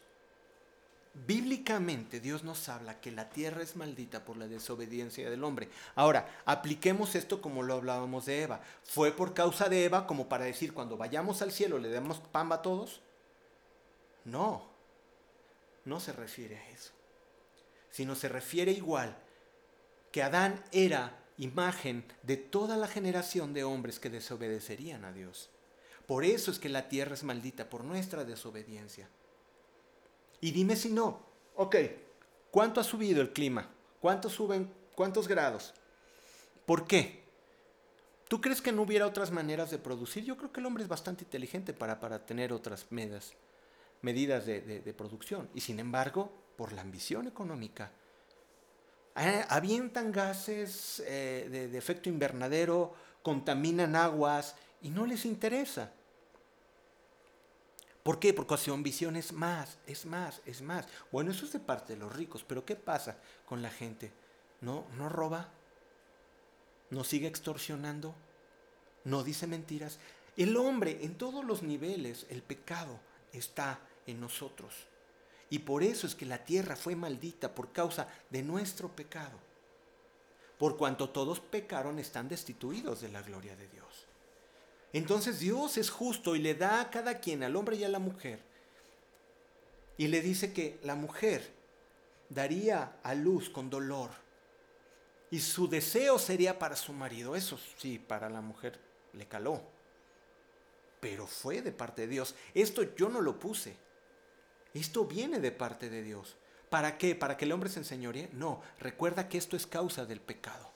Bíblicamente 1.13 2.19
Dios 2.19 2.45
nos 2.45 2.67
habla 2.71 2.99
que 2.99 3.11
la 3.11 3.29
tierra 3.29 3.63
es 3.63 3.77
maldita 3.77 4.25
por 4.25 4.39
la 4.39 4.47
desobediencia 4.47 5.29
del 5.29 5.45
hombre. 5.45 5.69
Ahora, 5.97 6.41
apliquemos 6.47 7.15
esto 7.15 7.43
como 7.43 7.63
lo 7.63 7.75
hablábamos 7.75 8.25
de 8.25 8.41
Eva. 8.41 8.63
¿Fue 8.85 9.13
por 9.13 9.35
causa 9.35 9.69
de 9.69 9.85
Eva 9.85 10.07
como 10.07 10.31
para 10.31 10.47
decir 10.47 10.73
cuando 10.73 10.97
vayamos 10.97 11.43
al 11.43 11.53
cielo 11.53 11.77
le 11.77 11.91
demos 11.91 12.21
pamba 12.21 12.57
a 12.57 12.63
todos? 12.63 13.03
No, 14.25 14.65
no 15.85 16.01
se 16.01 16.15
refiere 16.15 16.57
a 16.57 16.71
eso 16.71 16.93
sino 17.91 18.15
se 18.15 18.31
refiere 18.31 18.73
igual 18.73 19.19
que 20.11 20.23
Adán 20.23 20.65
era 20.73 21.23
imagen 21.37 22.11
de 22.23 22.39
toda 22.39 22.79
la 22.79 22.89
generación 22.89 23.53
de 23.53 23.65
hombres 23.65 24.01
que 24.01 24.09
desobedecerían 24.09 25.05
a 25.05 25.13
Dios. 25.13 25.52
Por 26.13 26.27
eso 26.27 26.51
es 26.51 26.59
que 26.59 26.69
la 26.69 26.91
tierra 26.91 27.15
es 27.15 27.25
maldita, 27.25 27.71
por 27.71 27.85
nuestra 27.85 28.23
desobediencia. 28.23 29.09
Y 30.43 30.51
dime 30.51 30.77
si 30.77 30.91
no. 30.91 31.21
Ok, 31.57 31.77
¿cuánto 32.51 32.83
ha 32.83 32.85
subido 32.85 33.23
el 33.23 33.33
clima? 33.33 33.71
¿Cuánto 33.99 34.29
suben? 34.29 34.71
¿Cuántos 34.95 35.27
grados? 35.27 35.73
¿Por 36.67 36.87
qué? 36.87 37.23
¿Tú 38.29 38.43
crees 38.43 38.61
que 38.61 38.73
no 38.73 38.83
hubiera 38.83 39.07
otras 39.07 39.31
maneras 39.31 39.71
de 39.71 39.79
producir? 39.79 40.23
Yo 40.23 40.37
creo 40.37 40.53
que 40.53 40.61
el 40.61 40.67
hombre 40.67 40.83
es 40.83 40.89
bastante 40.91 41.25
inteligente 41.25 41.73
para, 41.73 41.99
para 41.99 42.27
tener 42.27 42.53
otras 42.53 42.85
medidas, 42.91 43.33
medidas 44.03 44.45
de, 44.45 44.61
de 44.61 44.93
producción. 44.93 45.49
Y 45.55 45.63
sin 45.63 45.81
embargo, 45.81 46.31
por 46.59 46.75
la 46.75 46.83
ambición 46.83 47.27
económica. 47.27 47.91
Avientan 49.15 50.13
gases 50.13 51.03
eh, 51.07 51.49
de, 51.51 51.79
efecto 51.79 52.11
invernadero, 52.11 52.93
contaminan 53.23 53.97
aguas 53.97 54.57
y 54.83 54.91
no 54.91 55.07
les 55.07 55.25
interesa. 55.25 55.91
¿Por 58.03 58.19
qué? 58.19 58.33
Porque 58.35 58.57
su 58.57 58.73
ambición 58.73 59.17
es 59.17 59.33
más, 59.33 59.79
es 59.87 60.07
más, 60.07 60.41
es 60.45 60.61
más. 60.61 60.87
Bueno, 61.13 61.31
eso 61.31 61.45
es 61.45 61.53
de 61.53 61.61
parte 61.61 61.93
de 61.93 62.01
los 62.01 62.15
ricos, 62.15 62.45
pero 62.47 62.65
¿qué 62.65 62.75
pasa 62.75 63.17
con 63.47 63.63
la 63.63 63.71
gente? 63.71 64.13
¿No, 64.61 64.87
no 64.97 65.09
roba? 65.09 65.49
¿No 66.91 67.05
sigue 67.05 67.29
extorsionando? 67.29 68.15
¿No 69.05 69.23
dice 69.23 69.47
mentiras? 69.47 69.99
El 70.37 70.57
hombre, 70.57 70.99
en 71.03 71.17
todos 71.17 71.45
los 71.45 71.63
niveles, 71.63 72.27
el 72.29 72.43
pecado 72.43 72.99
está 73.33 73.79
en 74.07 74.21
nosotros. 74.21 74.75
Y 75.51 75.61
por 75.61 75.83
eso 75.83 76.07
es 76.07 76.15
que 76.15 76.27
la 76.27 76.45
tierra 76.45 76.77
fue 76.77 76.97
maldita 76.97 77.55
por 77.55 77.73
causa 77.73 78.09
de 78.31 78.43
nuestro 78.43 78.89
pecado. 78.89 79.39
Por 80.59 80.77
cuanto 80.77 81.11
todos 81.11 81.41
pecaron, 81.41 81.99
están 81.99 82.29
destituidos 82.29 83.01
de 83.01 83.11
la 83.11 83.23
gloria 83.23 83.55
de 83.55 83.69
Dios. 83.69 84.07
Entonces 84.93 85.41
Dios 85.41 85.79
es 85.79 85.91
justo 85.91 86.37
y 86.37 86.39
le 86.39 86.55
da 86.55 86.81
a 86.81 86.91
cada 86.91 87.19
quien, 87.19 87.43
al 87.43 87.57
hombre 87.57 87.77
y 87.77 87.85
a 87.85 87.89
la 87.89 87.99
mujer, 87.99 88.41
y 89.97 90.09
le 90.09 90.21
dice 90.21 90.53
que 90.53 90.79
la 90.83 90.95
mujer 90.95 91.53
daría 92.29 92.97
a 93.03 93.15
luz 93.15 93.51
con 93.51 93.69
dolor 93.71 94.11
Y 95.31 95.41
su 95.41 95.69
deseo 95.69 96.19
sería 96.19 96.59
para 96.59 96.77
su 96.77 96.93
marido. 96.93 97.37
Eso 97.37 97.59
sí, 97.79 97.99
para 97.99 98.29
la 98.29 98.41
mujer 98.41 98.79
le 99.13 99.27
caló. 99.27 99.63
Pero 101.01 101.27
fue 101.27 101.63
de 101.63 101.73
parte 101.73 102.03
de 102.03 102.09
Dios. 102.09 102.35
Esto 102.53 102.83
yo 102.97 103.09
no 103.09 103.21
lo 103.21 103.39
puse. 103.39 103.77
Esto 104.75 105.05
viene 105.07 105.41
de 105.41 105.53
parte 105.53 105.89
de 105.89 106.03
Dios. 106.03 106.37
¿Para 106.69 106.99
qué? 106.99 107.15
¿Para 107.15 107.37
que 107.37 107.45
el 107.45 107.53
hombre 107.53 107.71
se 107.71 107.79
enseñoree? 107.79 108.29
No, 108.33 108.61
recuerda 108.79 109.29
que 109.29 109.39
esto 109.39 109.57
es 109.57 109.67
causa 109.67 110.05
del 110.05 110.21
pecado. 110.21 110.72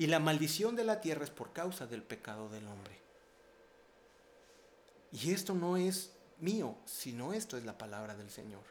Y 0.00 0.06
la 0.06 0.18
maldición 0.18 0.76
de 0.76 0.84
la 0.84 1.02
tierra 1.02 1.24
es 1.24 1.30
por 1.30 1.52
causa 1.52 1.86
del 1.86 2.02
pecado 2.02 2.48
del 2.48 2.66
hombre. 2.68 2.98
Y 5.12 5.30
esto 5.34 5.52
no 5.52 5.76
es 5.76 6.12
mío, 6.38 6.74
sino 6.86 7.34
esto 7.34 7.58
es 7.58 7.66
la 7.66 7.76
palabra 7.76 8.16
del 8.16 8.30
Señor. 8.30 8.62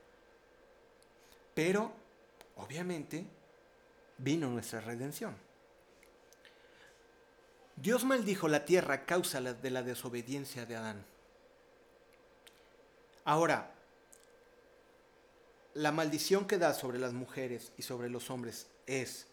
Pero, 1.53 1.91
obviamente, 2.55 3.27
vino 4.17 4.49
nuestra 4.49 4.81
redención. 4.81 5.37
Dios 7.75 8.05
maldijo 8.05 8.47
la 8.47 8.65
tierra 8.65 8.95
a 8.95 9.05
causa 9.05 9.39
de 9.39 9.69
la 9.69 9.83
desobediencia 9.83 10.65
de 10.65 10.77
Adán. 10.77 11.05
Ahora, 13.23 13.75
la 15.75 15.91
maldición 15.91 16.47
que 16.47 16.57
da 16.57 16.73
sobre 16.73 16.97
las 16.97 17.13
mujeres 17.13 17.71
y 17.77 17.83
sobre 17.83 18.09
los 18.09 18.31
hombres 18.31 18.65
es 18.87 19.28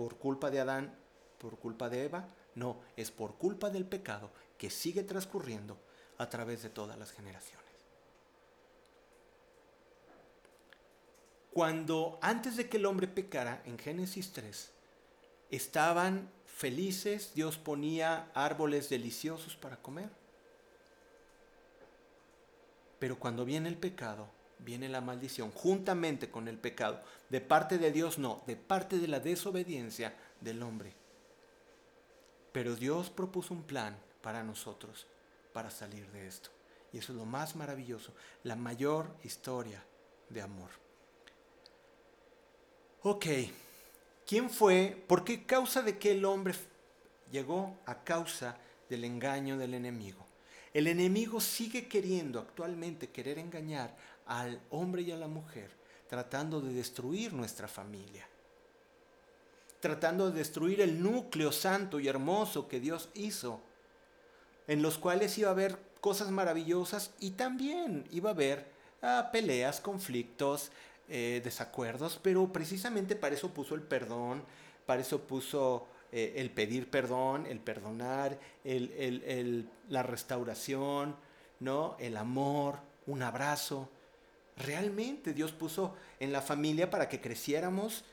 por 0.00 0.16
culpa 0.16 0.50
de 0.50 0.60
Adán, 0.60 0.96
por 1.36 1.58
culpa 1.58 1.90
de 1.90 2.04
Eva, 2.04 2.26
no, 2.54 2.80
es 2.96 3.10
por 3.10 3.34
culpa 3.34 3.68
del 3.68 3.84
pecado 3.84 4.30
que 4.56 4.70
sigue 4.70 5.02
transcurriendo 5.02 5.76
a 6.16 6.30
través 6.30 6.62
de 6.62 6.70
todas 6.70 6.98
las 6.98 7.12
generaciones. 7.12 7.66
Cuando 11.52 12.18
antes 12.22 12.56
de 12.56 12.66
que 12.70 12.78
el 12.78 12.86
hombre 12.86 13.08
pecara, 13.08 13.60
en 13.66 13.78
Génesis 13.78 14.32
3, 14.32 14.70
estaban 15.50 16.30
felices, 16.46 17.32
Dios 17.34 17.58
ponía 17.58 18.30
árboles 18.32 18.88
deliciosos 18.88 19.54
para 19.54 19.76
comer. 19.76 20.08
Pero 22.98 23.18
cuando 23.18 23.44
viene 23.44 23.68
el 23.68 23.76
pecado, 23.76 24.28
viene 24.64 24.88
la 24.88 25.00
maldición, 25.00 25.50
juntamente 25.50 26.30
con 26.30 26.48
el 26.48 26.58
pecado. 26.58 27.02
De 27.28 27.40
parte 27.40 27.78
de 27.78 27.92
Dios 27.92 28.18
no, 28.18 28.42
de 28.46 28.56
parte 28.56 28.98
de 28.98 29.08
la 29.08 29.20
desobediencia 29.20 30.14
del 30.40 30.62
hombre. 30.62 30.92
Pero 32.52 32.74
Dios 32.74 33.10
propuso 33.10 33.54
un 33.54 33.62
plan 33.62 33.96
para 34.22 34.42
nosotros, 34.42 35.06
para 35.52 35.70
salir 35.70 36.10
de 36.10 36.26
esto. 36.26 36.50
Y 36.92 36.98
eso 36.98 37.12
es 37.12 37.18
lo 37.18 37.24
más 37.24 37.54
maravilloso, 37.54 38.12
la 38.42 38.56
mayor 38.56 39.14
historia 39.22 39.82
de 40.28 40.42
amor. 40.42 40.70
Ok, 43.02 43.26
¿quién 44.26 44.50
fue? 44.50 45.02
¿Por 45.06 45.24
qué 45.24 45.44
causa 45.46 45.82
de 45.82 45.98
que 45.98 46.12
el 46.12 46.24
hombre 46.24 46.54
llegó? 47.30 47.78
A 47.86 48.02
causa 48.02 48.58
del 48.88 49.04
engaño 49.04 49.56
del 49.56 49.74
enemigo. 49.74 50.26
El 50.74 50.86
enemigo 50.86 51.40
sigue 51.40 51.88
queriendo 51.88 52.38
actualmente 52.38 53.10
querer 53.10 53.38
engañar 53.38 53.96
al 54.30 54.60
hombre 54.70 55.02
y 55.02 55.10
a 55.10 55.16
la 55.16 55.26
mujer, 55.26 55.70
tratando 56.08 56.60
de 56.60 56.72
destruir 56.72 57.32
nuestra 57.32 57.66
familia, 57.66 58.28
tratando 59.80 60.30
de 60.30 60.38
destruir 60.38 60.80
el 60.80 61.02
núcleo 61.02 61.50
santo 61.50 61.98
y 61.98 62.06
hermoso 62.06 62.68
que 62.68 62.78
Dios 62.78 63.08
hizo, 63.14 63.60
en 64.68 64.82
los 64.82 64.98
cuales 64.98 65.36
iba 65.36 65.48
a 65.48 65.52
haber 65.52 65.80
cosas 66.00 66.30
maravillosas 66.30 67.10
y 67.18 67.32
también 67.32 68.06
iba 68.12 68.30
a 68.30 68.32
haber 68.32 68.70
ah, 69.02 69.30
peleas, 69.32 69.80
conflictos, 69.80 70.70
eh, 71.08 71.40
desacuerdos, 71.42 72.20
pero 72.22 72.52
precisamente 72.52 73.16
para 73.16 73.34
eso 73.34 73.52
puso 73.52 73.74
el 73.74 73.82
perdón, 73.82 74.44
para 74.86 75.02
eso 75.02 75.22
puso 75.22 75.88
eh, 76.12 76.34
el 76.36 76.50
pedir 76.52 76.88
perdón, 76.88 77.46
el 77.46 77.58
perdonar, 77.58 78.38
la 78.62 80.02
restauración, 80.04 81.16
¿no? 81.58 81.96
el 81.98 82.16
amor, 82.16 82.78
un 83.08 83.24
abrazo. 83.24 83.88
Realmente 84.64 85.32
Dios 85.32 85.52
puso 85.52 85.96
en 86.18 86.32
la 86.32 86.42
familia 86.42 86.90
para 86.90 87.08
que 87.08 87.20
creciéramos 87.20 88.04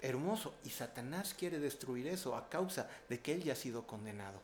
hermoso. 0.00 0.54
Y 0.64 0.70
Satanás 0.70 1.34
quiere 1.34 1.58
destruir 1.58 2.06
eso 2.06 2.36
a 2.36 2.48
causa 2.48 2.88
de 3.08 3.20
que 3.20 3.32
él 3.34 3.42
ya 3.42 3.52
ha 3.52 3.56
sido 3.56 3.86
condenado. 3.86 4.40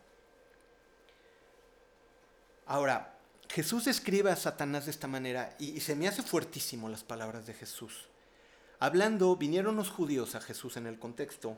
Ahora, 2.67 3.19
Jesús 3.49 3.85
describe 3.85 4.31
a 4.31 4.37
Satanás 4.37 4.87
de 4.87 4.93
esta 4.93 5.09
manera 5.09 5.55
y, 5.59 5.81
se 5.81 5.95
me 5.95 6.09
hace 6.09 6.23
fuertísimo 6.23 6.89
las 6.89 7.05
palabras 7.05 7.47
de 7.47 7.55
Jesús. 7.55 8.09
Hablando, 8.79 9.37
vinieron 9.37 9.77
los 9.77 9.91
judíos 9.91 10.35
a 10.35 10.41
Jesús 10.41 10.77
en 10.77 10.87
el 10.87 10.99
contexto 10.99 11.57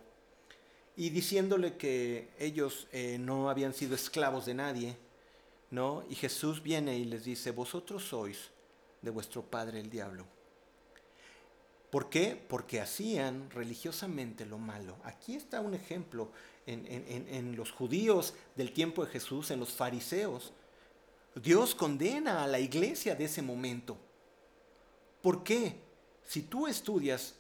y 0.97 1.11
diciéndole 1.11 1.77
que 1.77 2.31
ellos 2.39 2.87
eh, 2.93 3.17
no 3.19 3.49
habían 3.49 3.75
sido 3.75 3.95
esclavos 3.95 4.47
de 4.47 4.55
nadie, 4.55 4.97
¿no? 5.71 6.05
Y 6.09 6.15
Jesús 6.15 6.63
viene 6.63 6.99
y 6.99 7.05
les 7.05 7.25
dice, 7.25 7.51
vosotros 7.51 8.05
sois 8.05 8.51
de 9.05 9.11
vuestro 9.11 9.43
padre 9.43 9.81
el 9.81 9.91
diablo. 9.91 10.25
¿Por 11.91 12.11
qué? 12.11 12.43
Porque 12.49 12.81
hacían 12.81 13.51
religiosamente 13.51 14.47
lo 14.47 14.59
malo. 14.59 14.97
Aquí 15.05 15.37
está 15.37 15.61
un 15.61 15.75
ejemplo 15.75 16.31
en, 16.67 16.87
en 16.89 17.55
los 17.55 17.71
judíos 17.71 18.35
del 18.57 18.73
tiempo 18.73 19.05
de 19.05 19.13
Jesús, 19.13 19.51
en 19.51 19.61
los 19.61 19.73
fariseos. 19.73 20.53
Dios 21.37 21.75
condena 21.75 22.43
a 22.43 22.49
la 22.49 22.59
iglesia 22.59 23.15
de 23.15 23.25
ese 23.25 23.43
momento. 23.43 23.97
¿Por 25.23 25.45
qué? 25.45 25.77
Si 26.27 26.43
tú 26.43 26.67
estudias 26.67 27.35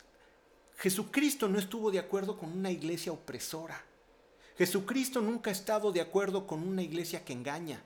Jesucristo 0.77 1.49
no 1.49 1.59
estuvo 1.59 1.91
de 1.91 1.99
acuerdo 1.99 2.37
con 2.37 2.53
una 2.53 2.71
iglesia 2.71 3.13
opresora. 3.13 3.83
Jesucristo 4.57 5.21
nunca 5.21 5.51
ha 5.51 5.53
estado 5.53 5.93
de 5.93 6.01
acuerdo 6.01 6.47
con 6.47 6.67
una 6.67 6.83
iglesia 6.83 7.25
que 7.25 7.33
engaña, 7.33 7.83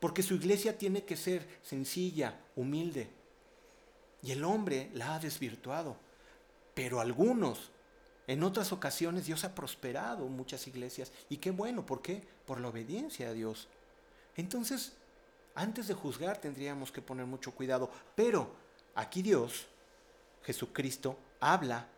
porque 0.00 0.22
su 0.22 0.34
iglesia 0.34 0.78
tiene 0.78 1.04
que 1.04 1.16
ser 1.16 1.46
sencilla, 1.62 2.38
humilde. 2.56 3.08
Y 4.22 4.32
el 4.32 4.44
hombre 4.44 4.90
la 4.94 5.14
ha 5.14 5.18
desvirtuado. 5.18 5.96
Pero 6.74 7.00
algunos, 7.00 7.70
en 8.26 8.42
otras 8.42 8.72
ocasiones 8.72 9.26
Dios 9.26 9.44
ha 9.44 9.54
prosperado 9.54 10.26
muchas 10.26 10.66
iglesias. 10.66 11.12
Y 11.28 11.38
qué 11.38 11.50
bueno, 11.50 11.84
¿por 11.84 12.02
qué? 12.02 12.22
Por 12.46 12.60
la 12.60 12.68
obediencia 12.68 13.28
a 13.28 13.32
Dios. 13.32 13.68
Entonces, 14.36 14.92
antes 15.54 15.88
de 15.88 15.94
juzgar 15.94 16.38
tendríamos 16.38 16.92
que 16.92 17.02
poner 17.02 17.26
mucho 17.26 17.52
cuidado. 17.52 17.90
Pero 18.14 18.54
aquí 18.94 19.22
Dios, 19.22 19.66
Jesucristo, 20.44 21.18
habla 21.40 21.88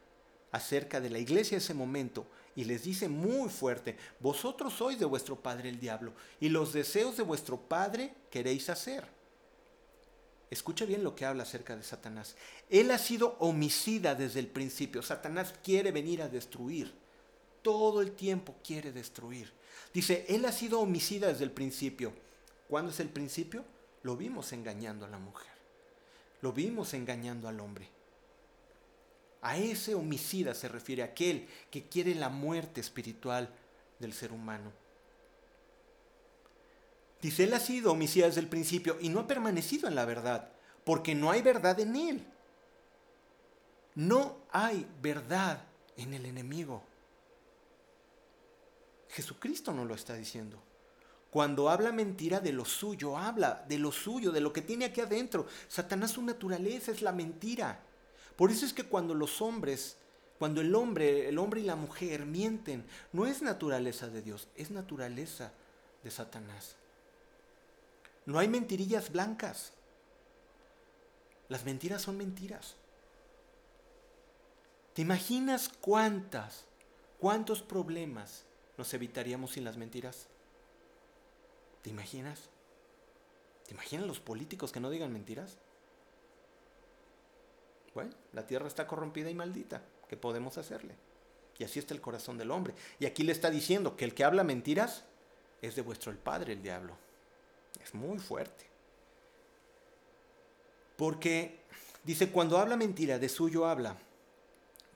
acerca 0.53 1.01
de 1.01 1.11
la 1.11 1.19
iglesia 1.19 1.59
ese 1.59 1.75
momento 1.75 2.27
y 2.57 2.65
les 2.65 2.83
dice 2.83 3.09
muy 3.09 3.49
fuerte, 3.49 3.97
vosotros 4.19 4.73
sois 4.73 4.99
de 4.99 5.05
vuestro 5.05 5.37
padre 5.37 5.69
el 5.69 5.79
diablo 5.79 6.13
y 6.41 6.49
los 6.49 6.73
deseos 6.73 7.17
de 7.17 7.23
vuestro 7.23 7.57
padre 7.57 8.13
queréis 8.31 8.69
hacer. 8.69 9.05
Escucha 10.51 10.85
bien 10.85 11.05
lo 11.05 11.15
que 11.15 11.25
habla 11.25 11.45
acerca 11.45 11.77
de 11.77 11.85
Satanás. 11.85 12.35
Él 12.69 12.91
ha 12.91 12.99
sido 12.99 13.37
homicida 13.39 14.17
desde 14.17 14.41
el 14.41 14.49
principio. 14.49 15.01
Satanás 15.01 15.55
quiere 15.63 15.93
venir 15.93 16.23
a 16.23 16.29
destruir. 16.29 16.93
Todo 17.63 18.03
el 18.03 18.13
tiempo 18.13 18.57
quiere 18.65 18.91
destruir. 18.91 19.53
Dice, 19.95 20.25
él 20.29 20.45
ha 20.45 20.53
sido 20.53 20.81
homicida 20.81 21.29
desde 21.29 21.45
el 21.45 21.53
principio. 21.53 22.13
¿Cuándo 22.69 22.91
es 22.91 22.99
el 22.99 23.09
principio? 23.09 23.65
Lo 24.03 24.17
vimos 24.17 24.53
engañando 24.53 25.07
a 25.07 25.09
la 25.09 25.19
mujer. 25.19 25.53
Lo 26.43 26.53
vimos 26.53 26.95
engañando 26.95 27.47
al 27.47 27.61
hombre. 27.61 27.89
A 29.43 29.57
ese 29.57 29.95
homicida 29.95 30.55
se 30.55 30.69
refiere 30.69 31.03
aquel 31.03 31.49
que 31.71 31.85
quiere 31.85 32.15
la 32.15 32.29
muerte 32.29 32.81
espiritual 32.81 33.49
del 33.99 34.13
ser 34.13 34.33
humano. 34.33 34.73
Dice, 37.23 37.45
él 37.45 37.55
ha 37.55 37.61
sido 37.61 37.93
homicida 37.93 38.27
desde 38.27 38.41
el 38.41 38.49
principio 38.49 38.97
y 39.01 39.09
no 39.09 39.21
ha 39.21 39.27
permanecido 39.27 39.89
en 39.89 39.95
la 39.95 40.05
verdad, 40.05 40.51
porque 40.85 41.15
no 41.15 41.31
hay 41.31 41.43
verdad 41.43 41.79
en 41.81 41.97
él. 41.97 42.27
No 43.95 44.39
hay 44.51 44.87
verdad 45.03 45.63
en 45.97 46.15
el 46.15 46.25
enemigo. 46.25 46.83
Jesucristo 49.11 49.73
no 49.73 49.85
lo 49.85 49.95
está 49.95 50.15
diciendo. 50.15 50.63
Cuando 51.31 51.69
habla 51.69 51.93
mentira 51.93 52.41
de 52.41 52.53
lo 52.53 52.65
suyo, 52.65 53.17
habla 53.17 53.65
de 53.69 53.79
lo 53.79 53.93
suyo, 53.93 54.33
de 54.33 54.41
lo 54.41 54.53
que 54.53 54.63
tiene 54.63 54.87
aquí 54.87 55.01
adentro. 55.01 55.47
Satanás 55.69 56.13
su 56.13 56.23
naturaleza 56.23 56.91
es 56.91 57.03
la 57.03 57.13
mentira. 57.13 57.81
Por 58.41 58.51
eso 58.51 58.65
es 58.65 58.73
que 58.73 58.85
cuando 58.85 59.13
los 59.13 59.43
hombres, 59.43 59.99
cuando 60.39 60.63
el 60.63 60.75
hombre, 60.75 61.29
el 61.29 61.37
hombre 61.37 61.61
y 61.61 61.65
la 61.65 61.77
mujer 61.77 62.25
mienten, 62.25 62.87
no 63.13 63.27
es 63.27 63.43
naturaleza 63.43 64.09
de 64.09 64.23
Dios, 64.23 64.49
es 64.57 64.71
naturaleza 64.71 65.53
de 66.03 66.11
Satanás. 66.11 66.77
No 68.25 68.39
hay 68.39 68.49
mentirillas 68.49 69.13
blancas. 69.13 69.75
Las 71.51 71.67
mentiras 71.67 72.01
son 72.01 72.17
mentiras. 72.17 72.77
¿Te 74.95 75.03
imaginas 75.03 75.69
cuántas, 75.69 76.65
cuántos 77.19 77.61
problemas 77.61 78.45
nos 78.79 78.95
evitaríamos 78.95 79.51
sin 79.51 79.65
las 79.65 79.77
mentiras? 79.77 80.29
¿Te 81.83 81.91
imaginas? 81.91 82.41
¿Te 83.67 83.75
imaginas 83.75 84.07
los 84.07 84.19
políticos 84.19 84.73
que 84.73 84.81
no 84.81 84.89
digan 84.89 85.13
mentiras? 85.13 85.59
Bueno, 87.95 88.11
la 88.33 88.47
tierra 88.47 88.69
está 88.69 88.87
corrompida 88.87 89.31
y 89.31 89.35
maldita. 89.35 89.83
¿Qué 90.09 90.17
podemos 90.17 90.59
hacerle? 90.59 90.95
Y 91.59 91.65
así 91.65 91.79
está 91.79 91.93
el 91.93 92.01
corazón 92.01 92.39
del 92.39 92.51
hombre. 92.51 92.75
Y 92.99 93.07
aquí 93.07 93.23
le 93.23 93.33
está 93.33 93.51
diciendo 93.51 93.97
que 93.97 94.05
el 94.05 94.15
que 94.15 94.25
habla 94.25 94.45
mentiras 94.45 95.05
es 95.61 95.77
de 95.77 95.83
vuestro 95.83 96.11
el 96.11 96.19
padre, 96.19 96.55
el 96.55 96.63
diablo. 96.63 96.97
Es 97.83 97.95
muy 97.95 98.19
fuerte. 98.19 98.67
Porque 100.97 101.61
dice, 102.03 102.31
cuando 102.31 102.59
habla 102.59 102.77
mentira, 102.77 103.19
de 103.19 103.29
suyo 103.29 103.67
habla, 103.67 103.97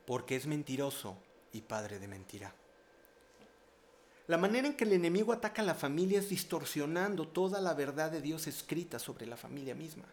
porque 0.07 0.37
es 0.37 0.47
mentiroso 0.47 1.17
y 1.53 1.61
padre 1.63 1.99
de 1.99 2.09
mentira. 2.09 2.55
La 4.27 4.39
manera 4.39 4.67
en 4.67 4.75
que 4.75 4.85
el 4.85 4.95
enemigo 4.95 5.33
ataca 5.35 5.61
a 5.61 5.67
la 5.67 5.75
familia 5.75 6.19
es 6.19 6.31
distorsionando 6.31 7.29
toda 7.29 7.61
la 7.61 7.75
verdad 7.75 8.11
de 8.11 8.23
Dios 8.23 8.47
escrita 8.47 8.99
sobre 8.99 9.27
la 9.27 9.37
familia 9.37 9.75
misma. 9.75 10.07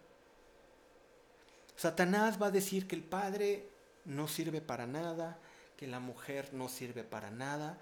Satanás 1.76 2.40
va 2.40 2.46
a 2.46 2.50
decir 2.50 2.86
que 2.86 2.96
el 2.96 3.02
padre 3.02 3.68
no 4.04 4.28
sirve 4.28 4.60
para 4.60 4.86
nada, 4.86 5.38
que 5.76 5.86
la 5.86 6.00
mujer 6.00 6.52
no 6.52 6.68
sirve 6.68 7.04
para 7.04 7.30
nada, 7.30 7.78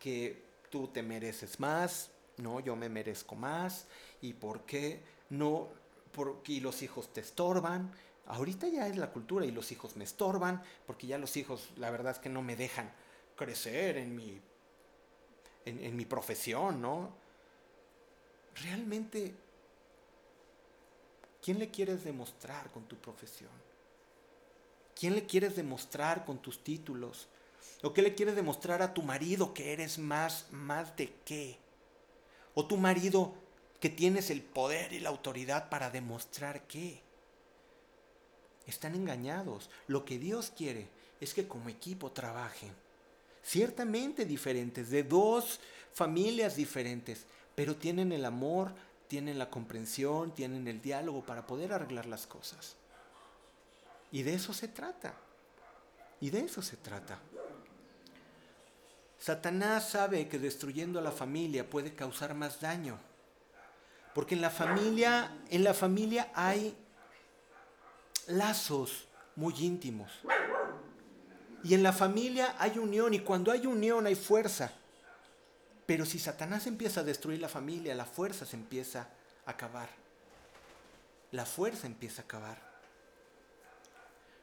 que 0.00 0.42
tú 0.70 0.88
te 0.88 1.02
mereces 1.02 1.60
más, 1.60 2.10
no, 2.36 2.60
yo 2.60 2.76
me 2.76 2.88
merezco 2.88 3.34
más, 3.36 3.86
y 4.20 4.32
por 4.32 4.62
qué 4.62 5.00
no, 5.30 5.68
porque 6.12 6.60
los 6.60 6.82
hijos 6.82 7.12
te 7.12 7.20
estorban. 7.20 7.92
Ahorita 8.26 8.68
ya 8.68 8.88
es 8.88 8.96
la 8.96 9.10
cultura 9.10 9.44
y 9.46 9.50
los 9.50 9.70
hijos 9.70 9.96
me 9.96 10.04
estorban, 10.04 10.62
porque 10.86 11.06
ya 11.06 11.18
los 11.18 11.36
hijos, 11.36 11.70
la 11.76 11.90
verdad 11.90 12.12
es 12.12 12.18
que 12.18 12.28
no 12.28 12.42
me 12.42 12.56
dejan 12.56 12.90
crecer 13.36 13.98
en 13.98 14.16
mi, 14.16 14.40
en, 15.64 15.84
en 15.84 15.96
mi 15.96 16.06
profesión, 16.06 16.80
¿no? 16.80 17.12
Realmente 18.62 19.34
¿Quién 21.44 21.58
le 21.58 21.70
quieres 21.70 22.02
demostrar 22.04 22.70
con 22.70 22.84
tu 22.84 22.96
profesión? 22.96 23.50
¿Quién 24.98 25.14
le 25.14 25.26
quieres 25.26 25.54
demostrar 25.54 26.24
con 26.24 26.38
tus 26.38 26.64
títulos? 26.64 27.28
¿O 27.82 27.92
qué 27.92 28.00
le 28.00 28.14
quieres 28.14 28.34
demostrar 28.34 28.80
a 28.80 28.94
tu 28.94 29.02
marido 29.02 29.52
que 29.52 29.74
eres 29.74 29.98
más, 29.98 30.46
más 30.52 30.96
de 30.96 31.12
qué? 31.26 31.58
¿O 32.54 32.64
tu 32.64 32.78
marido 32.78 33.34
que 33.78 33.90
tienes 33.90 34.30
el 34.30 34.40
poder 34.40 34.94
y 34.94 35.00
la 35.00 35.10
autoridad 35.10 35.68
para 35.68 35.90
demostrar 35.90 36.62
qué? 36.66 37.02
Están 38.66 38.94
engañados. 38.94 39.68
Lo 39.86 40.06
que 40.06 40.18
Dios 40.18 40.50
quiere 40.56 40.88
es 41.20 41.34
que 41.34 41.46
como 41.46 41.68
equipo 41.68 42.10
trabajen. 42.10 42.72
Ciertamente 43.42 44.24
diferentes, 44.24 44.88
de 44.88 45.02
dos 45.02 45.60
familias 45.92 46.56
diferentes, 46.56 47.26
pero 47.54 47.76
tienen 47.76 48.12
el 48.12 48.24
amor, 48.24 48.72
tienen 49.08 49.38
la 49.38 49.50
comprensión, 49.50 50.34
tienen 50.34 50.66
el 50.68 50.80
diálogo 50.80 51.24
para 51.24 51.46
poder 51.46 51.72
arreglar 51.72 52.06
las 52.06 52.26
cosas. 52.26 52.76
Y 54.10 54.22
de 54.22 54.34
eso 54.34 54.52
se 54.52 54.68
trata. 54.68 55.14
Y 56.20 56.30
de 56.30 56.40
eso 56.40 56.62
se 56.62 56.76
trata. 56.76 57.18
Satanás 59.18 59.90
sabe 59.90 60.28
que 60.28 60.38
destruyendo 60.38 60.98
a 60.98 61.02
la 61.02 61.10
familia 61.10 61.68
puede 61.68 61.94
causar 61.94 62.34
más 62.34 62.60
daño. 62.60 62.98
Porque 64.14 64.34
en 64.34 64.40
la 64.40 64.50
familia, 64.50 65.36
en 65.50 65.64
la 65.64 65.74
familia 65.74 66.30
hay 66.34 66.76
lazos 68.28 69.06
muy 69.36 69.54
íntimos. 69.58 70.10
Y 71.62 71.74
en 71.74 71.82
la 71.82 71.92
familia 71.92 72.54
hay 72.58 72.78
unión 72.78 73.14
y 73.14 73.20
cuando 73.20 73.50
hay 73.50 73.66
unión 73.66 74.06
hay 74.06 74.14
fuerza. 74.14 74.72
Pero 75.86 76.06
si 76.06 76.18
Satanás 76.18 76.66
empieza 76.66 77.00
a 77.00 77.04
destruir 77.04 77.40
la 77.40 77.48
familia, 77.48 77.94
la 77.94 78.06
fuerza 78.06 78.46
se 78.46 78.56
empieza 78.56 79.08
a 79.44 79.50
acabar. 79.50 79.88
La 81.32 81.44
fuerza 81.44 81.86
empieza 81.86 82.22
a 82.22 82.24
acabar. 82.24 82.74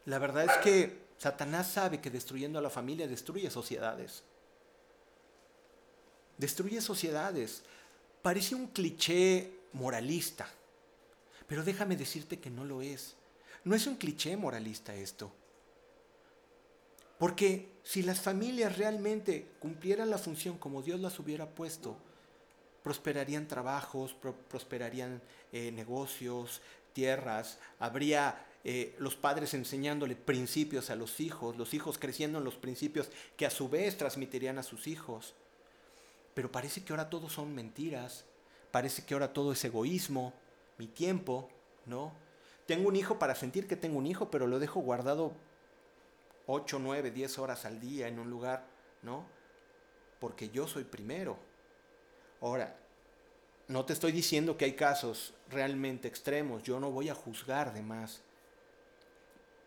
La 0.05 0.19
verdad 0.19 0.45
es 0.45 0.57
que 0.63 1.01
Satanás 1.17 1.71
sabe 1.71 2.01
que 2.01 2.09
destruyendo 2.09 2.59
a 2.59 2.61
la 2.61 2.69
familia 2.69 3.07
destruye 3.07 3.49
sociedades. 3.49 4.23
Destruye 6.37 6.81
sociedades. 6.81 7.63
Parece 8.21 8.55
un 8.55 8.67
cliché 8.67 9.51
moralista, 9.73 10.47
pero 11.47 11.63
déjame 11.63 11.95
decirte 11.95 12.39
que 12.39 12.49
no 12.49 12.65
lo 12.65 12.81
es. 12.81 13.15
No 13.63 13.75
es 13.75 13.87
un 13.87 13.95
cliché 13.95 14.35
moralista 14.37 14.95
esto. 14.95 15.31
Porque 17.22 17.67
si 17.84 18.01
las 18.01 18.19
familias 18.19 18.80
realmente 18.80 19.51
cumplieran 19.59 20.09
la 20.09 20.17
función 20.17 20.57
como 20.57 20.82
Dios 20.82 20.99
las 20.99 21.19
hubiera 21.19 21.45
puesto, 21.45 21.95
prosperarían 22.82 23.47
trabajos, 23.47 24.15
prosperarían 24.49 25.22
eh, 25.51 25.72
negocios, 25.72 26.63
tierras, 26.93 27.59
habría 27.78 28.43
eh, 28.63 28.95
los 28.97 29.15
padres 29.15 29.53
enseñándole 29.53 30.15
principios 30.15 30.89
a 30.89 30.95
los 30.95 31.19
hijos, 31.19 31.57
los 31.57 31.76
hijos 31.76 31.99
creciendo 31.99 32.39
en 32.39 32.43
los 32.43 32.55
principios 32.55 33.11
que 33.38 33.45
a 33.45 33.51
su 33.51 33.69
vez 33.69 33.99
transmitirían 33.99 34.57
a 34.57 34.63
sus 34.63 34.88
hijos. 34.88 35.36
Pero 36.34 36.51
parece 36.51 36.84
que 36.84 36.91
ahora 36.91 37.11
todo 37.11 37.30
son 37.30 37.53
mentiras, 37.53 38.26
parece 38.72 39.05
que 39.05 39.13
ahora 39.13 39.32
todo 39.32 39.51
es 39.51 39.63
egoísmo, 39.63 40.34
mi 40.80 40.88
tiempo, 40.88 41.51
¿no? 41.86 42.13
Tengo 42.65 42.89
un 42.89 42.95
hijo 42.95 43.19
para 43.19 43.36
sentir 43.36 43.67
que 43.67 43.76
tengo 43.76 43.99
un 43.99 44.07
hijo, 44.07 44.32
pero 44.32 44.47
lo 44.47 44.57
dejo 44.57 44.80
guardado 44.80 45.34
8, 46.47 46.79
9, 46.79 47.11
10 47.11 47.39
horas 47.39 47.65
al 47.65 47.79
día 47.79 48.07
en 48.07 48.19
un 48.19 48.29
lugar, 48.29 48.65
¿no? 49.01 49.25
Porque 50.19 50.49
yo 50.49 50.67
soy 50.67 50.83
primero. 50.83 51.37
Ahora, 52.41 52.75
no 53.67 53.85
te 53.85 53.93
estoy 53.93 54.11
diciendo 54.11 54.57
que 54.57 54.65
hay 54.65 54.73
casos 54.73 55.33
realmente 55.49 56.07
extremos, 56.07 56.63
yo 56.63 56.79
no 56.79 56.91
voy 56.91 57.09
a 57.09 57.15
juzgar 57.15 57.73
de 57.73 57.81
más. 57.81 58.21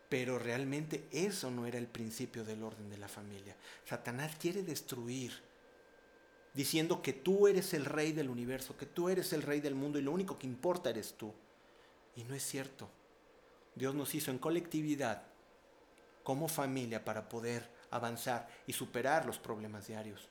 Pero 0.09 0.37
realmente 0.37 1.07
eso 1.11 1.49
no 1.49 1.65
era 1.65 1.77
el 1.77 1.87
principio 1.87 2.45
del 2.45 2.63
orden 2.63 2.89
de 2.89 2.97
la 2.97 3.07
familia. 3.07 3.55
Satanás 3.85 4.35
quiere 4.39 4.61
destruir, 4.61 5.33
diciendo 6.53 7.01
que 7.01 7.13
tú 7.13 7.47
eres 7.47 7.73
el 7.73 7.85
rey 7.85 8.11
del 8.11 8.29
universo, 8.29 8.77
que 8.77 8.85
tú 8.85 9.09
eres 9.09 9.33
el 9.33 9.41
rey 9.41 9.61
del 9.61 9.75
mundo 9.75 9.97
y 9.97 10.03
lo 10.03 10.11
único 10.11 10.37
que 10.37 10.47
importa 10.47 10.91
eres 10.91 11.15
tú. 11.17 11.33
Y 12.15 12.23
no 12.23 12.35
es 12.35 12.43
cierto. 12.43 12.87
Dios 13.73 13.95
nos 13.95 14.13
hizo 14.13 14.31
en 14.31 14.37
colectividad 14.37 15.23
como 16.25 16.47
familia 16.47 17.05
para 17.05 17.29
poder 17.29 17.69
avanzar 17.91 18.49
y 18.65 18.73
superar 18.73 19.27
los 19.27 19.37
problemas 19.37 19.85
diarios. 19.85 20.27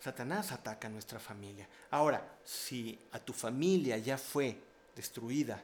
Satanás 0.00 0.50
ataca 0.50 0.88
a 0.88 0.90
nuestra 0.90 1.20
familia. 1.20 1.68
Ahora, 1.90 2.38
si 2.42 2.98
a 3.12 3.20
tu 3.20 3.34
familia 3.34 3.98
ya 3.98 4.16
fue 4.16 4.58
destruida, 4.96 5.62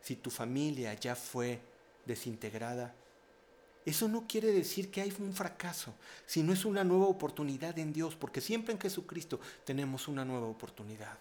si 0.00 0.14
tu 0.14 0.30
familia 0.30 0.94
ya 0.94 1.16
fue 1.16 1.60
desintegrada, 2.06 2.94
eso 3.84 4.06
no 4.06 4.26
quiere 4.28 4.52
decir 4.52 4.90
que 4.90 5.00
hay 5.00 5.12
un 5.18 5.34
fracaso, 5.34 5.92
sino 6.26 6.52
es 6.52 6.64
una 6.64 6.84
nueva 6.84 7.06
oportunidad 7.06 7.76
en 7.76 7.92
Dios, 7.92 8.14
porque 8.14 8.40
siempre 8.40 8.72
en 8.72 8.80
Jesucristo 8.80 9.40
tenemos 9.64 10.06
una 10.06 10.24
nueva 10.24 10.46
oportunidad. 10.46 11.18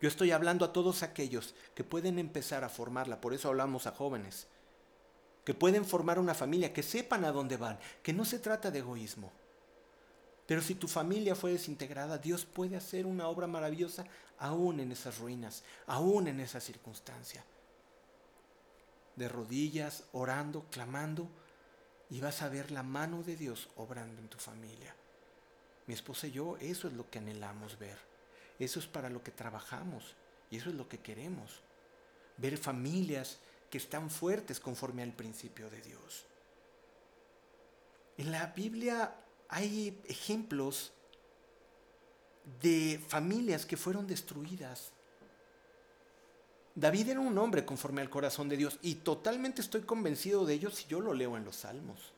Yo 0.00 0.08
estoy 0.08 0.30
hablando 0.30 0.64
a 0.64 0.72
todos 0.72 1.02
aquellos 1.02 1.56
que 1.74 1.82
pueden 1.82 2.20
empezar 2.20 2.62
a 2.62 2.68
formarla, 2.68 3.20
por 3.20 3.34
eso 3.34 3.48
hablamos 3.48 3.88
a 3.88 3.92
jóvenes, 3.92 4.46
que 5.44 5.54
pueden 5.54 5.84
formar 5.84 6.18
una 6.18 6.34
familia, 6.34 6.72
que 6.72 6.82
sepan 6.82 7.24
a 7.24 7.32
dónde 7.32 7.56
van, 7.56 7.78
que 8.02 8.12
no 8.12 8.24
se 8.24 8.38
trata 8.38 8.70
de 8.70 8.78
egoísmo. 8.78 9.30
Pero 10.46 10.60
si 10.60 10.74
tu 10.74 10.88
familia 10.88 11.34
fue 11.34 11.52
desintegrada, 11.52 12.18
Dios 12.18 12.44
puede 12.44 12.76
hacer 12.76 13.06
una 13.06 13.28
obra 13.28 13.46
maravillosa 13.46 14.04
aún 14.38 14.80
en 14.80 14.92
esas 14.92 15.18
ruinas, 15.18 15.62
aún 15.86 16.28
en 16.28 16.40
esa 16.40 16.60
circunstancia. 16.60 17.44
De 19.16 19.28
rodillas, 19.28 20.04
orando, 20.12 20.66
clamando, 20.70 21.28
y 22.10 22.20
vas 22.20 22.42
a 22.42 22.48
ver 22.48 22.70
la 22.70 22.82
mano 22.82 23.22
de 23.22 23.36
Dios 23.36 23.68
obrando 23.76 24.20
en 24.20 24.28
tu 24.28 24.38
familia. 24.38 24.94
Mi 25.86 25.94
esposa 25.94 26.26
y 26.26 26.32
yo, 26.32 26.56
eso 26.58 26.88
es 26.88 26.94
lo 26.94 27.08
que 27.10 27.18
anhelamos 27.18 27.78
ver. 27.78 27.98
Eso 28.58 28.78
es 28.78 28.86
para 28.86 29.10
lo 29.10 29.22
que 29.22 29.30
trabajamos 29.30 30.14
y 30.50 30.56
eso 30.56 30.70
es 30.70 30.76
lo 30.76 30.88
que 30.88 30.98
queremos. 30.98 31.60
Ver 32.36 32.58
familias 32.58 33.38
que 33.74 33.78
están 33.78 34.08
fuertes 34.08 34.60
conforme 34.60 35.02
al 35.02 35.12
principio 35.12 35.68
de 35.68 35.80
Dios. 35.80 36.26
En 38.16 38.30
la 38.30 38.46
Biblia 38.46 39.16
hay 39.48 40.00
ejemplos 40.06 40.92
de 42.62 43.00
familias 43.08 43.66
que 43.66 43.76
fueron 43.76 44.06
destruidas. 44.06 44.92
David 46.76 47.08
era 47.08 47.18
un 47.18 47.36
hombre 47.36 47.64
conforme 47.64 48.00
al 48.00 48.10
corazón 48.10 48.48
de 48.48 48.58
Dios 48.58 48.78
y 48.80 48.94
totalmente 48.94 49.60
estoy 49.60 49.80
convencido 49.80 50.46
de 50.46 50.54
ello 50.54 50.70
si 50.70 50.86
yo 50.86 51.00
lo 51.00 51.12
leo 51.12 51.36
en 51.36 51.44
los 51.44 51.56
salmos. 51.56 52.12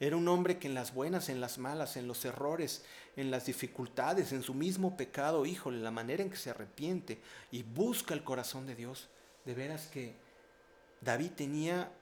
Era 0.00 0.16
un 0.16 0.26
hombre 0.26 0.58
que 0.58 0.66
en 0.66 0.74
las 0.74 0.92
buenas, 0.92 1.28
en 1.28 1.40
las 1.40 1.56
malas, 1.56 1.96
en 1.96 2.08
los 2.08 2.24
errores, 2.24 2.82
en 3.14 3.30
las 3.30 3.46
dificultades, 3.46 4.32
en 4.32 4.42
su 4.42 4.54
mismo 4.54 4.96
pecado, 4.96 5.46
híjole, 5.46 5.78
la 5.78 5.92
manera 5.92 6.24
en 6.24 6.30
que 6.30 6.36
se 6.36 6.50
arrepiente 6.50 7.20
y 7.52 7.62
busca 7.62 8.12
el 8.12 8.24
corazón 8.24 8.66
de 8.66 8.74
Dios, 8.74 9.06
de 9.44 9.54
veras 9.54 9.86
que 9.86 10.23
David 11.00 11.32
tenía 11.32 11.92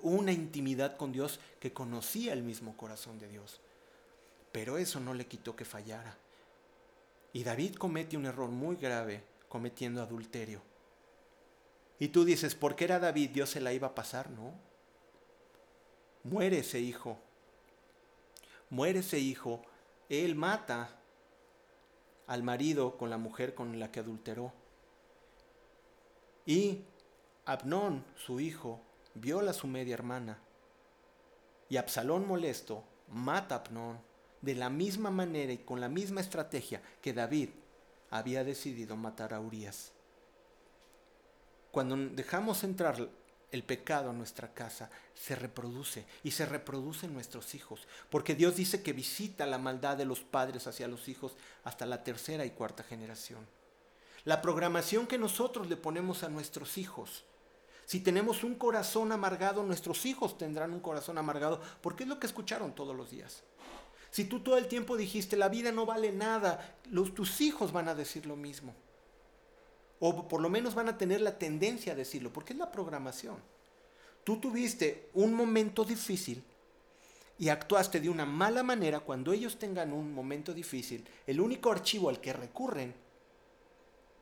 una 0.00 0.32
intimidad 0.32 0.96
con 0.96 1.12
Dios 1.12 1.40
que 1.60 1.72
conocía 1.72 2.32
el 2.32 2.42
mismo 2.42 2.76
corazón 2.76 3.18
de 3.18 3.28
Dios. 3.28 3.60
Pero 4.52 4.78
eso 4.78 5.00
no 5.00 5.14
le 5.14 5.26
quitó 5.26 5.56
que 5.56 5.64
fallara. 5.64 6.16
Y 7.32 7.42
David 7.42 7.74
comete 7.74 8.16
un 8.16 8.26
error 8.26 8.50
muy 8.50 8.76
grave 8.76 9.24
cometiendo 9.48 10.02
adulterio. 10.02 10.62
Y 11.98 12.08
tú 12.08 12.24
dices, 12.24 12.54
¿por 12.54 12.76
qué 12.76 12.84
era 12.84 12.98
David? 12.98 13.30
Dios 13.30 13.50
se 13.50 13.60
la 13.60 13.72
iba 13.72 13.88
a 13.88 13.94
pasar, 13.94 14.30
¿no? 14.30 14.52
Muere 16.22 16.58
ese 16.58 16.80
hijo. 16.80 17.18
Muere 18.70 19.00
ese 19.00 19.18
hijo. 19.18 19.62
Él 20.08 20.34
mata 20.34 20.98
al 22.26 22.42
marido 22.42 22.96
con 22.96 23.10
la 23.10 23.18
mujer 23.18 23.54
con 23.54 23.78
la 23.78 23.90
que 23.90 24.00
adulteró. 24.00 24.52
Y 26.46 26.82
Abnón, 27.46 28.04
su 28.16 28.40
hijo, 28.40 28.80
viola 29.14 29.50
a 29.50 29.54
su 29.54 29.66
media 29.66 29.92
hermana. 29.92 30.38
Y 31.68 31.76
Absalón 31.76 32.26
molesto 32.26 32.84
mata 33.08 33.56
a 33.56 33.58
Abnón 33.58 33.98
de 34.40 34.54
la 34.54 34.70
misma 34.70 35.10
manera 35.10 35.52
y 35.52 35.58
con 35.58 35.80
la 35.80 35.88
misma 35.88 36.22
estrategia 36.22 36.80
que 37.02 37.12
David 37.12 37.50
había 38.10 38.44
decidido 38.44 38.96
matar 38.96 39.34
a 39.34 39.40
Urias. 39.40 39.92
Cuando 41.70 41.96
dejamos 41.96 42.64
entrar 42.64 43.08
el 43.50 43.62
pecado 43.62 44.10
a 44.10 44.14
nuestra 44.14 44.54
casa, 44.54 44.90
se 45.14 45.34
reproduce 45.34 46.06
y 46.22 46.30
se 46.30 46.46
reproduce 46.46 47.06
en 47.06 47.12
nuestros 47.12 47.54
hijos, 47.54 47.86
porque 48.08 48.34
Dios 48.34 48.56
dice 48.56 48.82
que 48.82 48.92
visita 48.92 49.44
la 49.44 49.58
maldad 49.58 49.96
de 49.98 50.06
los 50.06 50.20
padres 50.20 50.66
hacia 50.66 50.88
los 50.88 51.08
hijos 51.08 51.36
hasta 51.62 51.84
la 51.84 52.04
tercera 52.04 52.46
y 52.46 52.50
cuarta 52.50 52.82
generación. 52.84 53.46
La 54.24 54.40
programación 54.40 55.06
que 55.06 55.18
nosotros 55.18 55.68
le 55.68 55.76
ponemos 55.76 56.22
a 56.22 56.28
nuestros 56.28 56.78
hijos 56.78 57.24
si 57.86 58.00
tenemos 58.00 58.44
un 58.44 58.54
corazón 58.54 59.12
amargado, 59.12 59.62
nuestros 59.62 60.06
hijos 60.06 60.38
tendrán 60.38 60.72
un 60.72 60.80
corazón 60.80 61.18
amargado, 61.18 61.60
porque 61.80 62.04
es 62.04 62.08
lo 62.08 62.18
que 62.18 62.26
escucharon 62.26 62.74
todos 62.74 62.96
los 62.96 63.10
días. 63.10 63.42
Si 64.10 64.24
tú 64.24 64.40
todo 64.40 64.56
el 64.56 64.68
tiempo 64.68 64.96
dijiste, 64.96 65.36
la 65.36 65.48
vida 65.48 65.72
no 65.72 65.86
vale 65.86 66.12
nada, 66.12 66.78
los, 66.90 67.14
tus 67.14 67.40
hijos 67.40 67.72
van 67.72 67.88
a 67.88 67.94
decir 67.94 68.26
lo 68.26 68.36
mismo. 68.36 68.74
O 69.98 70.28
por 70.28 70.40
lo 70.40 70.48
menos 70.48 70.74
van 70.74 70.88
a 70.88 70.96
tener 70.96 71.20
la 71.20 71.38
tendencia 71.38 71.92
a 71.92 71.96
decirlo, 71.96 72.32
porque 72.32 72.52
es 72.52 72.58
la 72.58 72.70
programación. 72.70 73.36
Tú 74.22 74.38
tuviste 74.38 75.10
un 75.14 75.34
momento 75.34 75.84
difícil 75.84 76.42
y 77.38 77.48
actuaste 77.48 78.00
de 78.00 78.08
una 78.08 78.24
mala 78.24 78.62
manera 78.62 79.00
cuando 79.00 79.32
ellos 79.32 79.58
tengan 79.58 79.92
un 79.92 80.14
momento 80.14 80.54
difícil. 80.54 81.04
El 81.26 81.40
único 81.40 81.70
archivo 81.70 82.08
al 82.08 82.20
que 82.20 82.32
recurren 82.32 82.94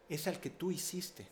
es 0.08 0.26
al 0.26 0.40
que 0.40 0.50
tú 0.50 0.70
hiciste. 0.70 1.26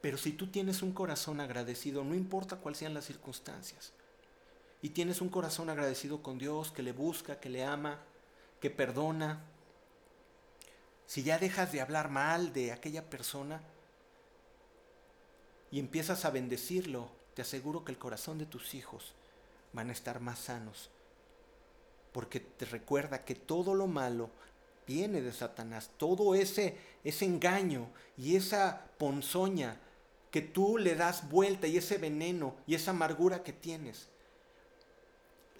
Pero 0.00 0.18
si 0.18 0.32
tú 0.32 0.48
tienes 0.48 0.82
un 0.82 0.92
corazón 0.92 1.40
agradecido, 1.40 2.04
no 2.04 2.14
importa 2.14 2.56
cuáles 2.56 2.78
sean 2.78 2.94
las 2.94 3.06
circunstancias, 3.06 3.92
y 4.82 4.90
tienes 4.90 5.20
un 5.20 5.28
corazón 5.28 5.70
agradecido 5.70 6.22
con 6.22 6.38
Dios, 6.38 6.70
que 6.70 6.82
le 6.82 6.92
busca, 6.92 7.40
que 7.40 7.48
le 7.48 7.64
ama, 7.64 7.98
que 8.60 8.70
perdona, 8.70 9.42
si 11.06 11.22
ya 11.22 11.38
dejas 11.38 11.72
de 11.72 11.80
hablar 11.80 12.10
mal 12.10 12.52
de 12.52 12.72
aquella 12.72 13.08
persona 13.08 13.60
y 15.70 15.78
empiezas 15.78 16.24
a 16.24 16.30
bendecirlo, 16.30 17.08
te 17.34 17.42
aseguro 17.42 17.84
que 17.84 17.92
el 17.92 17.98
corazón 17.98 18.38
de 18.38 18.46
tus 18.46 18.74
hijos 18.74 19.14
van 19.72 19.90
a 19.90 19.92
estar 19.92 20.20
más 20.20 20.38
sanos, 20.38 20.90
porque 22.12 22.40
te 22.40 22.64
recuerda 22.64 23.24
que 23.24 23.34
todo 23.34 23.74
lo 23.74 23.86
malo 23.86 24.30
viene 24.86 25.20
de 25.20 25.32
Satanás, 25.32 25.90
todo 25.96 26.34
ese, 26.34 26.76
ese 27.04 27.24
engaño 27.24 27.88
y 28.16 28.36
esa 28.36 28.86
ponzoña 28.98 29.78
que 30.30 30.42
tú 30.42 30.78
le 30.78 30.94
das 30.94 31.28
vuelta 31.30 31.66
y 31.66 31.76
ese 31.76 31.98
veneno 31.98 32.56
y 32.66 32.74
esa 32.74 32.90
amargura 32.90 33.42
que 33.42 33.52
tienes, 33.52 34.08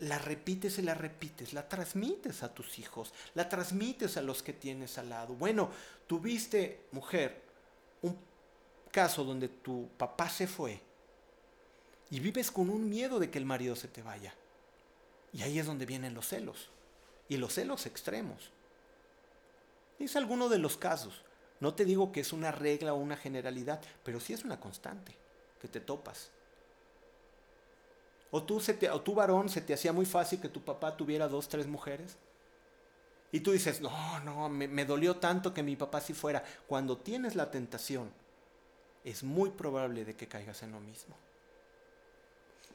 la 0.01 0.19
repites 0.19 0.79
y 0.79 0.83
la 0.83 0.95
repites, 0.95 1.53
la 1.53 1.69
transmites 1.69 2.43
a 2.43 2.53
tus 2.53 2.79
hijos, 2.79 3.13
la 3.35 3.49
transmites 3.49 4.17
a 4.17 4.23
los 4.23 4.43
que 4.43 4.53
tienes 4.53 4.99
al 4.99 5.09
lado. 5.09 5.35
Bueno, 5.35 5.71
tuviste, 6.07 6.81
mujer, 6.93 7.43
un 8.03 8.19
caso 8.91 9.25
donde 9.25 9.49
tu 9.49 9.89
papá 9.97 10.29
se 10.29 10.47
fue 10.47 10.81
y 12.11 12.21
vives 12.21 12.51
con 12.51 12.71
un 12.71 12.89
miedo 12.89 13.19
de 13.19 13.31
que 13.31 13.39
el 13.39 13.45
marido 13.45 13.77
se 13.77 13.89
te 13.89 14.03
vaya. 14.03 14.35
Y 15.33 15.43
ahí 15.43 15.59
es 15.59 15.67
donde 15.67 15.87
vienen 15.87 16.15
los 16.15 16.29
celos, 16.29 16.71
y 17.29 17.37
los 17.37 17.55
celos 17.55 17.87
extremos. 17.87 18.51
Es 19.99 20.17
alguno 20.17 20.49
de 20.49 20.59
los 20.59 20.77
casos. 20.77 21.23
No 21.61 21.75
te 21.75 21.85
digo 21.85 22.13
que 22.13 22.21
es 22.21 22.33
una 22.33 22.53
regla 22.53 22.93
o 22.93 22.97
una 22.97 23.17
generalidad, 23.17 23.81
pero 24.05 24.21
sí 24.21 24.33
es 24.33 24.45
una 24.45 24.61
constante 24.61 25.17
que 25.61 25.69
te 25.69 25.81
topas. 25.81 26.31
O 28.31 28.43
tú, 28.43 28.61
se 28.61 28.75
te, 28.75 28.91
o 28.91 29.01
tú 29.01 29.15
varón 29.15 29.49
se 29.49 29.61
te 29.61 29.73
hacía 29.73 29.93
muy 29.93 30.05
fácil 30.05 30.41
que 30.41 30.49
tu 30.49 30.63
papá 30.63 30.97
tuviera 30.97 31.29
dos, 31.29 31.49
tres 31.49 31.67
mujeres. 31.67 32.17
Y 33.33 33.41
tú 33.41 33.53
dices, 33.53 33.81
no, 33.81 34.21
no, 34.21 34.49
me, 34.49 34.69
me 34.69 34.85
dolió 34.85 35.17
tanto 35.17 35.55
que 35.55 35.63
mi 35.63 35.77
papá 35.77 36.01
sí 36.01 36.13
fuera. 36.13 36.45
Cuando 36.67 36.99
tienes 36.99 37.35
la 37.35 37.51
tentación, 37.51 38.11
es 39.05 39.23
muy 39.23 39.51
probable 39.51 40.05
de 40.05 40.15
que 40.15 40.27
caigas 40.27 40.63
en 40.63 40.73
lo 40.73 40.81
mismo. 40.81 41.17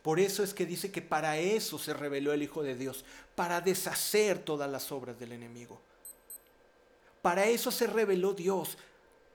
Por 0.01 0.19
eso 0.19 0.43
es 0.43 0.53
que 0.53 0.65
dice 0.65 0.91
que 0.91 1.01
para 1.01 1.37
eso 1.37 1.77
se 1.77 1.93
reveló 1.93 2.33
el 2.33 2.41
Hijo 2.41 2.63
de 2.63 2.75
Dios, 2.75 3.05
para 3.35 3.61
deshacer 3.61 4.39
todas 4.39 4.69
las 4.69 4.91
obras 4.91 5.19
del 5.19 5.33
enemigo. 5.33 5.79
Para 7.21 7.45
eso 7.45 7.71
se 7.71 7.87
reveló 7.87 8.33
Dios, 8.33 8.77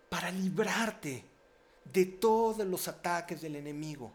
para 0.08 0.30
librarte 0.30 1.24
de 1.92 2.04
todos 2.04 2.66
los 2.66 2.88
ataques 2.88 3.40
del 3.40 3.56
enemigo 3.56 4.12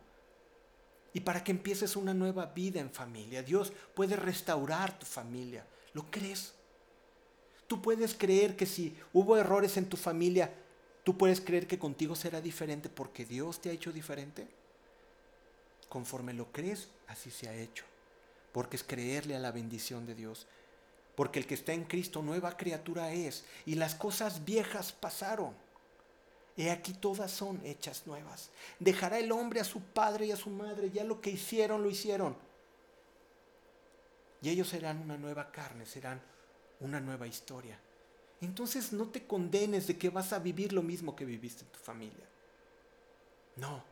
y 1.14 1.20
para 1.22 1.44
que 1.44 1.52
empieces 1.52 1.96
una 1.96 2.14
nueva 2.14 2.48
vida 2.48 2.80
en 2.80 2.92
familia. 2.92 3.44
Dios 3.44 3.72
puede 3.94 4.16
restaurar 4.16 4.98
tu 4.98 5.06
familia. 5.06 5.66
¿Lo 5.94 6.10
crees? 6.10 6.54
Tú 7.68 7.82
puedes 7.82 8.14
creer 8.14 8.56
que 8.56 8.66
si 8.66 8.96
hubo 9.14 9.38
errores 9.38 9.78
en 9.78 9.88
tu 9.88 9.98
familia, 9.98 10.54
tú 11.04 11.18
puedes 11.18 11.42
creer 11.42 11.68
que 11.68 11.80
contigo 11.80 12.16
será 12.16 12.42
diferente 12.42 12.90
porque 12.90 13.26
Dios 13.26 13.62
te 13.62 13.70
ha 13.70 13.74
hecho 13.74 13.92
diferente. 13.92 14.48
Conforme 15.90 16.34
lo 16.34 16.52
crees, 16.52 16.90
así 17.08 17.32
se 17.32 17.50
ha 17.50 17.56
hecho. 17.56 17.84
Porque 18.54 18.76
es 18.78 18.84
creerle 18.84 19.36
a 19.36 19.40
la 19.40 19.52
bendición 19.52 20.06
de 20.06 20.16
Dios. 20.16 20.48
Porque 21.16 21.40
el 21.40 21.48
que 21.48 21.56
está 21.56 21.74
en 21.74 21.84
Cristo 21.84 22.22
nueva 22.22 22.58
criatura 22.58 23.12
es, 23.12 23.46
y 23.66 23.76
las 23.76 23.96
cosas 23.96 24.46
viejas 24.46 24.92
pasaron. 24.92 25.54
He 26.58 26.70
aquí 26.70 26.94
todas 26.94 27.32
son 27.32 27.60
hechas 27.66 28.06
nuevas. 28.06 28.50
Dejará 28.80 29.20
el 29.20 29.32
hombre 29.32 29.60
a 29.60 29.66
su 29.66 29.82
padre 29.82 30.28
y 30.28 30.32
a 30.32 30.38
su 30.38 30.50
madre, 30.50 30.92
ya 30.92 31.04
lo 31.04 31.22
que 31.22 31.32
hicieron 31.32 31.84
lo 31.84 31.90
hicieron. 31.90 32.36
Y 34.42 34.50
ellos 34.50 34.70
serán 34.70 35.00
una 35.00 35.18
nueva 35.18 35.52
carne, 35.52 35.86
serán 35.86 36.22
una 36.80 37.00
nueva 37.00 37.28
historia. 37.28 37.80
Entonces 38.42 38.92
no 38.92 39.08
te 39.08 39.26
condenes 39.26 39.88
de 39.88 39.98
que 39.98 40.10
vas 40.10 40.34
a 40.34 40.40
vivir 40.40 40.74
lo 40.74 40.82
mismo 40.82 41.16
que 41.16 41.26
viviste 41.26 41.64
en 41.64 41.70
tu 41.70 41.80
familia. 41.80 42.26
No, 43.56 43.84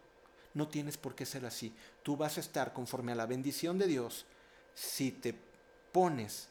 no 0.55 0.67
tienes 0.67 0.97
por 0.97 1.13
qué 1.13 1.25
ser 1.25 1.45
así. 1.45 1.73
Tú 2.01 2.17
vas 2.17 2.37
a 2.37 2.41
estar 2.41 2.73
conforme 2.73 3.11
a 3.11 3.15
la 3.15 3.27
bendición 3.27 3.77
de 3.77 3.87
Dios 3.87 4.25
si 4.73 5.11
te 5.11 5.35
pones 5.91 6.49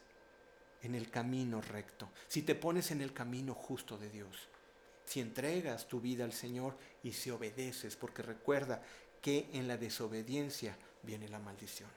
en 0.83 0.95
el 0.95 1.11
camino 1.11 1.61
recto, 1.61 2.09
si 2.29 2.43
te 2.43 2.55
pones 2.55 2.91
en 2.91 3.01
el 3.01 3.13
camino 3.13 3.55
justo 3.55 3.99
de 3.99 4.11
Dios, 4.11 4.49
si 5.05 5.21
entregas 5.21 5.89
tu 5.89 6.01
vida 6.01 6.25
al 6.25 6.33
Señor 6.33 6.77
y 7.03 7.13
si 7.13 7.31
obedeces, 7.31 7.97
porque 7.97 8.23
recuerda 8.23 8.83
que 9.23 9.49
en 9.53 9.67
la 9.67 9.77
desobediencia 9.77 10.77
viene 11.03 11.29
la 11.29 11.39
maldición. 11.39 11.89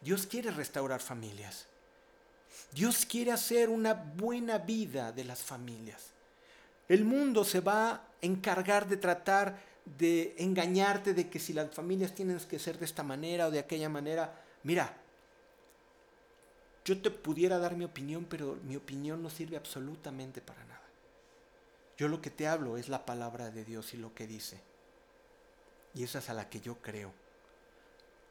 Dios 0.00 0.26
quiere 0.26 0.50
restaurar 0.50 1.00
familias. 1.00 1.66
Dios 2.72 3.06
quiere 3.06 3.32
hacer 3.32 3.68
una 3.68 3.94
buena 3.94 4.58
vida 4.58 5.12
de 5.12 5.24
las 5.24 5.42
familias. 5.42 6.10
El 6.88 7.04
mundo 7.04 7.44
se 7.44 7.60
va 7.60 7.90
a 7.90 8.02
encargar 8.22 8.88
de 8.88 8.96
tratar 8.96 9.58
de 9.84 10.34
engañarte 10.38 11.14
de 11.14 11.28
que 11.28 11.38
si 11.38 11.52
las 11.52 11.74
familias 11.74 12.14
tienen 12.14 12.38
que 12.40 12.58
ser 12.58 12.78
de 12.78 12.84
esta 12.84 13.02
manera 13.02 13.46
o 13.46 13.50
de 13.50 13.58
aquella 13.58 13.88
manera, 13.88 14.34
mira, 14.62 14.94
yo 16.88 17.02
te 17.02 17.10
pudiera 17.10 17.58
dar 17.58 17.76
mi 17.76 17.84
opinión, 17.84 18.24
pero 18.24 18.56
mi 18.64 18.74
opinión 18.74 19.22
no 19.22 19.28
sirve 19.28 19.58
absolutamente 19.58 20.40
para 20.40 20.64
nada. 20.64 20.80
Yo 21.98 22.08
lo 22.08 22.22
que 22.22 22.30
te 22.30 22.48
hablo 22.48 22.78
es 22.78 22.88
la 22.88 23.04
palabra 23.04 23.50
de 23.50 23.62
Dios 23.62 23.92
y 23.92 23.98
lo 23.98 24.14
que 24.14 24.26
dice. 24.26 24.58
Y 25.92 26.02
esa 26.02 26.20
es 26.20 26.30
a 26.30 26.32
la 26.32 26.48
que 26.48 26.60
yo 26.62 26.76
creo. 26.76 27.12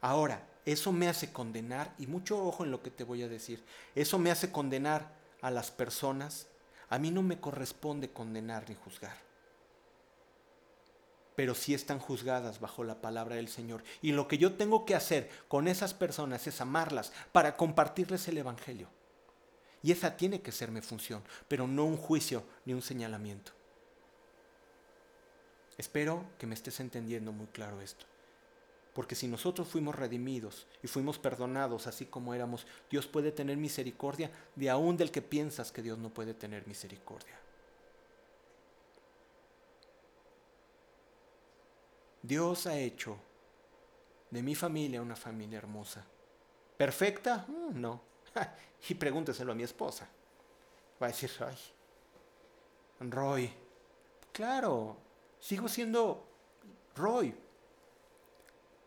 Ahora, 0.02 0.42
eso 0.66 0.92
me 0.92 1.08
hace 1.08 1.32
condenar, 1.32 1.94
y 2.00 2.08
mucho 2.08 2.44
ojo 2.44 2.64
en 2.64 2.72
lo 2.72 2.82
que 2.82 2.90
te 2.90 3.04
voy 3.04 3.22
a 3.22 3.28
decir, 3.28 3.64
eso 3.94 4.18
me 4.18 4.32
hace 4.32 4.52
condenar 4.52 5.08
a 5.44 5.52
las 5.52 5.70
personas. 5.70 6.48
A 6.90 6.98
mí 6.98 7.12
no 7.12 7.22
me 7.22 7.40
corresponde 7.40 8.10
condenar 8.10 8.68
ni 8.68 8.74
juzgar 8.74 9.27
pero 11.38 11.54
sí 11.54 11.76
están 11.76 12.00
juzgadas 12.00 12.60
bajo 12.60 12.84
la 12.84 13.00
palabra 13.00 13.36
del 13.36 13.48
Señor. 13.48 13.84
Y 14.02 14.12
lo 14.12 14.28
que 14.28 14.40
yo 14.40 14.56
tengo 14.56 14.86
que 14.86 14.96
hacer 14.96 15.30
con 15.48 15.68
esas 15.68 15.94
personas 15.94 16.48
es 16.48 16.62
amarlas 16.62 17.14
para 17.32 17.56
compartirles 17.56 18.28
el 18.28 18.40
Evangelio. 18.40 18.90
Y 19.84 19.92
esa 19.92 20.18
tiene 20.18 20.42
que 20.42 20.52
ser 20.52 20.72
mi 20.72 20.82
función, 20.82 21.22
pero 21.48 21.68
no 21.68 21.86
un 21.86 21.96
juicio 21.96 22.44
ni 22.66 22.74
un 22.74 22.82
señalamiento. 22.82 23.52
Espero 25.78 26.26
que 26.40 26.48
me 26.48 26.56
estés 26.56 26.80
entendiendo 26.80 27.32
muy 27.32 27.46
claro 27.46 27.82
esto. 27.82 28.08
Porque 28.96 29.14
si 29.14 29.28
nosotros 29.28 29.68
fuimos 29.68 29.94
redimidos 29.94 30.66
y 30.82 30.88
fuimos 30.88 31.20
perdonados 31.20 31.86
así 31.86 32.08
como 32.08 32.34
éramos, 32.34 32.66
Dios 32.90 33.06
puede 33.06 33.32
tener 33.32 33.58
misericordia 33.58 34.32
de 34.56 34.72
aún 34.72 34.98
del 34.98 35.12
que 35.12 35.22
piensas 35.22 35.72
que 35.72 35.84
Dios 35.84 36.00
no 36.00 36.12
puede 36.12 36.34
tener 36.34 36.66
misericordia. 36.66 37.40
Dios 42.28 42.68
ha 42.68 42.78
hecho 42.78 43.18
de 44.30 44.44
mi 44.44 44.54
familia 44.54 45.02
una 45.02 45.16
familia 45.16 45.60
hermosa. 45.60 46.06
¿Perfecta? 46.76 47.46
Mm, 47.48 47.80
no. 47.80 48.02
y 48.90 48.94
pregúnteselo 48.96 49.54
a 49.54 49.56
mi 49.56 49.64
esposa. 49.64 50.08
Va 51.02 51.08
a 51.08 51.10
decir, 51.10 51.32
ay, 51.40 51.58
Roy. 53.10 53.50
Claro, 54.34 54.98
sigo 55.40 55.70
siendo 55.70 56.28
Roy. 56.96 57.34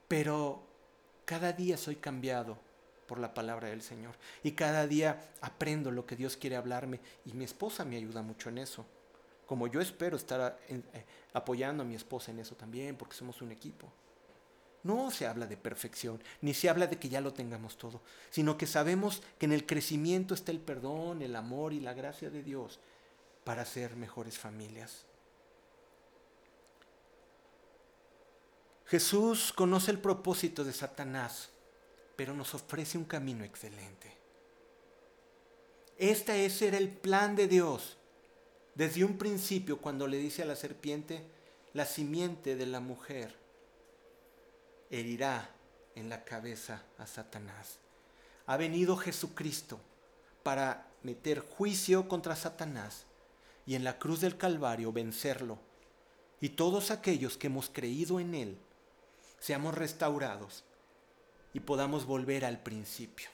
Pero 0.07 0.63
cada 1.25 1.53
día 1.53 1.79
soy 1.79 1.97
cambiado 1.97 2.59
por 3.07 3.19
la 3.19 3.33
palabra 3.33 3.69
del 3.69 3.81
Señor. 3.81 4.17
Y 4.43 4.53
cada 4.53 4.87
día 4.87 5.33
aprendo 5.41 5.91
lo 5.91 6.05
que 6.05 6.17
Dios 6.17 6.37
quiere 6.37 6.57
hablarme. 6.57 7.01
Y 7.25 7.33
mi 7.33 7.45
esposa 7.45 7.87
me 7.87 7.97
ayuda 7.97 8.21
mucho 8.21 8.51
en 8.51 8.59
eso. 8.59 8.85
Como 9.51 9.67
yo 9.67 9.81
espero 9.81 10.17
estar 10.17 10.61
eh, 10.69 10.81
apoyando 11.33 11.83
a 11.83 11.85
mi 11.85 11.97
esposa 11.97 12.31
en 12.31 12.39
eso 12.39 12.55
también, 12.55 12.95
porque 12.95 13.17
somos 13.17 13.43
un 13.43 13.51
equipo. 13.51 13.93
No 14.85 15.11
se 15.11 15.27
habla 15.27 15.45
de 15.49 15.57
perfección, 15.57 16.23
ni 16.41 16.55
se 16.55 16.71
habla 16.71 16.87
de 16.87 17.01
que 17.01 17.09
ya 17.09 17.21
lo 17.21 17.33
tengamos 17.33 17.77
todo, 17.77 18.01
sino 18.31 18.57
que 18.57 18.69
sabemos 18.69 19.25
que 19.41 19.47
en 19.47 19.53
el 19.53 19.67
crecimiento 19.67 20.35
está 20.35 20.53
el 20.53 20.61
perdón, 20.61 21.21
el 21.21 21.35
amor 21.35 21.73
y 21.73 21.81
la 21.81 21.95
gracia 21.95 22.31
de 22.31 22.45
Dios 22.45 22.79
para 23.43 23.65
ser 23.65 23.97
mejores 23.97 24.39
familias. 24.39 25.05
Jesús 28.87 29.53
conoce 29.53 29.91
el 29.91 29.99
propósito 29.99 30.63
de 30.63 30.73
Satanás, 30.73 31.51
pero 32.15 32.35
nos 32.35 32.55
ofrece 32.55 32.97
un 32.97 33.05
camino 33.05 33.43
excelente. 33.43 34.17
Este 35.99 36.47
ese 36.47 36.69
era 36.69 36.79
el 36.79 36.89
plan 36.89 37.35
de 37.35 37.49
Dios. 37.49 37.97
Desde 38.75 39.05
un 39.05 39.19
principio, 39.19 39.81
cuando 39.81 40.07
le 40.07 40.19
dice 40.19 40.43
a 40.43 40.47
la 40.47 40.57
serpiente, 40.57 41.23
la 41.73 41.87
simiente 41.87 42.57
de 42.57 42.67
la 42.67 42.81
mujer 42.81 43.35
herirá 44.91 45.51
en 45.95 46.09
la 46.09 46.25
cabeza 46.25 46.83
a 46.99 47.07
Satanás. 47.07 47.79
Ha 48.47 48.57
venido 48.57 48.97
Jesucristo 48.97 49.79
para 50.43 50.89
meter 51.03 51.41
juicio 51.41 52.09
contra 52.09 52.37
Satanás 52.37 53.05
y 53.67 53.75
en 53.75 53.85
la 53.85 53.99
cruz 53.99 54.21
del 54.21 54.37
Calvario 54.37 54.93
vencerlo. 54.93 55.59
Y 56.41 56.51
todos 56.51 56.91
aquellos 56.91 57.37
que 57.37 57.49
hemos 57.49 57.69
creído 57.69 58.19
en 58.19 58.35
Él, 58.35 58.59
seamos 59.39 59.75
restaurados 59.75 60.65
y 61.53 61.61
podamos 61.61 62.07
volver 62.07 62.45
al 62.45 62.63
principio. 62.63 63.29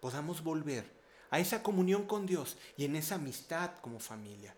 Podamos 0.00 0.42
volver 0.42 0.99
a 1.30 1.38
esa 1.38 1.62
comunión 1.62 2.06
con 2.06 2.26
Dios 2.26 2.56
y 2.76 2.84
en 2.84 2.96
esa 2.96 3.16
amistad 3.16 3.70
como 3.80 4.00
familia. 4.00 4.54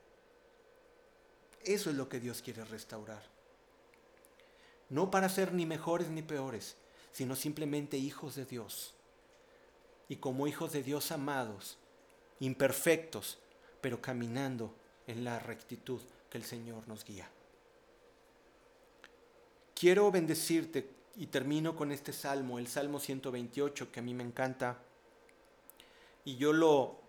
Eso 1.65 1.91
es 1.91 1.97
lo 1.97 2.09
que 2.09 2.21
Dios 2.21 2.43
quiere 2.43 2.65
restaurar 2.65 3.33
no 4.93 5.11
para 5.11 5.31
ser 5.31 5.55
ni 5.55 5.65
mejores 5.65 6.11
ni 6.11 6.21
peores, 6.21 6.77
sino 7.13 7.35
simplemente 7.35 7.97
hijos 7.97 8.35
de 8.35 8.45
Dios. 8.45 8.93
Y 10.07 10.17
como 10.17 10.47
hijos 10.47 10.73
de 10.73 10.83
Dios 10.83 11.13
amados, 11.13 11.79
imperfectos, 12.41 13.39
pero 13.81 14.03
caminando 14.03 14.75
en 15.07 15.25
la 15.25 15.39
rectitud 15.39 16.03
que 16.29 16.37
el 16.37 16.45
Señor 16.45 16.87
nos 16.89 17.07
guía. 17.07 17.27
Quiero 19.75 20.11
bendecirte 20.11 20.91
y 21.17 21.29
termino 21.29 21.75
con 21.75 21.91
este 21.91 22.13
salmo, 22.13 22.59
el 22.59 22.69
Salmo 22.69 23.01
128, 23.01 23.91
que 23.91 24.01
a 24.01 24.03
mí 24.03 24.13
me 24.13 24.25
encanta. 24.25 24.79
Y 26.25 26.37
yo 26.37 26.53
lo, 26.53 27.01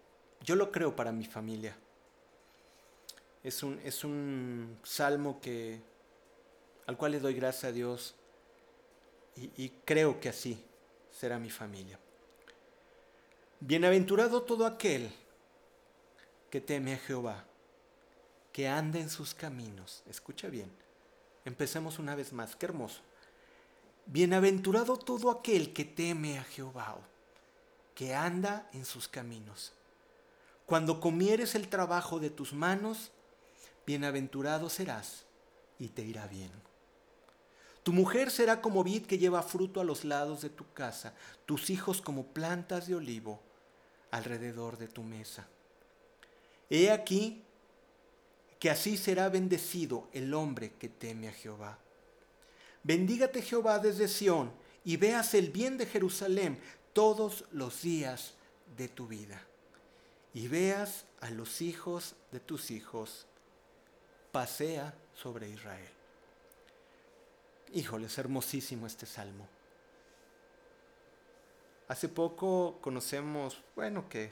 yo 0.41 0.55
lo 0.55 0.71
creo 0.71 0.95
para 0.95 1.11
mi 1.11 1.25
familia. 1.25 1.75
Es 3.43 3.61
un, 3.61 3.79
es 3.83 4.03
un 4.03 4.77
salmo 4.83 5.39
que 5.41 5.81
al 6.85 6.97
cual 6.97 7.13
le 7.13 7.19
doy 7.19 7.33
gracias 7.33 7.65
a 7.65 7.71
Dios 7.71 8.15
y, 9.35 9.69
creo 9.83 10.19
que 10.19 10.29
así 10.29 10.63
será 11.11 11.39
mi 11.39 11.49
familia. 11.49 11.99
Bienaventurado 13.59 14.43
todo 14.43 14.65
aquel 14.65 15.11
que 16.51 16.61
teme 16.61 16.93
a 16.93 16.97
Jehová, 16.97 17.43
que 18.51 18.67
anda 18.67 18.99
en 18.99 19.09
sus 19.09 19.33
caminos. 19.33 20.03
Escucha 20.07 20.49
bien, 20.49 20.69
empecemos 21.45 21.97
una 21.97 22.15
vez 22.15 22.31
más, 22.31 22.55
qué 22.55 22.67
hermoso. 22.67 23.01
Bienaventurado 24.05 24.97
todo 24.97 25.31
aquel 25.31 25.73
que 25.73 25.85
teme 25.85 26.37
a 26.37 26.43
Jehová, 26.43 26.97
que 27.95 28.15
anda 28.15 28.69
en 28.73 28.85
sus 28.85 29.07
caminos. 29.07 29.73
Cuando 30.65 30.99
comieres 30.99 31.55
el 31.55 31.67
trabajo 31.67 32.19
de 32.19 32.29
tus 32.29 32.53
manos, 32.53 33.11
bienaventurado 33.85 34.69
serás 34.69 35.25
y 35.77 35.89
te 35.89 36.03
irá 36.03 36.27
bien. 36.27 36.51
Tu 37.83 37.91
mujer 37.91 38.31
será 38.31 38.61
como 38.61 38.83
vid 38.83 39.05
que 39.05 39.17
lleva 39.17 39.43
fruto 39.43 39.81
a 39.81 39.83
los 39.83 40.05
lados 40.05 40.41
de 40.41 40.49
tu 40.49 40.71
casa, 40.73 41.13
tus 41.45 41.69
hijos 41.69 42.01
como 42.01 42.27
plantas 42.27 42.87
de 42.87 42.95
olivo 42.95 43.41
alrededor 44.11 44.77
de 44.77 44.87
tu 44.87 45.03
mesa. 45.03 45.47
He 46.69 46.91
aquí 46.91 47.43
que 48.57 48.69
así 48.69 48.95
será 48.95 49.27
bendecido 49.27 50.07
el 50.13 50.33
hombre 50.33 50.71
que 50.79 50.87
teme 50.87 51.27
a 51.27 51.33
Jehová. 51.33 51.77
Bendígate 52.83 53.41
Jehová 53.41 53.79
desde 53.79 54.07
Sión 54.07 54.53
y 54.85 54.95
veas 54.95 55.33
el 55.33 55.49
bien 55.49 55.77
de 55.77 55.85
Jerusalén 55.85 56.59
todos 56.93 57.45
los 57.51 57.81
días 57.81 58.33
de 58.77 58.87
tu 58.87 59.07
vida. 59.07 59.41
Y 60.33 60.47
veas 60.47 61.05
a 61.21 61.29
los 61.29 61.61
hijos 61.61 62.15
de 62.31 62.39
tus 62.39 62.71
hijos. 62.71 63.27
Pasea 64.31 64.95
sobre 65.13 65.49
Israel. 65.49 65.89
Híjole, 67.73 68.07
es 68.07 68.17
hermosísimo 68.17 68.87
este 68.87 69.05
salmo. 69.05 69.47
Hace 71.87 72.07
poco 72.07 72.79
conocemos, 72.81 73.61
bueno, 73.75 74.07
que 74.09 74.31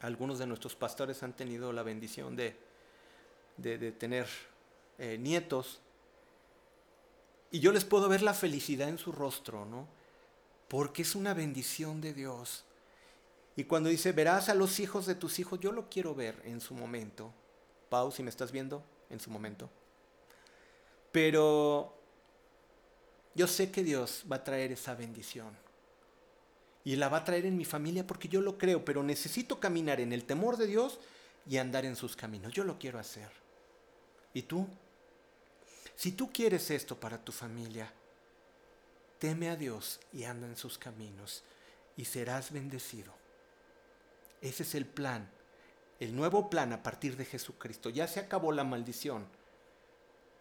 algunos 0.00 0.38
de 0.38 0.46
nuestros 0.46 0.74
pastores 0.74 1.22
han 1.22 1.34
tenido 1.34 1.72
la 1.72 1.82
bendición 1.82 2.36
de, 2.36 2.56
de, 3.56 3.92
tener 3.92 4.26
eh, 4.98 5.16
nietos. 5.18 5.80
Y 7.50 7.60
yo 7.60 7.72
les 7.72 7.84
puedo 7.84 8.08
ver 8.08 8.22
la 8.22 8.34
felicidad 8.34 8.88
en 8.88 8.98
su 8.98 9.12
rostro, 9.12 9.64
¿no? 9.64 9.86
Porque 10.72 11.02
es 11.02 11.14
una 11.14 11.34
bendición 11.34 12.00
de 12.00 12.14
Dios. 12.14 12.64
Y 13.56 13.64
cuando 13.64 13.90
dice, 13.90 14.12
verás 14.12 14.48
a 14.48 14.54
los 14.54 14.80
hijos 14.80 15.04
de 15.04 15.14
tus 15.14 15.38
hijos, 15.38 15.60
yo 15.60 15.70
lo 15.70 15.90
quiero 15.90 16.14
ver 16.14 16.40
en 16.46 16.62
su 16.62 16.72
momento. 16.72 17.30
Pau, 17.90 18.10
si 18.10 18.22
me 18.22 18.30
estás 18.30 18.52
viendo, 18.52 18.82
en 19.10 19.20
su 19.20 19.28
momento. 19.28 19.68
Pero 21.12 21.94
yo 23.34 23.46
sé 23.46 23.70
que 23.70 23.82
Dios 23.82 24.24
va 24.32 24.36
a 24.36 24.44
traer 24.44 24.72
esa 24.72 24.94
bendición. 24.94 25.54
Y 26.84 26.96
la 26.96 27.10
va 27.10 27.18
a 27.18 27.24
traer 27.24 27.44
en 27.44 27.58
mi 27.58 27.66
familia 27.66 28.06
porque 28.06 28.28
yo 28.28 28.40
lo 28.40 28.56
creo, 28.56 28.82
pero 28.82 29.02
necesito 29.02 29.60
caminar 29.60 30.00
en 30.00 30.14
el 30.14 30.24
temor 30.24 30.56
de 30.56 30.68
Dios 30.68 30.98
y 31.46 31.58
andar 31.58 31.84
en 31.84 31.96
sus 31.96 32.16
caminos. 32.16 32.50
Yo 32.54 32.64
lo 32.64 32.78
quiero 32.78 32.98
hacer. 32.98 33.28
¿Y 34.32 34.40
tú? 34.40 34.66
Si 35.96 36.12
tú 36.12 36.32
quieres 36.32 36.70
esto 36.70 36.98
para 36.98 37.22
tu 37.22 37.30
familia, 37.30 37.92
teme 39.22 39.50
a 39.50 39.54
Dios 39.54 40.00
y 40.12 40.24
anda 40.24 40.48
en 40.48 40.56
sus 40.56 40.78
caminos 40.78 41.44
y 41.96 42.06
serás 42.06 42.50
bendecido. 42.50 43.12
Ese 44.40 44.64
es 44.64 44.74
el 44.74 44.84
plan, 44.84 45.30
el 46.00 46.16
nuevo 46.16 46.50
plan 46.50 46.72
a 46.72 46.82
partir 46.82 47.16
de 47.16 47.24
Jesucristo. 47.24 47.88
Ya 47.88 48.08
se 48.08 48.18
acabó 48.18 48.50
la 48.50 48.64
maldición, 48.64 49.28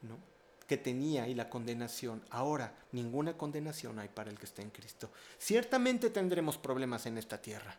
¿no? 0.01 0.17
que 0.65 0.77
tenía 0.77 1.27
y 1.27 1.35
la 1.35 1.47
condenación. 1.47 2.23
Ahora 2.31 2.73
ninguna 2.91 3.37
condenación 3.37 3.99
hay 3.99 4.09
para 4.09 4.31
el 4.31 4.39
que 4.39 4.47
está 4.47 4.63
en 4.63 4.71
Cristo. 4.71 5.11
Ciertamente 5.37 6.09
tendremos 6.09 6.57
problemas 6.57 7.05
en 7.05 7.19
esta 7.19 7.39
tierra. 7.39 7.77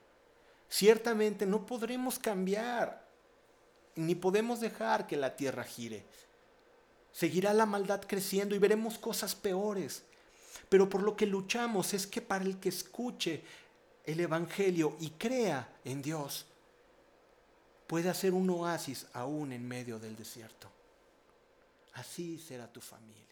Ciertamente 0.68 1.46
no 1.46 1.66
podremos 1.66 2.20
cambiar, 2.20 3.08
ni 3.96 4.14
podemos 4.14 4.60
dejar 4.60 5.08
que 5.08 5.16
la 5.16 5.34
tierra 5.34 5.64
gire. 5.64 6.04
Seguirá 7.10 7.52
la 7.52 7.66
maldad 7.66 8.02
creciendo 8.06 8.54
y 8.54 8.60
veremos 8.60 8.98
cosas 8.98 9.34
peores. 9.34 10.04
Pero 10.68 10.88
por 10.88 11.02
lo 11.02 11.16
que 11.16 11.26
luchamos 11.26 11.94
es 11.94 12.06
que 12.06 12.20
para 12.20 12.44
el 12.44 12.58
que 12.58 12.68
escuche 12.68 13.42
el 14.04 14.20
Evangelio 14.20 14.96
y 15.00 15.10
crea 15.10 15.76
en 15.84 16.02
Dios, 16.02 16.46
puede 17.86 18.08
hacer 18.08 18.32
un 18.32 18.48
oasis 18.50 19.06
aún 19.12 19.52
en 19.52 19.66
medio 19.66 19.98
del 19.98 20.16
desierto. 20.16 20.70
Así 21.94 22.38
será 22.38 22.66
tu 22.72 22.80
familia. 22.80 23.31